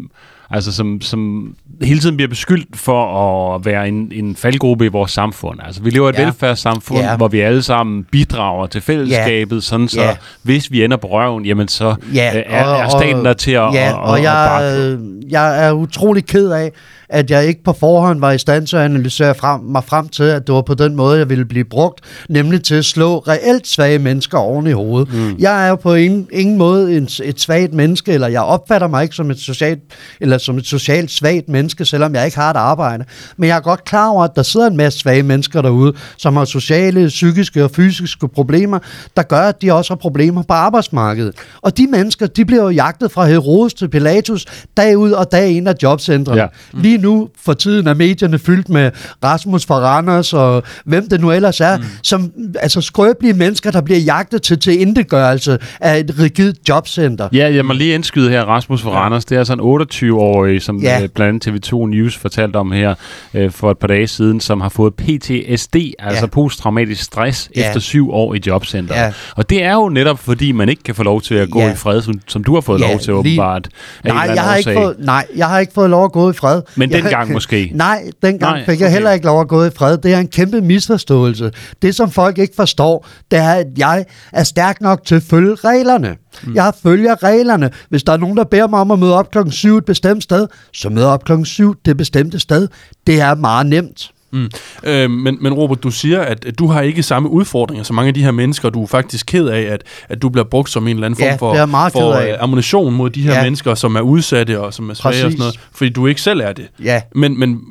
altså, 0.51 0.71
som, 0.71 1.01
som 1.01 1.53
hele 1.83 1.99
tiden 1.99 2.15
bliver 2.17 2.29
beskyldt 2.29 2.77
for 2.77 3.55
at 3.55 3.65
være 3.65 3.87
en, 3.87 4.11
en 4.15 4.35
faldgruppe 4.35 4.85
i 4.85 4.87
vores 4.87 5.11
samfund. 5.11 5.59
Altså, 5.65 5.81
vi 5.81 5.89
lever 5.89 6.07
i 6.07 6.09
et 6.09 6.15
Ja. 6.19 6.23
velfærdssamfund, 6.25 6.99
Ja. 6.99 7.15
hvor 7.17 7.27
vi 7.27 7.39
alle 7.39 7.63
sammen 7.63 8.03
bidrager 8.11 8.67
til 8.67 8.81
fællesskabet, 8.81 9.63
sådan 9.63 9.87
så 9.87 10.01
Ja. 10.01 10.15
hvis 10.43 10.71
vi 10.71 10.83
ender 10.83 10.97
på 10.97 11.07
røven, 11.07 11.45
jamen 11.45 11.67
så 11.67 11.95
Ja, 12.13 12.31
øh, 12.37 12.43
er, 12.45 12.65
er 12.65 12.89
staten 12.89 13.25
der 13.25 13.33
til 13.33 13.51
at, 13.51 13.73
ja, 13.73 13.87
at, 13.89 13.93
og 13.95 14.17
at, 14.17 14.23
jeg, 14.23 14.47
bakke. 14.49 14.77
øh, 14.79 14.99
jeg 15.31 15.67
er 15.67 15.71
utrolig 15.71 16.25
ked 16.25 16.49
af, 16.51 16.71
at 17.09 17.31
jeg 17.31 17.45
ikke 17.45 17.63
på 17.63 17.73
forhånd 17.73 18.19
var 18.19 18.31
i 18.31 18.37
stand 18.37 18.67
til 18.67 18.75
at 18.75 18.81
analysere 18.81 19.35
frem, 19.35 19.61
mig 19.61 19.83
frem 19.83 20.09
til, 20.09 20.23
at 20.23 20.47
det 20.47 20.55
var 20.55 20.61
på 20.61 20.73
den 20.73 20.95
måde, 20.95 21.17
jeg 21.17 21.29
ville 21.29 21.45
blive 21.45 21.65
brugt, 21.65 22.01
nemlig 22.29 22.63
til 22.63 22.75
at 22.75 22.85
slå 22.85 23.17
reelt 23.17 23.67
svage 23.67 23.99
mennesker 23.99 24.37
oven 24.37 24.67
i 24.67 24.71
hovedet. 24.71 25.13
Mm. 25.13 25.35
Jeg 25.39 25.65
er 25.65 25.69
jo 25.69 25.75
på 25.75 25.93
ingen, 25.93 26.27
ingen 26.31 26.57
måde 26.57 26.97
en, 26.97 27.09
et 27.23 27.41
svagt 27.41 27.73
menneske, 27.73 28.11
eller 28.11 28.27
jeg 28.27 28.41
opfatter 28.41 28.87
mig 28.87 29.03
ikke 29.03 29.15
som 29.15 29.31
et 29.31 29.39
socialt, 29.39 29.79
eller 30.21 30.37
som 30.37 30.57
et 30.57 30.65
socialt 30.65 31.11
svagt 31.11 31.49
menneske, 31.49 31.85
selvom 31.85 32.15
jeg 32.15 32.25
ikke 32.25 32.37
har 32.37 32.49
et 32.49 32.57
arbejde. 32.57 33.05
Men 33.37 33.49
jeg 33.49 33.57
er 33.57 33.61
godt 33.61 33.85
klar 33.85 34.07
over, 34.07 34.23
at 34.23 34.31
der 34.35 34.43
sidder 34.43 34.67
en 34.67 34.77
masse 34.77 34.99
svage 34.99 35.23
mennesker 35.23 35.61
derude, 35.61 35.93
som 36.17 36.35
har 36.35 36.45
sociale, 36.45 37.07
psykiske 37.07 37.63
og 37.63 37.71
fysiske 37.71 38.27
problemer, 38.27 38.79
der 39.17 39.23
gør, 39.23 39.41
at 39.41 39.61
de 39.61 39.73
også 39.73 39.93
har 39.93 39.97
problemer 39.97 40.43
på 40.43 40.53
arbejdsmarkedet. 40.53 41.35
Og 41.61 41.77
de 41.77 41.87
mennesker, 41.87 42.27
de 42.27 42.45
bliver 42.45 42.63
jo 42.63 42.69
jagtet 42.69 43.11
fra 43.11 43.25
Herodes 43.25 43.73
til 43.73 43.89
Pilatus 43.89 44.45
dag 44.77 44.97
ud 44.97 45.11
og 45.11 45.31
dag 45.31 45.49
ind 45.51 45.67
af 45.67 45.73
jobcentrene. 45.83 46.41
Ja. 46.41 46.47
Ja. 46.73 46.79
Lige 46.79 46.98
nu 47.01 47.29
for 47.41 47.53
tiden 47.53 47.87
er 47.87 47.93
medierne 47.93 48.39
fyldt 48.39 48.69
med 48.69 48.91
Rasmus 49.23 49.65
fra 49.65 49.75
Randers 49.79 50.33
og 50.33 50.63
hvem 50.85 51.09
det 51.09 51.21
nu 51.21 51.31
ellers 51.31 51.61
er, 51.61 51.77
mm. 51.77 51.83
som 52.03 52.31
altså 52.59 52.81
skrøbelige 52.81 53.33
mennesker, 53.33 53.71
der 53.71 53.81
bliver 53.81 53.99
jagtet 53.99 54.41
til 54.41 54.59
til 54.59 54.81
indegørelse 54.81 55.57
af 55.79 55.99
et 55.99 56.15
rigidt 56.19 56.57
jobcenter. 56.69 57.29
Ja, 57.33 57.53
jeg 57.53 57.65
må 57.65 57.73
lige 57.73 57.95
indskyde 57.95 58.29
her, 58.29 58.41
Rasmus 58.43 58.81
for 58.81 58.89
Randers. 58.89 59.25
Det 59.25 59.35
er 59.35 59.39
altså 59.39 59.53
en 59.53 59.59
28-årig, 59.59 60.61
som 60.61 60.77
Ja. 60.81 61.01
øh, 61.03 61.09
blandt 61.09 61.47
andet 61.47 61.67
TV2 61.73 61.85
News 61.85 62.17
fortalte 62.17 62.57
om 62.57 62.71
her 62.71 62.95
øh, 63.33 63.51
for 63.51 63.71
et 63.71 63.77
par 63.77 63.87
dage 63.87 64.07
siden, 64.07 64.39
som 64.39 64.61
har 64.61 64.69
fået 64.69 64.93
PTSD, 64.93 65.75
altså 65.99 66.21
Ja. 66.21 66.25
posttraumatisk 66.25 67.03
stress, 67.03 67.49
Ja. 67.55 67.67
efter 67.67 67.79
syv 67.79 68.11
år 68.11 68.33
i 68.33 68.39
jobcenter. 68.47 68.95
Ja. 69.03 69.11
Og 69.35 69.49
det 69.49 69.63
er 69.63 69.73
jo 69.73 69.89
netop, 69.89 70.19
fordi 70.19 70.51
man 70.51 70.69
ikke 70.69 70.83
kan 70.83 70.95
få 70.95 71.03
lov 71.03 71.21
til 71.21 71.35
at 71.35 71.49
gå 71.51 71.59
Ja. 71.59 71.71
i 71.71 71.75
fred, 71.75 72.01
som, 72.01 72.13
som 72.27 72.43
du 72.43 72.53
har 72.53 72.61
fået 72.61 72.81
Ja, 72.81 72.87
lov 72.91 72.99
til 72.99 73.07
lige- 73.07 73.15
åbenbart. 73.17 73.67
Nej 74.03 74.17
jeg, 74.35 74.43
har 74.43 74.55
ikke 74.55 74.73
fået, 74.73 74.95
nej, 74.99 75.25
jeg 75.35 75.47
har 75.47 75.59
ikke 75.59 75.73
fået 75.73 75.89
lov 75.89 76.05
at 76.05 76.11
gå 76.11 76.29
i 76.29 76.33
fred. 76.33 76.61
Men 76.75 76.88
jeg, 76.91 77.03
dengang 77.03 77.31
måske? 77.31 77.71
Nej, 77.75 78.03
dengang 78.21 78.55
Nej, 78.55 78.65
fik 78.65 78.79
jeg 78.79 78.85
okay. 78.85 78.93
heller 78.93 79.11
ikke 79.11 79.25
lov 79.25 79.41
at 79.41 79.47
gå 79.47 79.65
i 79.65 79.69
fred. 79.69 79.97
Det 79.97 80.13
er 80.13 80.19
en 80.19 80.27
kæmpe 80.27 80.61
misforståelse. 80.61 81.51
Det, 81.81 81.95
som 81.95 82.11
folk 82.11 82.37
ikke 82.37 82.55
forstår, 82.55 83.07
det 83.31 83.39
er, 83.39 83.53
at 83.53 83.67
jeg 83.77 84.05
er 84.33 84.43
stærk 84.43 84.81
nok 84.81 85.05
til 85.05 85.15
at 85.15 85.23
følge 85.23 85.55
reglerne. 85.55 86.15
Mm. 86.43 86.55
Jeg 86.55 86.73
følger 86.83 87.23
reglerne. 87.23 87.71
Hvis 87.89 88.03
der 88.03 88.13
er 88.13 88.17
nogen, 88.17 88.37
der 88.37 88.43
beder 88.43 88.67
mig 88.67 88.79
om 88.79 88.91
at 88.91 88.99
møde 88.99 89.15
op 89.15 89.31
klokken 89.31 89.51
7 89.51 89.77
et 89.77 89.85
bestemt 89.85 90.23
sted, 90.23 90.47
så 90.73 90.89
møder 90.89 91.07
jeg 91.07 91.13
op 91.13 91.23
klokken 91.23 91.45
7 91.45 91.75
det 91.85 91.97
bestemte 91.97 92.39
sted. 92.39 92.67
Det 93.07 93.21
er 93.21 93.35
meget 93.35 93.65
nemt. 93.65 94.11
Mm. 94.31 94.49
Øh, 94.83 95.09
men, 95.11 95.37
men 95.41 95.53
Robert, 95.53 95.83
du 95.83 95.91
siger, 95.91 96.21
at, 96.21 96.59
du 96.59 96.67
har 96.67 96.81
ikke 96.81 97.03
samme 97.03 97.29
udfordringer 97.29 97.83
som 97.83 97.95
mange 97.95 98.07
af 98.07 98.13
de 98.13 98.23
her 98.23 98.31
mennesker. 98.31 98.69
Du 98.69 98.83
er 98.83 98.87
faktisk 98.87 99.25
ked 99.25 99.47
af, 99.47 99.61
at, 99.61 99.83
at 100.09 100.21
du 100.21 100.29
bliver 100.29 100.45
brugt 100.45 100.69
som 100.69 100.87
en 100.87 100.95
eller 100.95 101.05
anden 101.05 101.17
form 101.17 101.27
Ja, 101.27 101.35
for, 101.35 101.89
for 101.89 102.13
af. 102.13 102.31
øh, 102.31 102.37
ammunition 102.39 102.93
mod 102.93 103.09
de 103.09 103.21
her 103.21 103.33
Ja. 103.33 103.43
mennesker, 103.43 103.75
som 103.75 103.95
er 103.95 104.01
udsatte 104.01 104.59
og 104.61 104.73
som 104.73 104.89
er 104.89 104.93
svage 104.93 105.09
og 105.09 105.13
Præcis. 105.13 105.21
sådan 105.23 105.37
noget. 105.39 105.59
Fordi 105.71 105.89
du 105.89 106.07
ikke 106.07 106.21
selv 106.21 106.39
er 106.41 106.53
det. 106.53 106.67
Ja. 106.83 107.01
Men, 107.15 107.39
men 107.39 107.61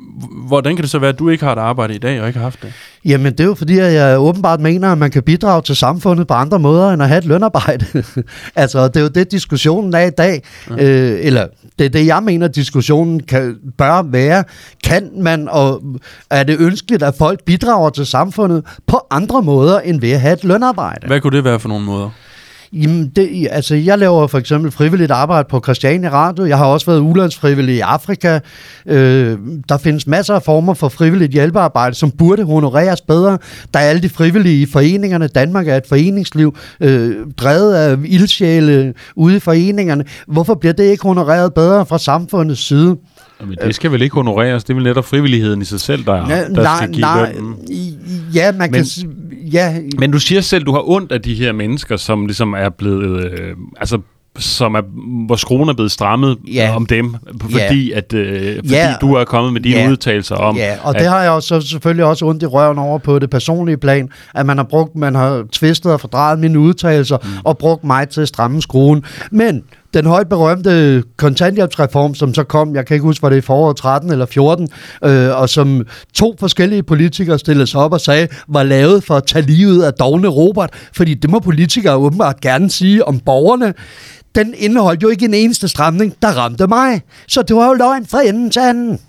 hvordan 0.47 0.75
kan 0.75 0.83
det 0.83 0.89
så 0.91 0.99
være, 0.99 1.09
at 1.09 1.19
du 1.19 1.29
ikke 1.29 1.43
har 1.43 1.51
et 1.53 1.59
arbejde 1.59 1.95
i 1.95 1.97
dag 1.97 2.21
og 2.21 2.27
ikke 2.27 2.37
har 2.39 2.43
haft 2.43 2.61
det? 2.61 2.73
Jamen, 3.05 3.31
det 3.31 3.39
er 3.39 3.45
jo 3.45 3.53
fordi, 3.53 3.77
at 3.77 3.93
jeg 3.93 4.19
åbenbart 4.19 4.59
mener, 4.59 4.91
at 4.91 4.97
man 4.97 5.11
kan 5.11 5.23
bidrage 5.23 5.61
til 5.61 5.75
samfundet 5.75 6.27
på 6.27 6.33
andre 6.33 6.59
måder, 6.59 6.89
end 6.89 7.03
at 7.03 7.07
have 7.07 7.17
et 7.17 7.25
lønarbejde. 7.25 7.85
altså, 8.55 8.87
det 8.87 8.97
er 8.97 9.01
jo 9.01 9.07
det, 9.07 9.31
diskussionen 9.31 9.93
er 9.93 9.99
i 10.05 10.09
dag. 10.09 10.43
Ja. 10.69 10.83
Øh, 10.83 11.19
eller 11.25 11.47
det 11.79 11.85
er 11.85 11.89
det, 11.89 12.05
jeg 12.05 12.23
mener, 12.23 12.47
diskussionen 12.47 13.19
kan, 13.19 13.57
bør 13.77 14.01
være. 14.01 14.43
Kan 14.83 15.11
man, 15.15 15.49
og 15.49 15.81
er 16.29 16.43
det 16.43 16.59
ønskeligt, 16.59 17.03
at 17.03 17.15
folk 17.17 17.43
bidrager 17.43 17.89
til 17.89 18.05
samfundet 18.05 18.65
på 18.87 18.99
andre 19.11 19.41
måder, 19.41 19.79
end 19.79 20.01
ved 20.01 20.11
at 20.11 20.21
have 20.21 20.33
et 20.33 20.43
lønarbejde? 20.43 21.07
Hvad 21.07 21.21
kunne 21.21 21.37
det 21.37 21.43
være 21.43 21.59
for 21.59 21.69
nogle 21.69 21.85
måder? 21.85 22.09
Jamen, 22.73 23.11
det, 23.15 23.47
altså, 23.51 23.75
jeg 23.75 23.97
laver 23.99 24.27
for 24.27 24.37
eksempel 24.37 24.71
frivilligt 24.71 25.11
arbejde 25.11 25.47
på 25.49 25.59
Christiania 25.59 26.09
Radio. 26.09 26.45
Jeg 26.45 26.57
har 26.57 26.65
også 26.65 26.85
været 26.85 26.99
ulandsfrivillig 26.99 27.75
i 27.75 27.79
Afrika. 27.79 28.39
Øh, 28.85 29.37
der 29.69 29.77
findes 29.77 30.07
masser 30.07 30.35
af 30.35 30.43
former 30.43 30.73
for 30.73 30.89
frivilligt 30.89 31.31
hjælpearbejde, 31.31 31.95
som 31.95 32.11
burde 32.11 32.43
honoreres 32.43 33.01
bedre. 33.01 33.37
Der 33.73 33.79
er 33.79 33.83
alle 33.83 34.01
de 34.01 34.09
frivillige 34.09 34.61
i 34.61 34.65
foreningerne. 34.65 35.27
Danmark 35.27 35.67
er 35.67 35.77
et 35.77 35.87
foreningsliv, 35.87 36.57
øh, 36.79 37.15
drevet 37.37 37.73
af 37.73 37.97
ildsjæle 38.05 38.93
ude 39.15 39.35
i 39.35 39.39
foreningerne. 39.39 40.05
Hvorfor 40.27 40.53
bliver 40.53 40.73
det 40.73 40.83
ikke 40.83 41.03
honoreret 41.03 41.53
bedre 41.53 41.85
fra 41.85 41.97
samfundets 41.97 42.67
side? 42.67 42.97
Men 43.45 43.57
det 43.65 43.75
skal 43.75 43.91
vel 43.91 44.01
ikke 44.01 44.15
honoreres? 44.15 44.63
Det 44.63 44.69
er 44.69 44.75
vel 44.75 44.83
netop 44.83 45.05
frivilligheden 45.05 45.61
i 45.61 45.65
sig 45.65 45.79
selv, 45.79 46.05
der, 46.05 46.15
Ja, 46.29 46.43
der 46.43 46.49
nej, 46.63 46.77
skal 46.77 46.89
give 46.91 47.01
nej, 47.01 47.33
lønnen. 47.33 47.55
ja, 48.35 48.51
man 48.51 48.71
Men- 48.71 48.73
kan... 48.73 48.85
Ja, 49.51 49.75
Men 49.99 50.11
du 50.11 50.19
siger 50.19 50.41
selv, 50.41 50.63
du 50.65 50.71
har 50.71 50.89
ondt 50.89 51.11
af 51.11 51.21
de 51.21 51.33
her 51.33 51.51
mennesker, 51.51 51.97
som 51.97 52.25
ligesom 52.25 52.53
er 52.53 52.69
blevet... 52.69 53.23
Øh, 53.31 53.55
altså 53.77 53.99
som 54.39 54.75
er, 54.75 54.81
hvor 55.25 55.35
skruen 55.35 55.69
er 55.69 55.73
blevet 55.73 55.91
strammet 55.91 56.37
Ja. 56.53 56.75
om 56.75 56.85
dem, 56.85 57.15
fordi, 57.41 57.91
at, 57.91 58.13
øh, 58.13 58.55
fordi 58.55 58.69
Ja. 58.69 58.93
du 59.01 59.13
er 59.13 59.23
kommet 59.25 59.53
med 59.53 59.61
dine 59.61 59.75
Ja. 59.79 59.89
udtalelser 59.91 60.35
om, 60.35 60.55
Ja, 60.57 60.75
og 60.83 60.95
at, 60.95 61.01
det 61.01 61.09
har 61.09 61.21
jeg 61.21 61.29
jo 61.29 61.39
så 61.39 61.61
selvfølgelig 61.61 62.05
også 62.05 62.25
ondt 62.25 62.43
i 62.43 62.45
røven 62.45 62.77
over 62.77 62.97
på 62.99 63.19
det 63.19 63.29
personlige 63.29 63.77
plan, 63.77 64.09
at 64.35 64.45
man 64.45 64.57
har 64.57 64.63
brugt, 64.63 64.95
man 64.95 65.15
har 65.15 65.45
tvistet 65.51 65.91
og 65.93 66.01
fordrejet 66.01 66.39
mine 66.39 66.59
udtalelser 66.59 67.17
mm. 67.23 67.29
og 67.43 67.57
brugt 67.57 67.83
mig 67.83 68.09
til 68.09 68.21
at 68.21 68.27
stramme 68.27 68.61
skruen. 68.61 69.03
Men 69.31 69.63
den 69.93 70.05
højt 70.05 70.29
berømte 70.29 71.03
kontanthjælpsreform, 71.17 72.15
som 72.15 72.33
så 72.33 72.43
kom, 72.43 72.75
jeg 72.75 72.85
kan 72.85 72.95
ikke 72.95 73.03
huske, 73.03 73.23
var 73.23 73.29
det 73.29 73.37
i 73.37 73.41
foråret 73.41 73.77
13 73.77 74.11
eller 74.11 74.25
14, 74.25 74.67
øh, 75.03 75.41
og 75.41 75.49
som 75.49 75.87
to 76.13 76.35
forskellige 76.39 76.83
politikere 76.83 77.39
stillede 77.39 77.67
sig 77.67 77.81
op 77.81 77.93
og 77.93 78.01
sagde, 78.01 78.27
var 78.47 78.63
lavet 78.63 79.03
for 79.03 79.15
at 79.15 79.25
tage 79.25 79.45
livet 79.45 79.83
af 79.83 79.93
dogne 79.93 80.27
Robert, 80.27 80.69
fordi 80.95 81.13
det 81.13 81.29
må 81.29 81.39
politikere 81.39 81.95
åbenbart 81.95 82.41
gerne 82.41 82.69
sige 82.69 83.07
om 83.07 83.19
borgerne. 83.19 83.73
Den 84.35 84.53
indeholdt 84.57 85.03
jo 85.03 85.09
ikke 85.09 85.25
en 85.25 85.33
eneste 85.33 85.67
stramning, 85.67 86.15
der 86.21 86.27
ramte 86.27 86.67
mig. 86.67 87.01
Så 87.27 87.41
det 87.41 87.55
var 87.55 87.67
jo 87.67 87.73
løgn 87.73 88.05
fra 88.05 88.21
enden 88.21 88.51
til 88.51 88.59
anden. 88.59 88.99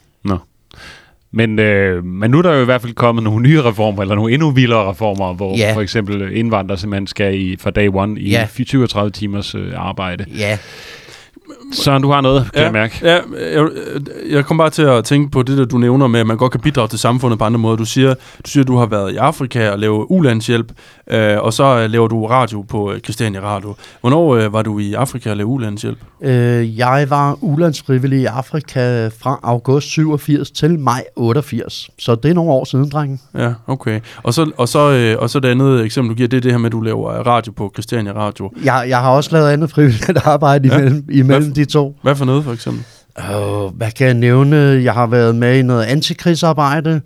Men, 1.33 1.59
øh, 1.59 2.05
men 2.05 2.31
nu 2.31 2.39
er 2.39 2.43
der 2.43 2.55
jo 2.55 2.63
i 2.63 2.65
hvert 2.65 2.81
fald 2.83 2.95
kommet 2.95 3.25
nogle 3.25 3.43
nye 3.43 3.63
reformer, 3.63 4.03
eller 4.03 4.15
nogle 4.15 4.33
endnu 4.35 4.51
vildere 4.51 4.91
reformer, 4.91 5.33
hvor 5.35 5.57
Ja. 5.59 5.73
for 5.75 5.81
eksempel 5.81 6.37
indvandrere 6.37 6.79
simpelthen 6.79 7.07
skal 7.07 7.41
i, 7.41 7.57
fra 7.61 7.71
day 7.71 7.89
one 7.93 8.21
i 8.21 8.31
Ja. 8.31 8.47
37 8.65 9.11
timers 9.11 9.55
øh, 9.55 9.73
arbejde. 9.77 10.25
Ja, 10.39 10.59
Søren, 11.73 12.03
du 12.03 12.11
har 12.11 12.21
noget, 12.21 12.49
kan 12.55 12.63
jeg 12.63 12.73
mærke. 12.73 12.99
Ja, 13.03 13.19
jeg, 13.55 13.69
jeg 14.31 14.45
kom 14.45 14.57
bare 14.59 14.71
til 14.71 14.83
at 14.83 15.05
tænke 15.05 15.31
på 15.31 15.43
det, 15.43 15.59
der 15.59 15.65
du 15.65 15.79
nævner 15.79 16.07
med, 16.07 16.21
at 16.21 16.27
man 16.27 16.37
godt 16.37 16.53
kan 16.53 16.61
bidrage 16.61 16.89
til 16.89 16.99
samfundet 16.99 17.39
på 17.39 17.45
andre 17.45 17.59
måder. 17.59 17.77
Du 17.77 17.85
siger, 17.85 18.15
du 18.15 18.51
siger, 18.51 18.65
at 18.65 18.69
du 18.69 18.77
har 18.77 18.87
været 18.87 19.13
i 19.13 19.17
Afrika 19.17 19.71
og 19.71 19.79
lavet 19.79 20.07
ulandshjælp, 20.09 20.73
øh, 21.11 21.37
og 21.41 21.53
så 21.53 21.65
øh, 21.65 21.91
laver 21.91 22.09
du 22.09 22.27
radio 22.27 22.63
på 22.63 22.93
øh, 22.93 23.01
Christiania 23.01 23.41
Radio. 23.41 23.75
Hvornår 24.01 24.35
øh, 24.37 24.53
var 24.53 24.63
du 24.63 24.79
i 24.79 24.95
Afrika 24.95 25.31
og 25.31 25.37
lavede 25.37 25.51
ulandshjælp? 25.53 25.99
øh, 26.23 26.79
jeg 26.79 27.07
var 27.09 27.37
ulandsfrivillig 27.41 28.21
i 28.21 28.25
Afrika 28.25 29.09
fra 29.09 29.41
august 29.43 29.87
87 29.89 30.51
til 30.51 30.79
maj 30.79 31.05
88. 31.17 31.91
Så 31.99 32.15
det 32.15 32.31
er 32.31 32.35
nogle 32.35 32.51
år 32.53 32.65
siden, 32.65 32.89
drenge. 32.89 33.19
Ja, 33.39 33.53
okay. 33.67 34.01
Og 34.23 34.35
så, 34.35 34.51
og 34.57 34.69
så, 34.69 34.91
øh, 34.91 35.17
og 35.19 35.31
så 35.31 35.41
det 35.41 35.49
andet 35.49 35.85
eksempel, 35.85 36.11
du 36.11 36.15
giver, 36.17 36.29
det 36.29 36.37
er 36.37 36.41
det 36.41 36.51
her 36.51 36.59
med, 36.59 36.67
at 36.67 36.73
du 36.73 36.81
laver 36.81 37.11
øh, 37.19 37.27
radio 37.27 37.53
på 37.53 37.71
Christiania 37.75 38.13
Radio. 38.13 38.51
Jeg, 38.65 38.85
jeg 38.89 38.99
har 38.99 39.11
også 39.11 39.31
lavet 39.33 39.49
andet 39.51 39.71
frivilligt 39.71 40.19
arbejde 40.25 40.69
Ja. 40.69 40.75
imellem, 40.79 41.05
imellem 41.11 41.40
de 41.47 41.65
to. 41.65 41.97
Hvad 42.03 42.17
for 42.17 42.25
noget, 42.25 42.45
for 42.45 42.53
eksempel? 42.53 42.85
Uh, 43.19 43.77
hvad 43.77 43.91
kan 43.91 44.07
jeg 44.07 44.15
nævne? 44.15 44.57
Jeg 44.57 44.95
har 44.95 45.07
været 45.07 45.35
med 45.35 45.59
i 45.59 45.63
noget 45.63 45.85
antikrigsarbejde. 45.85 47.01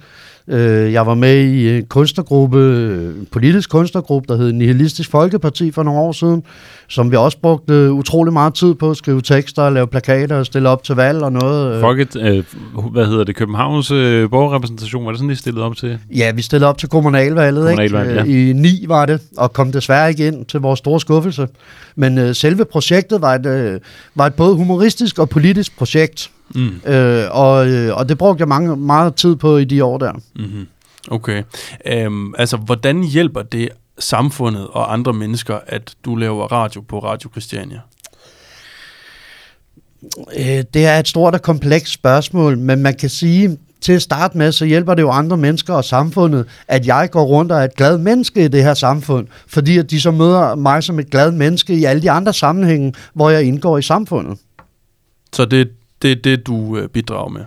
Uh, 0.48 0.56
jeg 0.92 1.06
var 1.06 1.14
med 1.14 1.44
i 1.44 1.76
en 1.78 1.86
kunstnergruppe, 1.86 2.58
en 3.18 3.26
politisk 3.32 3.70
kunstnergruppe, 3.70 4.32
der 4.32 4.40
hed 4.40 4.52
Nihilistisk 4.52 5.10
Folkeparti 5.10 5.70
for 5.70 5.82
nogle 5.82 6.00
år 6.00 6.12
siden, 6.12 6.42
som 6.88 7.10
vi 7.10 7.16
også 7.16 7.38
brugte 7.42 7.92
utrolig 7.92 8.32
meget 8.32 8.54
tid 8.54 8.74
på 8.74 8.90
at 8.90 8.96
skrive 8.96 9.20
tekster, 9.20 9.70
lave 9.70 9.86
plakater 9.86 10.36
og 10.36 10.46
stille 10.46 10.68
op 10.68 10.82
til 10.82 10.94
valg 10.94 11.22
og 11.22 11.32
noget. 11.32 11.74
Øh, 11.74 11.80
Folket, 11.80 12.16
øh, 12.16 12.44
hvad 12.92 13.06
hedder 13.06 13.24
det, 13.24 13.36
Københavns 13.36 13.90
øh, 13.90 14.30
borgerrepræsentation, 14.30 15.04
var 15.04 15.10
det 15.10 15.18
sådan, 15.18 15.30
de 15.30 15.36
stillede 15.36 15.64
op 15.64 15.76
til? 15.76 15.98
Ja, 16.16 16.32
vi 16.32 16.42
stillede 16.42 16.68
op 16.68 16.78
til 16.78 16.88
kommunalvalget, 16.88 17.64
Kommunalvalg, 17.64 18.28
ikke? 18.28 18.38
Øh, 18.38 18.50
I 18.50 18.52
9 18.52 18.84
var 18.88 19.06
det, 19.06 19.20
og 19.36 19.52
kom 19.52 19.72
desværre 19.72 20.08
ikke 20.08 20.26
ind 20.26 20.44
til 20.44 20.60
vores 20.60 20.78
store 20.78 21.00
skuffelse. 21.00 21.48
Men 21.96 22.18
øh, 22.18 22.34
selve 22.34 22.64
projektet 22.64 23.20
var 23.20 23.34
et, 23.34 23.46
øh, 23.46 23.80
var 24.14 24.26
et 24.26 24.34
både 24.34 24.56
humoristisk 24.56 25.18
og 25.18 25.28
politisk 25.28 25.78
projekt, 25.78 26.30
Mm. 26.54 26.80
øh, 26.86 27.26
og, 27.30 27.68
øh, 27.68 27.96
og 27.96 28.08
det 28.08 28.18
brugte 28.18 28.40
jeg 28.40 28.48
mange, 28.48 28.76
meget 28.76 29.14
tid 29.14 29.36
på 29.36 29.56
i 29.56 29.64
de 29.64 29.84
år 29.84 29.98
der. 29.98 30.12
Mm-hmm. 30.12 30.66
Okay. 31.10 31.42
Um, 32.06 32.34
altså, 32.38 32.56
hvordan 32.56 33.02
hjælper 33.02 33.42
det 33.42 33.68
samfundet 33.98 34.66
og 34.66 34.92
andre 34.92 35.12
mennesker, 35.12 35.58
at 35.66 35.94
du 36.04 36.16
laver 36.16 36.52
radio 36.52 36.80
på 36.80 36.98
Radio 36.98 37.30
Christiania? 37.30 37.80
Øh, 40.38 40.64
det 40.74 40.86
er 40.86 40.98
et 40.98 41.08
stort 41.08 41.34
og 41.34 41.42
komplekst 41.42 41.92
spørgsmål, 41.92 42.58
men 42.58 42.82
man 42.82 42.94
kan 42.94 43.10
sige, 43.10 43.58
til 43.80 43.92
at 43.92 44.02
starte 44.02 44.38
med, 44.38 44.52
så 44.52 44.64
hjælper 44.64 44.94
det 44.94 45.02
jo 45.02 45.10
andre 45.10 45.36
mennesker 45.36 45.74
og 45.74 45.84
samfundet, 45.84 46.46
at 46.68 46.86
jeg 46.86 47.08
går 47.10 47.24
rundt 47.24 47.52
og 47.52 47.58
er 47.58 47.64
et 47.64 47.74
glad 47.74 47.98
menneske 47.98 48.44
i 48.44 48.48
det 48.48 48.62
her 48.62 48.74
samfund, 48.74 49.26
fordi 49.46 49.78
at 49.78 49.90
de 49.90 50.00
så 50.00 50.10
møder 50.10 50.54
mig 50.54 50.82
som 50.82 50.98
et 50.98 51.10
glad 51.10 51.32
menneske 51.32 51.74
i 51.74 51.84
alle 51.84 52.02
de 52.02 52.10
andre 52.10 52.32
sammenhænge, 52.32 52.94
hvor 53.14 53.30
jeg 53.30 53.42
indgår 53.42 53.78
i 53.78 53.82
samfundet. 53.82 54.38
Så 55.32 55.44
det, 55.44 55.70
det 56.04 56.12
er 56.12 56.16
det, 56.24 56.46
du 56.46 56.76
øh, 56.76 56.88
bidrager 56.88 57.28
med? 57.28 57.40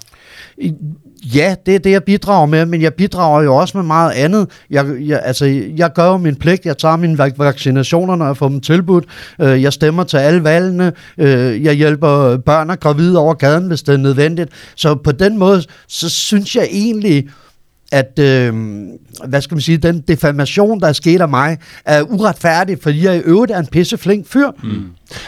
Ja, 1.35 1.55
det 1.65 1.75
er 1.75 1.79
det, 1.79 1.91
jeg 1.91 2.03
bidrager 2.03 2.45
med, 2.45 2.65
men 2.65 2.81
jeg 2.81 2.93
bidrager 2.93 3.41
jo 3.41 3.55
også 3.55 3.77
med 3.77 3.85
meget 3.85 4.11
andet. 4.11 4.47
Jeg, 4.69 4.85
jeg, 5.01 5.21
altså, 5.23 5.45
jeg 5.77 5.93
gør 5.93 6.05
jo 6.05 6.17
min 6.17 6.35
pligt. 6.35 6.65
Jeg 6.65 6.77
tager 6.77 6.95
mine 6.95 7.17
vaccinationer, 7.37 8.15
når 8.15 8.25
jeg 8.25 8.37
får 8.37 8.49
dem 8.49 8.61
tilbudt. 8.61 9.05
Øh, 9.41 9.61
Jeg 9.63 9.73
stemmer 9.73 10.03
til 10.03 10.17
alle 10.17 10.43
valgene. 10.43 10.93
Øh, 11.17 11.63
Jeg 11.63 11.73
hjælper 11.73 12.37
børn 12.37 12.69
og 12.69 12.79
gravide 12.79 13.17
over 13.19 13.33
gaden, 13.33 13.67
hvis 13.67 13.83
det 13.83 13.93
er 13.93 13.97
nødvendigt. 13.97 14.49
Så 14.75 14.95
på 14.95 15.11
den 15.11 15.37
måde, 15.37 15.63
så 15.87 16.09
synes 16.09 16.55
jeg 16.55 16.67
egentlig, 16.71 17.27
at, 17.91 18.19
øh, 18.19 18.53
hvad 19.27 19.41
skal 19.41 19.55
man 19.55 19.61
sige, 19.61 19.77
den 19.77 20.03
defamation, 20.07 20.79
der 20.79 20.87
er 20.87 20.93
sket 20.93 21.21
af 21.21 21.29
mig, 21.29 21.57
er 21.85 22.01
uretfærdig, 22.01 22.77
fordi 22.81 23.05
jeg 23.05 23.15
i 23.17 23.19
øvrigt 23.19 23.51
er 23.51 23.59
en 23.59 23.67
pisseflink 23.67 24.27
fyr. 24.27 24.47
Mm. 24.63 24.69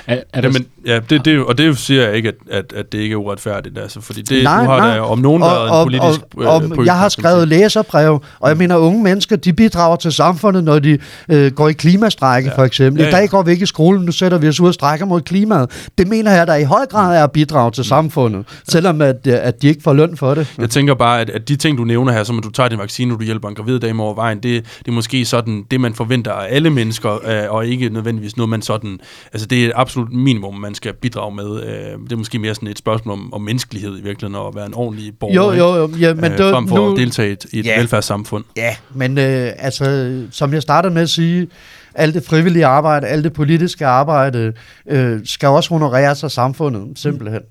Er, 0.07 0.14
er 0.16 0.20
Ja, 0.36 0.41
der, 0.41 0.49
men, 0.51 0.66
ja 0.86 0.99
det, 1.10 1.26
det, 1.26 1.39
og 1.39 1.57
det 1.57 1.78
siger 1.78 2.07
jeg 2.07 2.16
ikke, 2.16 2.30
at, 2.30 2.36
at, 2.51 2.74
at 2.74 2.91
det 2.91 2.97
ikke 2.97 3.14
er 3.14 3.18
uretfærdigt, 3.18 3.78
altså, 3.78 4.01
fordi 4.01 4.22
det, 4.22 4.43
Nej, 4.43 4.64
du 4.64 4.70
har 4.70 4.78
nej. 4.78 4.95
da 4.95 5.01
om 5.01 5.20
nogen 5.20 5.41
været 5.41 5.80
en 5.80 5.86
politisk 5.86 6.22
og, 6.38 6.45
og, 6.45 6.64
øh, 6.64 6.70
og 6.78 6.86
jeg 6.86 6.97
har 6.97 7.10
skrevet 7.10 7.47
læserbrev, 7.47 8.24
og 8.39 8.49
jeg 8.49 8.57
mener, 8.57 8.76
unge 8.78 9.03
mennesker, 9.03 9.36
de 9.36 9.53
bidrager 9.53 9.95
til 9.95 10.12
samfundet, 10.12 10.64
når 10.64 10.80
de 10.80 10.97
øh, 11.30 11.51
går 11.51 11.70
i 11.70 11.74
klimastrække, 11.74 12.49
Ja. 12.49 12.57
for 12.57 12.64
eksempel. 12.64 13.01
Ja, 13.01 13.07
I 13.07 13.12
ja. 13.12 13.18
dag 13.18 13.30
går 13.30 13.43
vi 13.43 13.51
ikke 13.51 13.64
i 13.64 13.66
skole, 13.66 14.05
nu 14.05 14.12
sætter 14.12 14.38
vi 14.38 14.47
os 14.47 14.60
ud 14.60 14.68
og 14.68 14.74
strækker 14.74 15.05
mod 15.05 15.22
klimaet. 15.22 15.89
Det 15.97 16.07
mener 16.07 16.32
jeg, 16.32 16.47
der 16.47 16.55
i 16.55 16.64
høj 16.64 16.86
grad 16.86 17.18
er 17.20 17.24
at 17.24 17.32
bidrage 17.32 17.72
til 17.72 17.84
samfundet, 17.84 18.45
selvom 18.70 19.01
at, 19.01 19.16
øh, 19.28 19.34
at 19.41 19.62
de 19.62 19.68
ikke 19.68 19.84
får 19.84 19.93
løn 19.93 20.18
for 20.18 20.34
det. 20.34 20.53
Jeg 20.57 20.70
tænker 20.70 20.93
bare, 20.93 21.22
at, 21.22 21.30
at 21.30 21.47
de 21.49 21.55
ting, 21.55 21.78
du 21.78 21.84
nævner 21.84 22.12
her, 22.14 22.24
som 22.24 22.38
at 22.38 22.43
du 22.50 22.54
tager 22.54 22.70
din 22.70 22.80
vaccine, 22.80 23.14
og 23.14 23.20
du 23.20 23.26
hjælper 23.26 23.50
en 23.50 23.56
gravid 23.56 23.80
dame 23.80 24.04
over 24.04 24.14
vejen, 24.14 24.38
det, 24.38 24.66
det 24.80 24.88
er 24.88 24.91
måske 24.91 25.26
sådan 25.26 25.66
det, 25.72 25.82
man 25.82 25.93
forventer 25.93 26.32
af 26.32 26.47
alle 26.56 26.70
mennesker, 26.70 27.12
øh, 27.28 27.54
og 27.54 27.68
ikke 27.68 27.89
nødvendigvis 27.89 28.38
noget, 28.38 28.50
man 28.50 28.62
sådan... 28.62 29.00
Altså, 29.34 29.47
det 29.47 29.62
er 29.62 29.66
et 29.66 29.72
absolut 29.76 30.14
minimum, 30.14 30.56
man 30.56 30.76
skal 30.76 30.93
bidrage 30.93 31.36
med. 31.36 31.64
Øh, 31.64 32.00
det 32.04 32.12
er 32.12 32.16
måske 32.16 32.39
mere 32.39 32.56
sådan 32.56 32.68
et 32.70 32.78
spørgsmål 32.78 33.14
om, 33.14 33.34
om 33.34 33.41
menneskelighed 33.41 33.91
i 34.00 34.02
virkeligheden, 34.02 34.36
og 34.36 34.47
at 34.47 34.56
være 34.56 34.66
en 34.66 34.74
ordentlig 34.74 35.14
borger, 35.20 35.36
Jo, 35.36 35.52
jo, 35.52 35.76
jo. 35.76 35.89
Ja, 36.00 36.14
men 36.14 36.32
øh, 36.32 36.38
det, 36.38 36.54
frem 36.54 36.68
for 36.68 36.76
nu, 36.76 36.91
at 36.91 36.97
deltage 36.97 37.30
i 37.30 37.32
et, 37.32 37.45
i 37.54 37.60
et 37.60 37.66
Ja. 37.66 37.78
velfærdssamfund. 37.80 38.43
Ja, 38.58 38.76
men 38.93 39.18
øh, 39.18 39.52
altså, 39.58 40.16
som 40.32 40.54
jeg 40.54 40.62
startede 40.62 40.93
med 40.93 41.02
at 41.02 41.10
sige, 41.10 41.47
alt 41.95 42.14
det 42.14 42.24
frivillige 42.26 42.66
arbejde, 42.66 43.08
alt 43.08 43.24
det 43.24 43.34
politiske 43.34 43.86
arbejde, 43.86 44.54
øh, 44.89 45.20
skal 45.26 45.50
også 45.50 45.70
honoreres 45.70 46.24
af 46.24 46.32
samfundet, 46.32 46.84
simpelthen. 46.95 47.41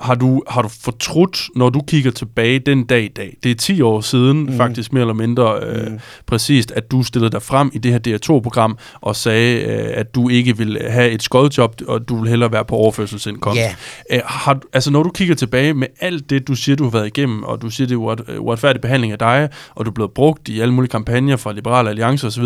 Har 0.00 0.14
du, 0.14 0.42
har 0.48 0.62
du 0.62 0.68
fortrudt, 0.68 1.48
når 1.56 1.70
du 1.70 1.80
kigger 1.88 2.10
tilbage 2.10 2.58
den 2.58 2.84
dag 2.84 3.02
i 3.04 3.08
dag? 3.08 3.36
Det 3.42 3.50
er 3.50 3.54
10 3.54 3.80
år 3.82 4.00
siden, 4.00 4.38
mm. 4.42 4.56
faktisk 4.56 4.92
mere 4.92 5.00
eller 5.00 5.14
mindre 5.14 5.60
øh, 5.62 5.92
mm. 5.92 5.98
præcist, 6.26 6.70
at 6.70 6.90
du 6.90 7.02
stillede 7.02 7.30
dig 7.32 7.42
frem 7.42 7.70
i 7.74 7.78
det 7.78 7.92
her 7.92 7.98
DR2-program 8.18 8.78
og 9.00 9.16
sagde, 9.16 9.60
øh, 9.62 9.90
at 9.94 10.14
du 10.14 10.28
ikke 10.28 10.56
vil 10.56 10.78
have 10.90 11.10
et 11.10 11.22
skodjob, 11.22 11.74
og 11.88 12.08
du 12.08 12.20
vil 12.20 12.28
hellere 12.30 12.52
være 12.52 12.64
på 12.64 12.76
overførselsindkomst. 12.76 13.60
Ja. 13.60 13.74
Øh, 14.12 14.20
har, 14.24 14.54
du- 14.54 14.68
altså 14.72 14.90
når 14.90 15.02
du 15.02 15.10
kigger 15.10 15.34
tilbage 15.34 15.74
med 15.74 15.86
alt 16.00 16.30
det, 16.30 16.48
du 16.48 16.54
siger, 16.54 16.76
du 16.76 16.84
har 16.84 16.90
været 16.90 17.06
igennem, 17.06 17.42
og 17.42 17.62
du 17.62 17.70
siger, 17.70 17.86
det 17.86 17.94
er 17.94 17.98
uret, 17.98 18.20
uretfærdig 18.38 18.80
behandling 18.80 19.12
af 19.12 19.18
dig, 19.18 19.48
og 19.74 19.84
du 19.84 19.90
er 19.90 19.94
blevet 19.94 20.10
brugt 20.12 20.48
i 20.48 20.60
alle 20.60 20.74
mulige 20.74 20.90
kampagner 20.90 21.36
fra 21.36 21.52
Liberale 21.52 21.88
Alliance 21.90 22.26
osv., 22.26 22.44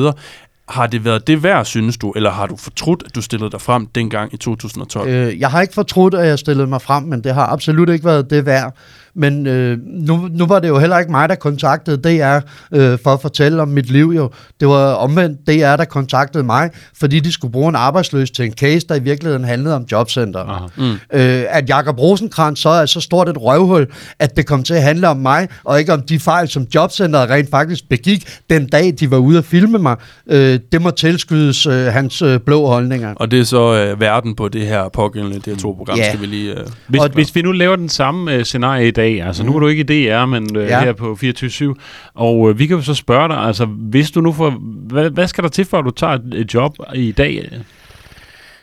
har 0.72 0.86
det 0.86 1.04
været 1.04 1.26
det 1.26 1.42
værd, 1.42 1.64
synes 1.64 1.98
du, 1.98 2.12
eller 2.12 2.30
har 2.30 2.46
du 2.46 2.56
fortrudt, 2.56 3.02
at 3.06 3.14
du 3.14 3.22
stillede 3.22 3.50
dig 3.50 3.60
frem 3.60 3.86
dengang 3.86 4.34
i 4.34 4.36
2012? 4.36 5.08
Øh, 5.08 5.40
jeg 5.40 5.50
har 5.50 5.62
ikke 5.62 5.74
fortrudt, 5.74 6.14
at 6.14 6.26
jeg 6.26 6.38
stillede 6.38 6.66
mig 6.66 6.82
frem, 6.82 7.02
men 7.02 7.24
det 7.24 7.34
har 7.34 7.46
absolut 7.46 7.88
ikke 7.88 8.04
været 8.04 8.30
det 8.30 8.46
værd. 8.46 8.76
Men 9.14 9.46
øh, 9.46 9.78
nu, 9.86 10.28
nu 10.32 10.46
var 10.46 10.58
det 10.58 10.68
jo 10.68 10.78
heller 10.78 10.98
ikke 10.98 11.10
mig, 11.10 11.28
der 11.28 11.34
kontaktede 11.34 11.96
DR 11.96 12.38
øh, 12.72 12.98
for 13.04 13.10
at 13.12 13.20
fortælle 13.22 13.62
om 13.62 13.68
mit 13.68 13.90
liv. 13.90 14.12
Jo. 14.16 14.30
Det 14.60 14.68
var 14.68 14.92
omvendt 14.94 15.46
DR, 15.46 15.76
der 15.76 15.84
kontaktede 15.84 16.44
mig, 16.44 16.70
fordi 16.98 17.20
de 17.20 17.32
skulle 17.32 17.52
bruge 17.52 17.68
en 17.68 17.74
arbejdsløs 17.76 18.30
til 18.30 18.44
en 18.44 18.52
case, 18.52 18.86
der 18.88 18.94
i 18.94 18.98
virkeligheden 19.02 19.44
handlede 19.44 19.74
om 19.76 19.84
jobcenter. 19.92 20.70
Mm. 20.76 20.90
Øh, 21.18 21.44
at 21.48 21.68
Jakob 21.68 21.98
Rosenkrantz 21.98 22.60
så 22.60 22.68
er 22.68 22.86
så 22.86 23.00
stort 23.00 23.28
et 23.28 23.36
røvhul, 23.42 23.86
at 24.18 24.36
det 24.36 24.46
kom 24.46 24.62
til 24.62 24.74
at 24.74 24.82
handle 24.82 25.08
om 25.08 25.16
mig, 25.16 25.48
og 25.64 25.78
ikke 25.78 25.92
om 25.92 26.02
de 26.02 26.18
fejl, 26.18 26.48
som 26.48 26.66
jobcenteret 26.74 27.30
rent 27.30 27.50
faktisk 27.50 27.88
begik 27.88 28.28
den 28.50 28.66
dag, 28.66 28.94
de 29.00 29.10
var 29.10 29.16
ude 29.18 29.38
at 29.38 29.44
filme 29.44 29.78
mig. 29.78 29.96
Øh, 30.30 30.58
det 30.72 30.82
må 30.82 30.90
tilskydes 30.90 31.66
øh, 31.66 31.72
hans 31.86 32.22
øh, 32.22 32.40
blå 32.40 32.66
holdninger. 32.66 33.14
Og 33.16 33.30
det 33.30 33.40
er 33.40 33.44
så 33.44 33.74
øh, 33.74 34.00
verden 34.00 34.34
på 34.36 34.48
det 34.48 34.66
her 34.66 34.88
pågældende 34.92 35.52
DR2-program, 35.52 35.96
Ja. 35.98 36.08
skal 36.08 36.20
vi 36.20 36.26
lige... 36.26 36.52
Øh, 36.52 36.66
Hvis, 36.88 37.00
Og- 37.00 37.08
hvis 37.14 37.34
vi 37.34 37.42
nu 37.42 37.52
laver 37.52 37.76
den 37.76 37.88
samme 37.88 38.32
øh, 38.34 38.44
scenarie 38.44 38.88
i 38.88 38.90
dag, 38.90 39.01
altså 39.02 39.42
mm. 39.42 39.48
nu 39.50 39.56
er 39.56 39.60
du 39.60 39.68
ikke 39.68 39.80
i 39.80 40.06
DR, 40.08 40.24
men 40.26 40.56
øh, 40.56 40.66
Ja. 40.68 40.80
her 40.84 40.92
på 40.92 41.14
24 41.14 41.74
og 42.14 42.50
øh, 42.50 42.58
vi 42.58 42.66
kan 42.66 42.76
jo 42.76 42.82
så 42.82 42.94
spørge 42.94 43.28
dig, 43.28 43.36
altså 43.36 43.64
hvis 43.64 44.10
du 44.10 44.20
nu 44.20 44.32
får, 44.32 44.50
hvad, 44.88 45.10
hvad 45.10 45.26
skal 45.28 45.44
der 45.44 45.50
til 45.50 45.64
for, 45.64 45.78
at 45.78 45.84
du 45.84 45.90
tager 45.90 46.12
et, 46.12 46.34
et 46.34 46.54
job 46.54 46.76
i 46.94 47.12
dag? 47.12 47.50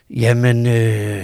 Jamen, 0.09 0.67
øh, 0.67 1.23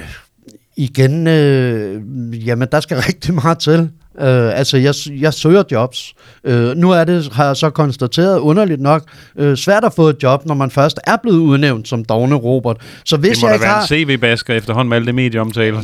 igen, 0.78 1.28
øh, 1.28 2.47
jamen, 2.47 2.68
der 2.72 2.80
skal 2.80 2.97
rigtig 3.09 3.34
meget 3.34 3.59
til. 3.59 3.89
Øh, 4.22 4.59
altså, 4.59 4.78
jeg, 4.78 4.93
jeg 5.22 5.34
søger 5.34 5.63
jobs. 5.72 6.13
Øh, 6.43 6.76
nu 6.78 6.91
er 6.91 7.03
det, 7.03 7.30
har 7.34 7.45
jeg 7.45 7.55
så 7.55 7.70
konstateret, 7.70 8.39
underligt 8.39 8.82
nok, 8.82 9.03
øh, 9.38 9.57
svært 9.57 9.84
at 9.84 9.93
få 9.93 10.07
et 10.09 10.16
job, 10.24 10.45
når 10.45 10.55
man 10.55 10.72
først 10.72 10.99
er 11.07 11.16
blevet 11.24 11.38
udnævnt 11.38 11.88
som 11.88 12.05
dogne 12.05 12.36
Robert. 12.36 12.78
Så 13.05 13.18
hvis 13.18 13.30
det 13.32 13.41
må 13.41 13.47
jeg 13.47 13.51
da 13.51 13.55
ikke 13.55 13.63
være 13.63 13.74
har... 13.74 13.82
en 13.82 13.88
CV-basker 13.88 14.53
efterhånden 14.53 14.89
med 14.89 14.97
alle 14.97 15.05
det 15.05 15.16
medieomtaler. 15.16 15.82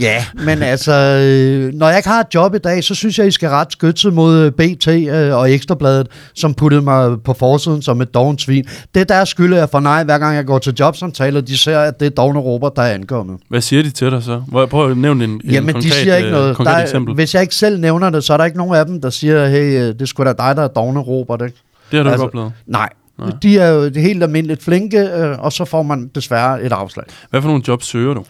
ja, 0.00 0.24
men 0.44 0.62
altså, 0.62 0.92
øh, 0.92 1.74
når 1.74 1.88
jeg 1.88 1.96
ikke 1.96 2.08
har 2.08 2.20
et 2.20 2.26
job 2.34 2.54
i 2.54 2.58
dag, 2.58 2.84
så 2.84 2.94
synes 2.94 3.18
jeg, 3.18 3.26
I 3.26 3.30
skal 3.30 3.48
ret 3.48 3.72
skytset 3.72 4.12
mod 4.14 4.36
øh, 4.38 4.52
BT 4.52 4.88
øh, 4.88 5.34
og 5.36 5.52
Ekstrabladet, 5.52 6.06
som 6.34 6.54
puttede 6.54 6.82
mig 6.82 7.16
på 7.24 7.32
forsiden 7.38 7.82
som 7.82 8.00
et 8.00 8.14
dovent 8.14 8.40
svin. 8.40 8.64
Det 8.94 9.00
er 9.00 9.04
deres 9.04 9.28
skyld, 9.28 9.52
at 9.54 9.60
jeg 9.60 9.68
får 9.70 9.80
nej, 9.80 10.04
hver 10.04 10.18
gang 10.18 10.36
jeg 10.36 10.44
går 10.46 10.58
til 10.58 10.74
jobsamtaler, 10.80 11.40
de 11.40 11.58
ser, 11.58 11.78
at 11.78 12.00
det 12.00 12.06
er 12.06 12.10
dogne 12.10 12.38
Robert, 12.38 12.72
der 12.76 12.82
er 12.82 12.94
ankommet. 12.94 13.36
hvad 13.48 13.60
siger 13.60 13.82
de 13.82 13.90
til 13.90 14.10
dig 14.10 14.22
så? 14.22 14.42
Hvor- 14.48 14.66
Prøv 14.66 14.90
at 14.90 14.96
nævne 14.96 15.24
en, 15.24 15.30
en 15.30 15.40
Jamen, 15.50 15.74
konkret, 15.74 15.92
de 15.92 15.96
siger 15.96 16.16
ikke 16.16 16.28
øh, 16.28 16.34
noget. 16.34 16.56
konkret 16.56 16.74
Der 16.76 16.82
eksempel. 16.82 17.14
hvis 17.14 17.34
jeg 17.34 17.42
ikke 17.42 17.54
selv 17.66 17.80
nævner 17.80 18.10
det, 18.10 18.24
så 18.24 18.32
er 18.32 18.36
der 18.36 18.44
ikke 18.44 18.58
nogen 18.58 18.74
af 18.74 18.86
dem, 18.86 19.00
der 19.00 19.10
siger, 19.10 19.48
hey, 19.48 19.80
øh, 19.80 19.94
det 19.98 20.08
sgu 20.08 20.24
da 20.24 20.28
dig, 20.28 20.56
der 20.56 20.62
er 20.62 20.68
dogne 20.68 21.00
Robert, 21.00 21.42
ikke? 21.42 21.56
Det 21.90 21.96
har 21.96 22.02
du 22.04 22.10
altså, 22.10 22.24
ikke 22.24 22.28
oplevet. 22.28 22.52
Nej. 22.66 22.88
Nej. 23.18 23.30
De 23.42 23.58
er 23.58 23.68
jo 23.68 23.90
helt 23.94 24.22
almindeligt 24.22 24.62
flinke, 24.62 24.98
øh, 24.98 25.38
og 25.38 25.52
så 25.52 25.64
får 25.64 25.82
man 25.82 26.10
desværre 26.14 26.62
et 26.62 26.72
afslag. 26.72 27.06
Hvad 27.30 27.42
for 27.42 27.48
nogle 27.48 27.62
jobs 27.68 27.86
søger 27.86 28.14
du? 28.14 28.24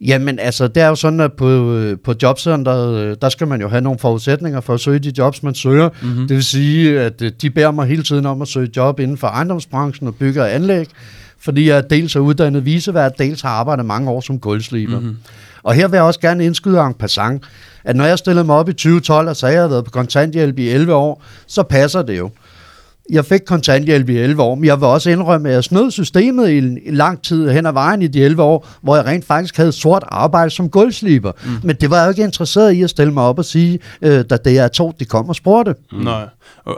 Jamen, 0.00 0.38
altså, 0.38 0.68
det 0.68 0.82
er 0.82 0.88
jo 0.88 0.94
sådan, 0.94 1.20
at 1.20 1.32
på, 1.32 1.74
øh, 1.74 1.96
på 2.04 2.14
jobcenteret, 2.22 3.22
der 3.22 3.28
skal 3.28 3.48
man 3.48 3.60
jo 3.60 3.68
have 3.68 3.80
nogle 3.80 3.98
forudsætninger 3.98 4.60
for 4.60 4.74
at 4.74 4.80
søge 4.80 4.98
de 4.98 5.12
jobs, 5.18 5.42
man 5.42 5.54
søger. 5.54 5.88
Mhm. 5.88 6.10
Mm-hmm. 6.10 6.28
Det 6.28 6.34
vil 6.34 6.44
sige, 6.44 7.00
at 7.00 7.22
de 7.42 7.50
beder 7.50 7.70
mig 7.70 7.86
hele 7.86 8.02
tiden 8.02 8.26
om 8.26 8.42
at 8.42 8.48
søge 8.48 8.70
job 8.76 9.00
inden 9.00 9.16
for 9.16 9.26
ejendomsbranchen 9.26 10.08
og 10.08 10.14
bygge 10.14 10.42
og 10.42 10.54
anlæg, 10.54 10.86
fordi 11.40 11.68
jeg 11.68 11.90
dels 11.90 12.16
er 12.16 12.20
uddannet 12.20 12.64
visevært, 12.64 13.18
dels 13.18 13.40
har 13.40 13.50
arbejdet 13.50 13.86
mange 13.86 14.10
år 14.10 14.20
som 14.20 14.38
gulvsliber. 14.38 15.00
Mm-hmm. 15.00 15.16
Og 15.68 15.74
her 15.74 15.88
vil 15.88 15.96
jeg 15.96 16.04
også 16.04 16.20
gerne 16.20 16.44
indskyde 16.44 16.80
en 16.80 16.94
passant, 16.94 17.44
at 17.84 17.96
når 17.96 18.04
jeg 18.04 18.18
stillede 18.18 18.44
mig 18.44 18.56
op 18.56 18.68
i 18.68 18.72
2012 18.72 19.28
og 19.28 19.36
sagde, 19.36 19.52
at 19.52 19.54
jeg 19.54 19.62
havde 19.62 19.70
været 19.70 19.84
på 19.84 19.90
kontanthjælp 19.90 20.58
i 20.58 20.68
11 20.68 20.94
år, 20.94 21.22
så 21.46 21.62
passer 21.62 22.02
det 22.02 22.18
jo. 22.18 22.30
Jeg 23.10 23.24
fik 23.24 23.40
kontanthjælp 23.46 24.08
i 24.08 24.16
11 24.18 24.42
år, 24.42 24.54
men 24.54 24.64
jeg 24.64 24.80
vil 24.80 24.86
også 24.86 25.10
indrømme, 25.10 25.48
at 25.48 25.54
jeg 25.54 25.64
snød 25.64 25.90
systemet 25.90 26.48
i, 26.48 26.58
en- 26.58 26.78
lang 26.86 27.22
tid 27.22 27.50
hen 27.50 27.66
ad 27.66 27.72
vejen 27.72 28.02
i 28.02 28.06
de 28.06 28.24
11 28.24 28.42
år, 28.42 28.68
hvor 28.82 28.96
jeg 28.96 29.04
rent 29.06 29.24
faktisk 29.24 29.56
havde 29.56 29.72
sort 29.72 30.04
arbejde 30.08 30.50
som 30.50 30.70
gulvsliber. 30.70 31.32
Mm. 31.44 31.50
Men 31.62 31.76
det 31.76 31.90
var 31.90 31.96
jeg 31.96 32.04
jo 32.04 32.10
ikke 32.10 32.22
interesseret 32.22 32.72
i 32.72 32.82
at 32.82 32.90
stille 32.90 33.12
mig 33.12 33.22
op 33.22 33.38
og 33.38 33.44
sige, 33.44 33.78
øh, 34.02 34.24
da 34.30 34.36
det 34.36 34.58
er 34.58 34.68
to, 34.68 34.92
de 35.00 35.04
kom 35.04 35.28
og 35.28 35.34
spurgte. 35.34 35.74
Mm. 35.92 35.98
Nej. 35.98 36.22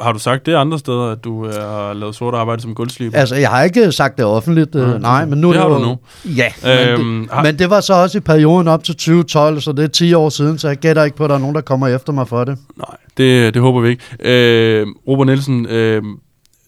Har 0.02 0.12
du 0.12 0.18
sagt 0.18 0.46
det 0.46 0.54
andre 0.54 0.78
steder, 0.78 1.04
at 1.12 1.24
du 1.24 1.46
øh, 1.46 1.54
har 1.54 1.92
lavet 1.94 2.14
sort 2.14 2.34
arbejde 2.34 2.62
som 2.62 2.74
gulvsliber? 2.74 3.18
Altså, 3.18 3.34
jeg 3.34 3.48
har 3.50 3.62
ikke 3.62 3.92
sagt 3.92 4.16
det 4.16 4.24
offentligt, 4.24 4.74
øh, 4.74 4.94
Mm. 4.94 5.00
nej, 5.00 5.24
men 5.24 5.40
nu 5.40 5.48
Det 5.52 5.56
er 5.56 5.60
har 5.62 5.68
jo, 5.68 5.74
du 5.74 5.80
nu. 5.84 5.96
Ja, 6.24 6.48
Øhm, 6.92 7.04
men, 7.04 7.22
det, 7.22 7.30
har- 7.32 7.42
men 7.42 7.58
det 7.58 7.70
var 7.70 7.80
så 7.80 7.94
også 7.94 8.18
i 8.18 8.20
perioden 8.20 8.68
op 8.68 8.84
til 8.84 8.94
2012, 8.94 9.60
så 9.60 9.72
det 9.72 9.84
er 9.84 9.88
10 9.88 10.14
år 10.14 10.28
siden, 10.28 10.58
så 10.58 10.68
jeg 10.68 10.76
gætter 10.76 11.04
ikke 11.04 11.16
på, 11.16 11.24
at 11.24 11.30
der 11.30 11.36
er 11.36 11.40
nogen, 11.40 11.54
der 11.54 11.60
kommer 11.60 11.88
efter 11.88 12.12
mig 12.12 12.28
for 12.28 12.44
det. 12.44 12.58
Nej, 12.78 12.86
det, 13.20 13.54
det 13.54 13.62
håber 13.62 13.80
vi 13.80 13.88
ikke. 13.88 14.02
Øh, 14.20 14.86
Robert 15.08 15.26
Nielsen, 15.26 15.66
øh, 15.66 16.02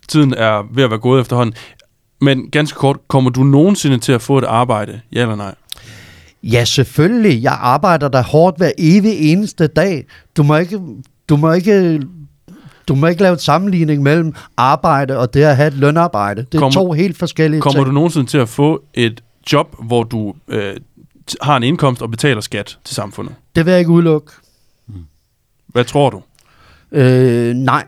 tiden 0.09 0.35
er 0.35 0.63
ved 0.75 0.85
at 0.85 0.91
være 0.91 0.99
gået 0.99 1.21
efterhånden. 1.21 1.55
Men 2.21 2.51
ganske 2.51 2.77
kort, 2.79 2.97
kommer 3.09 3.31
du 3.31 3.43
nogensinde 3.43 3.99
til 3.99 4.13
at 4.13 4.23
få 4.23 4.39
et 4.39 4.45
arbejde? 4.45 5.01
Ja 5.13 5.23
eller 5.23 5.37
nej? 5.37 5.55
Ja, 6.43 6.65
selvfølgelig. 6.65 7.43
Jeg 7.43 7.59
arbejder 7.61 8.09
der 8.09 8.23
hårdt 8.23 8.57
hver 8.57 8.71
evig 8.79 9.33
eneste 9.33 9.67
dag. 9.67 10.05
Du 10.37 10.43
må 10.43 10.57
ikke, 10.57 10.81
du 11.29 11.37
må 11.37 11.53
ikke, 11.53 12.03
du 12.89 12.95
må 12.95 13.07
ikke 13.07 13.23
lave 13.23 13.33
et 13.35 13.41
sammenligning 13.41 14.03
mellem 14.03 14.35
arbejde 14.57 15.19
og 15.19 15.35
det 15.35 15.43
at 15.43 15.57
have 15.57 15.69
et 15.69 15.75
lønarbejde. 15.75 16.43
Det 16.43 16.55
er 16.55 16.59
Kommer- 16.59 16.73
to 16.81 16.93
helt 16.93 17.19
forskellige 17.19 17.61
Kommer 17.61 17.79
ting. 17.81 17.87
du 17.87 17.93
nogensinde 17.93 18.27
til 18.27 18.39
at 18.39 18.49
få 18.49 18.83
et 18.95 19.23
job, 19.53 19.75
hvor 19.79 20.03
du 20.03 20.35
øh, 20.49 20.77
har 21.43 21.57
en 21.57 21.63
indkomst 21.63 22.03
og 22.03 22.11
betaler 22.11 22.41
skat 22.41 22.79
til 22.85 22.95
samfundet? 22.95 23.35
Det 23.57 23.65
vil 23.67 23.71
jeg 23.71 23.79
ikke 23.81 23.91
udelukke. 23.93 24.33
Hvad 25.67 25.85
tror 25.85 26.11
du? 26.11 26.23
Øh, 26.93 27.55
nej. 27.55 27.85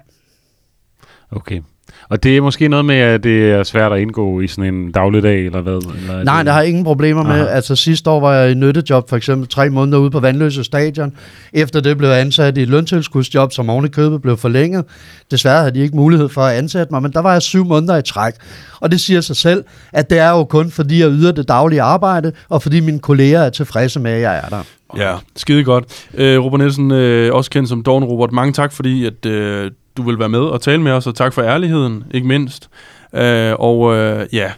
Okay. 1.30 1.60
Og 2.08 2.22
det 2.22 2.36
er 2.36 2.40
måske 2.40 2.68
noget 2.68 2.84
med, 2.84 2.96
at 2.96 3.24
det 3.24 3.50
er 3.50 3.62
svært 3.62 3.92
at 3.92 4.00
indgå 4.00 4.40
i 4.40 4.46
sådan 4.46 4.74
en 4.74 4.92
dagligdag, 4.92 5.46
eller 5.46 5.60
hvad? 5.60 5.72
Eller 5.72 6.18
er 6.18 6.24
Nej, 6.24 6.36
det, 6.36 6.46
det 6.46 6.54
har 6.54 6.62
ingen 6.62 6.84
problemer 6.84 7.22
med. 7.22 7.40
Aha. 7.40 7.44
Altså 7.44 7.76
sidste 7.76 8.10
år 8.10 8.20
var 8.20 8.34
jeg 8.34 8.50
i 8.50 8.54
nyttejob, 8.54 9.08
for 9.08 9.16
eksempel 9.16 9.48
tre 9.48 9.70
måneder 9.70 9.98
ude 9.98 10.10
på 10.10 10.20
Vandløse 10.20 10.64
Stadion. 10.64 11.12
Efter 11.52 11.80
det 11.80 11.98
blev 11.98 12.08
jeg 12.08 12.20
ansat 12.20 12.58
i 12.58 12.62
et 12.62 12.68
løntilskudsjob, 12.68 13.52
som 13.52 13.70
oven 13.70 13.84
i 13.84 13.88
købet 13.88 14.22
blev 14.22 14.36
forlænget. 14.36 14.84
Desværre 15.30 15.58
havde 15.58 15.74
de 15.74 15.80
ikke 15.80 15.96
mulighed 15.96 16.28
for 16.28 16.40
at 16.42 16.56
ansætte 16.56 16.92
mig, 16.92 17.02
men 17.02 17.12
der 17.12 17.20
var 17.20 17.32
jeg 17.32 17.42
syv 17.42 17.64
måneder 17.64 17.96
i 17.96 18.02
træk. 18.02 18.34
Og 18.80 18.90
det 18.90 19.00
siger 19.00 19.20
sig 19.20 19.36
selv, 19.36 19.64
at 19.92 20.10
det 20.10 20.18
er 20.18 20.30
jo 20.30 20.44
kun 20.44 20.70
fordi 20.70 21.00
jeg 21.00 21.10
yder 21.10 21.32
det 21.32 21.48
daglige 21.48 21.82
arbejde, 21.82 22.32
og 22.48 22.62
fordi 22.62 22.80
mine 22.80 22.98
kolleger 22.98 23.40
er 23.40 23.50
tilfredse 23.50 24.00
med, 24.00 24.10
at 24.10 24.20
jeg 24.20 24.36
er 24.36 24.48
der. 24.48 24.62
Ja, 24.96 25.16
skide 25.36 25.64
godt. 25.64 26.08
Øh, 26.14 26.44
Robert 26.44 26.60
Nielsen, 26.60 26.90
øh, 26.90 27.34
også 27.34 27.50
kendt 27.50 27.68
som 27.68 27.82
Dawn 27.82 28.04
Robert, 28.04 28.32
mange 28.32 28.52
tak, 28.52 28.72
fordi 28.72 29.06
at, 29.06 29.26
øh, 29.26 29.70
du 29.96 30.02
vil 30.02 30.18
være 30.18 30.28
med 30.28 30.40
og 30.40 30.60
tale 30.60 30.82
med 30.82 30.92
os, 30.92 31.06
og 31.06 31.14
tak 31.14 31.32
for 31.32 31.42
ærligheden, 31.42 32.04
ikke 32.10 32.26
mindst. 32.26 32.70
Øh, 33.14 33.52
og 33.58 33.94
øh, 33.94 34.26
ja, 34.32 34.52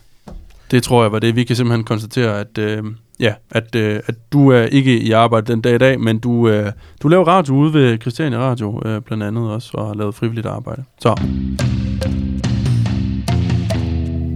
det 0.70 0.82
tror 0.82 1.02
jeg 1.02 1.12
var 1.12 1.18
det. 1.18 1.36
Vi 1.36 1.44
kan 1.44 1.56
simpelthen 1.56 1.84
konstatere, 1.84 2.40
at, 2.40 2.58
øh, 2.58 2.82
ja, 3.20 3.34
at, 3.50 3.74
øh, 3.74 4.00
at 4.06 4.14
du 4.32 4.50
er 4.50 4.62
ikke 4.62 4.98
i 4.98 5.12
arbejde 5.12 5.52
den 5.52 5.60
dag 5.60 5.74
i 5.74 5.78
dag, 5.78 6.00
men 6.00 6.18
du, 6.18 6.48
øh, 6.48 6.72
du 7.02 7.08
laver 7.08 7.24
radio 7.24 7.54
ude 7.54 7.74
ved 7.74 7.98
Christiania 8.00 8.38
Radio, 8.38 8.82
øh, 8.84 9.00
blandt 9.00 9.24
andet 9.24 9.50
også, 9.50 9.70
og 9.74 9.86
har 9.86 9.94
lavet 9.94 10.14
frivilligt 10.14 10.46
arbejde. 10.46 10.84
Så. 11.00 11.14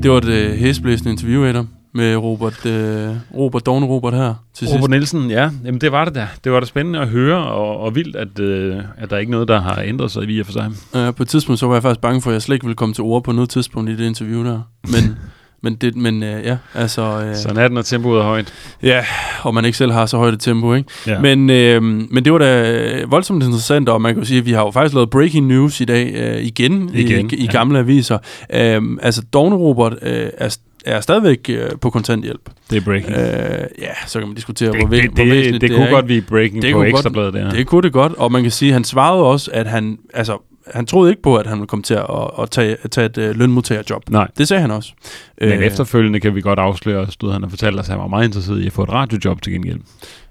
Det 0.02 0.10
var 0.10 0.18
et 0.18 0.28
øh, 0.28 0.56
hæsblæsende 0.56 1.10
interview, 1.10 1.44
Adam, 1.44 1.68
med 1.92 2.16
Robert, 2.16 2.66
øh, 2.66 3.10
Robert 3.36 3.66
Dawn 3.66 3.84
Robert 3.84 4.14
her 4.14 4.34
til 4.54 4.66
sidst. 4.66 4.74
Robert 4.74 4.90
Nielsen, 4.90 5.30
ja. 5.30 5.50
Jamen, 5.64 5.80
det 5.80 5.92
var 5.92 6.04
det 6.04 6.14
da. 6.14 6.28
Det 6.44 6.52
var 6.52 6.60
da 6.60 6.66
spændende 6.66 7.00
at 7.00 7.08
høre, 7.08 7.46
og, 7.46 7.80
og 7.80 7.94
vildt, 7.94 8.16
at, 8.16 8.38
øh, 8.40 8.76
at 8.98 9.10
der 9.10 9.16
er 9.16 9.20
ikke 9.20 9.32
noget, 9.32 9.48
der 9.48 9.60
har 9.60 9.82
ændret 9.82 10.10
sig 10.10 10.30
i 10.30 10.40
og 10.40 10.46
for 10.46 10.52
sig. 10.52 10.70
Uh, 10.94 11.14
på 11.14 11.22
et 11.22 11.28
tidspunkt 11.28 11.60
så 11.60 11.66
var 11.66 11.74
jeg 11.74 11.82
faktisk 11.82 12.00
bange 12.00 12.22
for, 12.22 12.30
at 12.30 12.34
jeg 12.34 12.42
slet 12.42 12.54
ikke 12.54 12.66
ville 12.66 12.76
komme 12.76 12.94
til 12.94 13.02
ord 13.02 13.24
på 13.24 13.32
noget 13.32 13.50
tidspunkt 13.50 13.90
i 13.90 13.96
det 13.96 14.06
interview 14.06 14.44
der. 14.44 14.60
Men, 14.84 15.18
men, 15.62 15.74
det, 15.74 15.96
men 15.96 16.22
uh, 16.22 16.28
ja, 16.28 16.56
altså... 16.74 17.26
Uh, 17.30 17.36
Sådan 17.36 17.56
er 17.56 17.62
den, 17.62 17.72
når 17.72 17.82
tempoet 17.82 18.18
er 18.18 18.24
højt. 18.24 18.52
ja, 18.82 19.04
og 19.42 19.54
man 19.54 19.64
ikke 19.64 19.78
selv 19.78 19.92
har 19.92 20.06
så 20.06 20.16
højt 20.16 20.34
et 20.34 20.40
tempo, 20.40 20.74
ikke? 20.74 20.90
Ja. 21.06 21.20
Men, 21.20 21.50
øh, 21.50 21.82
men 21.82 22.24
det 22.24 22.32
var 22.32 22.38
da 22.38 23.04
voldsomt 23.06 23.44
interessant, 23.44 23.88
og 23.88 24.02
man 24.02 24.14
kan 24.14 24.22
jo 24.22 24.26
sige, 24.26 24.38
at 24.38 24.46
vi 24.46 24.52
har 24.52 24.62
jo 24.62 24.70
faktisk 24.70 24.94
lavet 24.94 25.10
breaking 25.10 25.46
news 25.46 25.80
i 25.80 25.84
dag 25.84 26.12
øh, 26.14 26.42
igen, 26.42 26.90
Igen, 26.94 27.30
i, 27.32 27.34
i 27.34 27.44
ja. 27.44 27.50
gamle 27.50 27.78
aviser. 27.78 28.18
Øh, 28.52 28.82
altså, 29.02 29.22
Dawn 29.32 29.54
Robert 29.54 29.92
øh, 30.02 30.28
er, 30.38 30.56
er 30.86 31.00
stadigvæk 31.00 31.46
øh, 31.48 31.70
på 31.80 31.90
kontanthjælp. 31.90 32.50
det 32.70 32.76
er 32.76 32.80
breaking. 32.80 33.12
Øh, 33.16 33.64
ja, 33.78 33.92
så 34.06 34.18
kan 34.18 34.28
man 34.28 34.34
diskutere, 34.34 34.72
det, 34.72 34.80
hvor, 34.80 34.88
det, 34.88 35.10
hvor 35.10 35.24
det, 35.24 35.32
væsentligt 35.32 35.60
det, 35.60 35.70
det, 35.70 35.76
er, 35.76 35.78
kunne 35.80 35.90
godt 35.90 36.04
blive 36.04 36.22
breaking 36.22 36.62
Det 36.62 36.74
på 36.74 36.82
ekstrabladet 36.82 37.34
der. 37.34 37.50
Det 37.50 37.66
kunne 37.66 37.82
det 37.82 37.92
godt, 37.92 38.12
og 38.12 38.32
man 38.32 38.42
kan 38.42 38.50
sige, 38.50 38.68
at 38.68 38.72
han 38.72 38.84
svarede 38.84 39.24
også, 39.24 39.50
at 39.54 39.66
han, 39.66 39.98
altså, 40.14 40.38
han 40.74 40.86
troede 40.86 41.10
ikke 41.10 41.22
på, 41.22 41.36
at 41.36 41.46
han 41.46 41.58
ville 41.58 41.66
komme 41.66 41.82
til 41.82 41.94
at, 41.94 42.06
at 42.42 42.50
tage, 42.50 42.76
tage 42.90 43.06
et 43.06 43.18
øh, 43.18 43.36
lønmodtagerjob. 43.36 44.10
Nej, 44.10 44.28
Det 44.38 44.48
sagde 44.48 44.60
han 44.60 44.70
også. 44.70 44.92
men 45.40 45.48
Øh, 45.52 45.58
efterfølgende 45.58 46.20
kan 46.20 46.34
vi 46.34 46.40
godt 46.40 46.58
afsløre, 46.58 47.10
stod 47.10 47.32
han 47.32 47.44
og 47.44 47.50
fortalte 47.50 47.80
os, 47.80 47.86
at 47.86 47.90
han 47.92 47.98
var 47.98 48.06
meget 48.06 48.24
interesseret 48.24 48.60
i 48.60 48.66
at 48.66 48.72
få 48.72 48.82
et 48.82 48.92
radiojob 48.92 49.42
til 49.42 49.52
gengæld. 49.52 49.78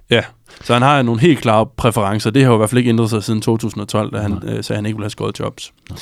Ja, 0.10 0.22
så 0.64 0.74
han 0.74 0.82
har 0.82 1.02
nogle 1.02 1.22
helt 1.22 1.40
klare 1.40 1.66
præferencer. 1.78 2.32
Det 2.32 2.44
har 2.44 2.50
jo 2.50 2.56
i 2.56 2.58
hvert 2.58 2.70
fald 2.70 2.78
ikke 2.78 2.90
ændret 2.90 3.10
sig 3.10 3.24
siden 3.24 3.42
2012, 3.42 4.12
da 4.14 4.18
han 4.18 4.32
Nej. 4.32 4.40
øh, 4.44 4.64
sagde, 4.64 4.76
at 4.76 4.76
han 4.76 4.86
ikke 4.86 4.98
ville 4.98 5.04
have 5.06 5.10
skåret 5.10 5.40
jobs. 5.40 5.72
Ja. 5.90 5.96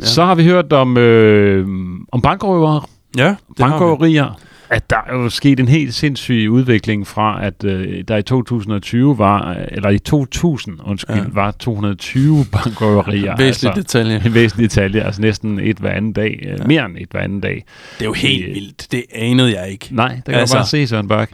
Ja. 0.00 0.06
Så 0.06 0.24
har 0.24 0.34
vi 0.34 0.44
hørt 0.44 0.72
om, 0.72 0.96
øh, 0.96 1.66
om 2.12 2.22
bankrøver, 2.22 2.88
Ja, 3.18 3.28
det 3.28 3.36
bankrøverier. 3.58 4.40
At 4.70 4.90
der 4.90 4.96
er 5.08 5.14
jo 5.16 5.28
sket 5.28 5.60
en 5.60 5.68
helt 5.68 5.94
sindssyg 5.94 6.48
udvikling 6.50 7.06
fra, 7.06 7.44
at 7.46 7.64
øh, 7.64 8.04
der 8.08 8.16
i 8.16 8.22
2020 8.22 9.18
var, 9.18 9.52
eller 9.70 9.88
i 9.90 9.98
2000, 9.98 10.78
undskyld, 10.84 11.16
Ja. 11.16 11.22
var 11.32 11.50
220 11.50 12.44
bankrøverier. 12.52 13.36
Væsentlig 13.38 13.46
altså, 13.46 13.72
detalje. 13.98 14.22
en 14.26 14.34
væsentlig 14.34 14.70
detalje, 14.70 15.00
altså 15.00 15.20
næsten 15.20 15.58
et 15.60 15.76
hver 15.78 15.90
anden 15.90 16.12
dag. 16.12 16.38
Ja. 16.42 16.50
Ja. 16.50 16.56
Mere 16.66 16.84
end 16.86 16.96
et 16.98 17.08
hver 17.10 17.20
anden 17.20 17.40
dag. 17.40 17.64
Det 17.98 18.02
er 18.02 18.04
jo 18.08 18.12
helt 18.12 18.48
Øh, 18.48 18.54
vildt. 18.54 18.86
Det 18.92 19.02
anede 19.14 19.60
jeg 19.60 19.70
ikke. 19.70 19.88
Nej, 19.90 20.08
det 20.14 20.24
kan 20.24 20.34
Altså. 20.34 20.54
du 20.54 20.58
bare 20.58 20.66
se, 20.66 20.86
Søren 20.86 21.08
Bak. 21.08 21.30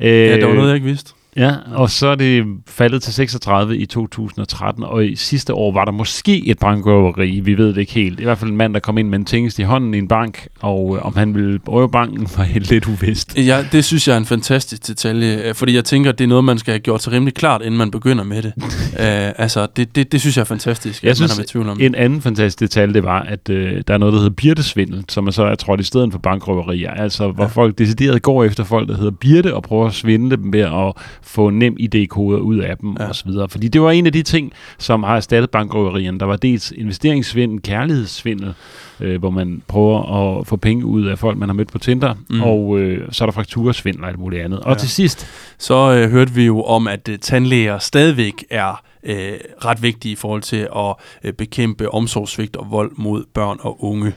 Øh, 0.00 0.06
Ja, 0.10 0.36
der 0.36 0.46
var 0.46 0.54
noget, 0.54 0.68
jeg 0.68 0.74
ikke 0.74 0.86
vidste. 0.86 1.12
Ja, 1.38 1.54
og 1.72 1.90
så 1.90 2.06
er 2.06 2.14
det 2.14 2.44
faldet 2.66 3.02
til 3.02 3.14
36 3.14 3.76
i 3.76 3.86
2013, 3.86 4.84
og 4.84 5.06
i 5.06 5.16
sidste 5.16 5.54
år 5.54 5.72
var 5.72 5.84
der 5.84 5.92
måske 5.92 6.46
et 6.46 6.58
bankrøveri, 6.58 7.40
vi 7.40 7.58
ved 7.58 7.68
det 7.68 7.76
ikke 7.78 7.92
helt. 7.92 8.20
I 8.20 8.22
hvert 8.22 8.38
fald 8.38 8.50
en 8.50 8.56
mand, 8.56 8.74
der 8.74 8.80
kom 8.80 8.98
ind 8.98 9.08
med 9.08 9.18
en 9.18 9.24
tingest 9.24 9.58
i 9.58 9.62
hånden 9.62 9.94
i 9.94 9.98
en 9.98 10.08
bank, 10.08 10.48
og 10.60 10.96
øh, 10.96 11.06
om 11.06 11.16
han 11.16 11.34
ville 11.34 11.60
røve 11.68 11.90
banken, 11.90 12.28
var 12.36 12.44
helt 12.44 12.70
lidt 12.70 12.86
uvist. 12.86 13.36
Ja, 13.36 13.64
det 13.72 13.84
synes 13.84 14.08
jeg 14.08 14.14
er 14.14 14.18
en 14.18 14.26
fantastisk 14.26 14.86
detalje, 14.86 15.42
øh, 15.44 15.54
fordi 15.54 15.74
jeg 15.74 15.84
tænker, 15.84 16.10
at 16.10 16.18
det 16.18 16.24
er 16.24 16.28
noget, 16.28 16.44
man 16.44 16.58
skal 16.58 16.72
have 16.72 16.80
gjort 16.80 17.02
sig 17.02 17.12
rimelig 17.12 17.34
klart, 17.34 17.62
inden 17.62 17.78
man 17.78 17.90
begynder 17.90 18.24
med 18.24 18.42
det. 18.42 18.52
uh, 18.56 18.62
altså, 19.44 19.66
det, 19.76 19.96
det, 19.96 20.12
det 20.12 20.20
synes 20.20 20.36
jeg 20.36 20.40
er 20.42 20.46
fantastisk, 20.46 21.02
Jeg 21.02 21.10
at 21.10 21.10
man 21.10 21.16
synes, 21.16 21.32
har 21.32 21.38
været 21.38 21.48
i 21.48 21.52
tvivl 21.52 21.68
om. 21.68 21.78
En 21.80 21.94
anden 21.94 22.22
fantastisk 22.22 22.60
detalje, 22.60 22.94
det 22.94 23.04
var, 23.04 23.20
at 23.20 23.48
øh, 23.48 23.82
der 23.88 23.94
er 23.94 23.98
noget, 23.98 24.12
der 24.12 24.18
hedder 24.18 24.34
birdesvindel, 24.34 25.04
som 25.08 25.26
er 25.26 25.30
så 25.30 25.42
er 25.42 25.54
trådt 25.54 25.80
i 25.80 25.84
stedet 25.84 26.12
for 26.12 26.18
bankrøverier. 26.18 26.90
Altså, 26.90 27.30
hvor 27.30 27.44
ja. 27.44 27.50
folk 27.50 27.78
decideret 27.78 28.22
går 28.22 28.44
efter 28.44 28.64
folk, 28.64 28.88
der 28.88 28.96
hedder 28.96 29.10
birte, 29.10 29.54
og 29.54 29.62
prøver 29.62 29.86
at 29.86 29.94
svindle 29.94 30.36
dem 30.36 30.52
ved 30.52 30.60
at 30.60 30.92
få 31.28 31.50
nem 31.50 31.76
ID-koder 31.78 32.38
ud 32.38 32.58
af 32.58 32.76
dem, 32.76 32.96
Ja. 32.98 33.02
ja. 33.02 33.08
og 33.08 33.14
så 33.14 33.24
videre. 33.26 33.48
Fordi 33.48 33.68
det 33.68 33.80
var 33.82 33.90
en 33.90 34.06
af 34.06 34.12
de 34.12 34.22
ting, 34.22 34.52
som 34.78 35.02
har 35.02 35.16
erstattet 35.16 35.50
bankrøverierne. 35.50 36.18
Der 36.18 36.26
var 36.26 36.36
dels 36.36 36.72
investeringssvindel, 36.76 37.62
kærlighedssvindel, 37.62 38.54
øh, 39.00 39.18
hvor 39.18 39.30
man 39.30 39.62
prøver 39.66 40.38
at 40.38 40.46
få 40.46 40.56
penge 40.56 40.84
ud 40.86 41.06
af 41.06 41.18
folk, 41.18 41.38
man 41.38 41.48
har 41.48 41.54
mødt 41.54 41.72
på 41.72 41.78
Tinder, 41.78 42.14
Mm. 42.30 42.42
og 42.42 42.78
øh, 42.78 43.08
så 43.12 43.24
er 43.24 43.26
der 43.26 43.32
frakturasvindel 43.32 44.02
og 44.02 44.08
alt 44.08 44.18
muligt 44.18 44.42
andet. 44.42 44.60
Og 44.60 44.68
Ja. 44.72 44.78
til 44.78 44.88
sidst, 44.88 45.26
Så 45.58 45.74
øh, 45.94 46.10
hørte 46.10 46.32
vi 46.32 46.44
jo 46.46 46.62
om, 46.62 46.88
at 46.88 47.08
øh, 47.08 47.18
tandlæger 47.18 47.78
stadigvæk 47.78 48.44
er 48.50 48.82
øh, 49.04 49.32
ret 49.64 49.82
vigtige 49.82 50.12
i 50.12 50.16
forhold 50.16 50.42
til 50.42 50.68
at 50.76 50.94
øh, 51.24 51.32
bekæmpe 51.32 51.94
omsorgssvigt 51.94 52.56
og 52.56 52.66
vold 52.70 52.90
mod 52.96 53.24
børn 53.34 53.56
og 53.60 53.84
unge 53.84 54.12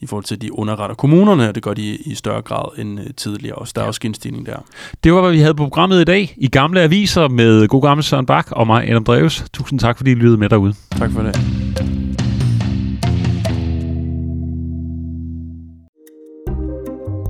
i 0.00 0.06
forhold 0.06 0.24
til, 0.24 0.34
at 0.34 0.42
de 0.42 0.58
underretter 0.58 0.94
kommunerne, 0.96 1.48
og 1.48 1.54
det 1.54 1.62
gør 1.62 1.74
de 1.74 1.96
i 1.96 2.14
større 2.14 2.42
grad 2.42 2.78
end 2.78 3.00
øh, 3.00 3.06
tidligere 3.16 3.56
også. 3.56 3.72
Der 3.76 3.82
er 3.82 3.86
også 3.86 4.00
en 4.04 4.14
stigning 4.14 4.46
der. 4.46 4.56
det 5.04 5.12
var, 5.12 5.20
hvad 5.20 5.30
vi 5.32 5.40
havde 5.40 5.54
på 5.54 5.62
programmet 5.62 6.00
i 6.00 6.04
dag. 6.04 6.34
I 6.36 6.48
gamle 6.48 6.80
aviser 6.80 7.28
med 7.28 7.68
god 7.68 7.82
gammel 7.82 8.04
Søren 8.04 8.26
Bak 8.26 8.46
og 8.50 8.66
mig, 8.66 8.90
Adam 8.90 9.04
Dreves. 9.04 9.44
Tusind 9.52 9.80
tak, 9.80 9.96
fordi 9.96 10.10
I 10.10 10.14
lyttede 10.14 10.36
med 10.36 10.48
derude. 10.48 10.74
Tak 10.90 11.10
for 11.10 11.22
det. 11.22 11.36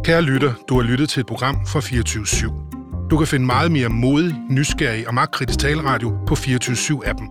Kære 0.04 0.22
lytter, 0.22 0.52
du 0.68 0.80
har 0.80 0.82
lyttet 0.82 1.08
til 1.08 1.20
et 1.20 1.26
program 1.26 1.56
fra 1.66 1.80
24 1.80 2.24
/7. 2.24 3.08
Du 3.10 3.18
kan 3.18 3.26
finde 3.26 3.46
meget 3.46 3.72
mere 3.72 3.88
modig, 3.88 4.34
nysgerrig 4.50 5.08
og 5.08 5.14
magtkritisk 5.14 5.58
taleradio 5.58 6.12
på 6.26 6.34
24 6.34 6.76
7 6.76 7.02
appen 7.06 7.28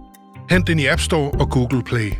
Hent 0.49 0.67
den 0.67 0.79
i 0.79 0.85
App 0.85 1.01
Store 1.01 1.31
og 1.31 1.49
Google 1.49 1.83
Play. 1.83 2.11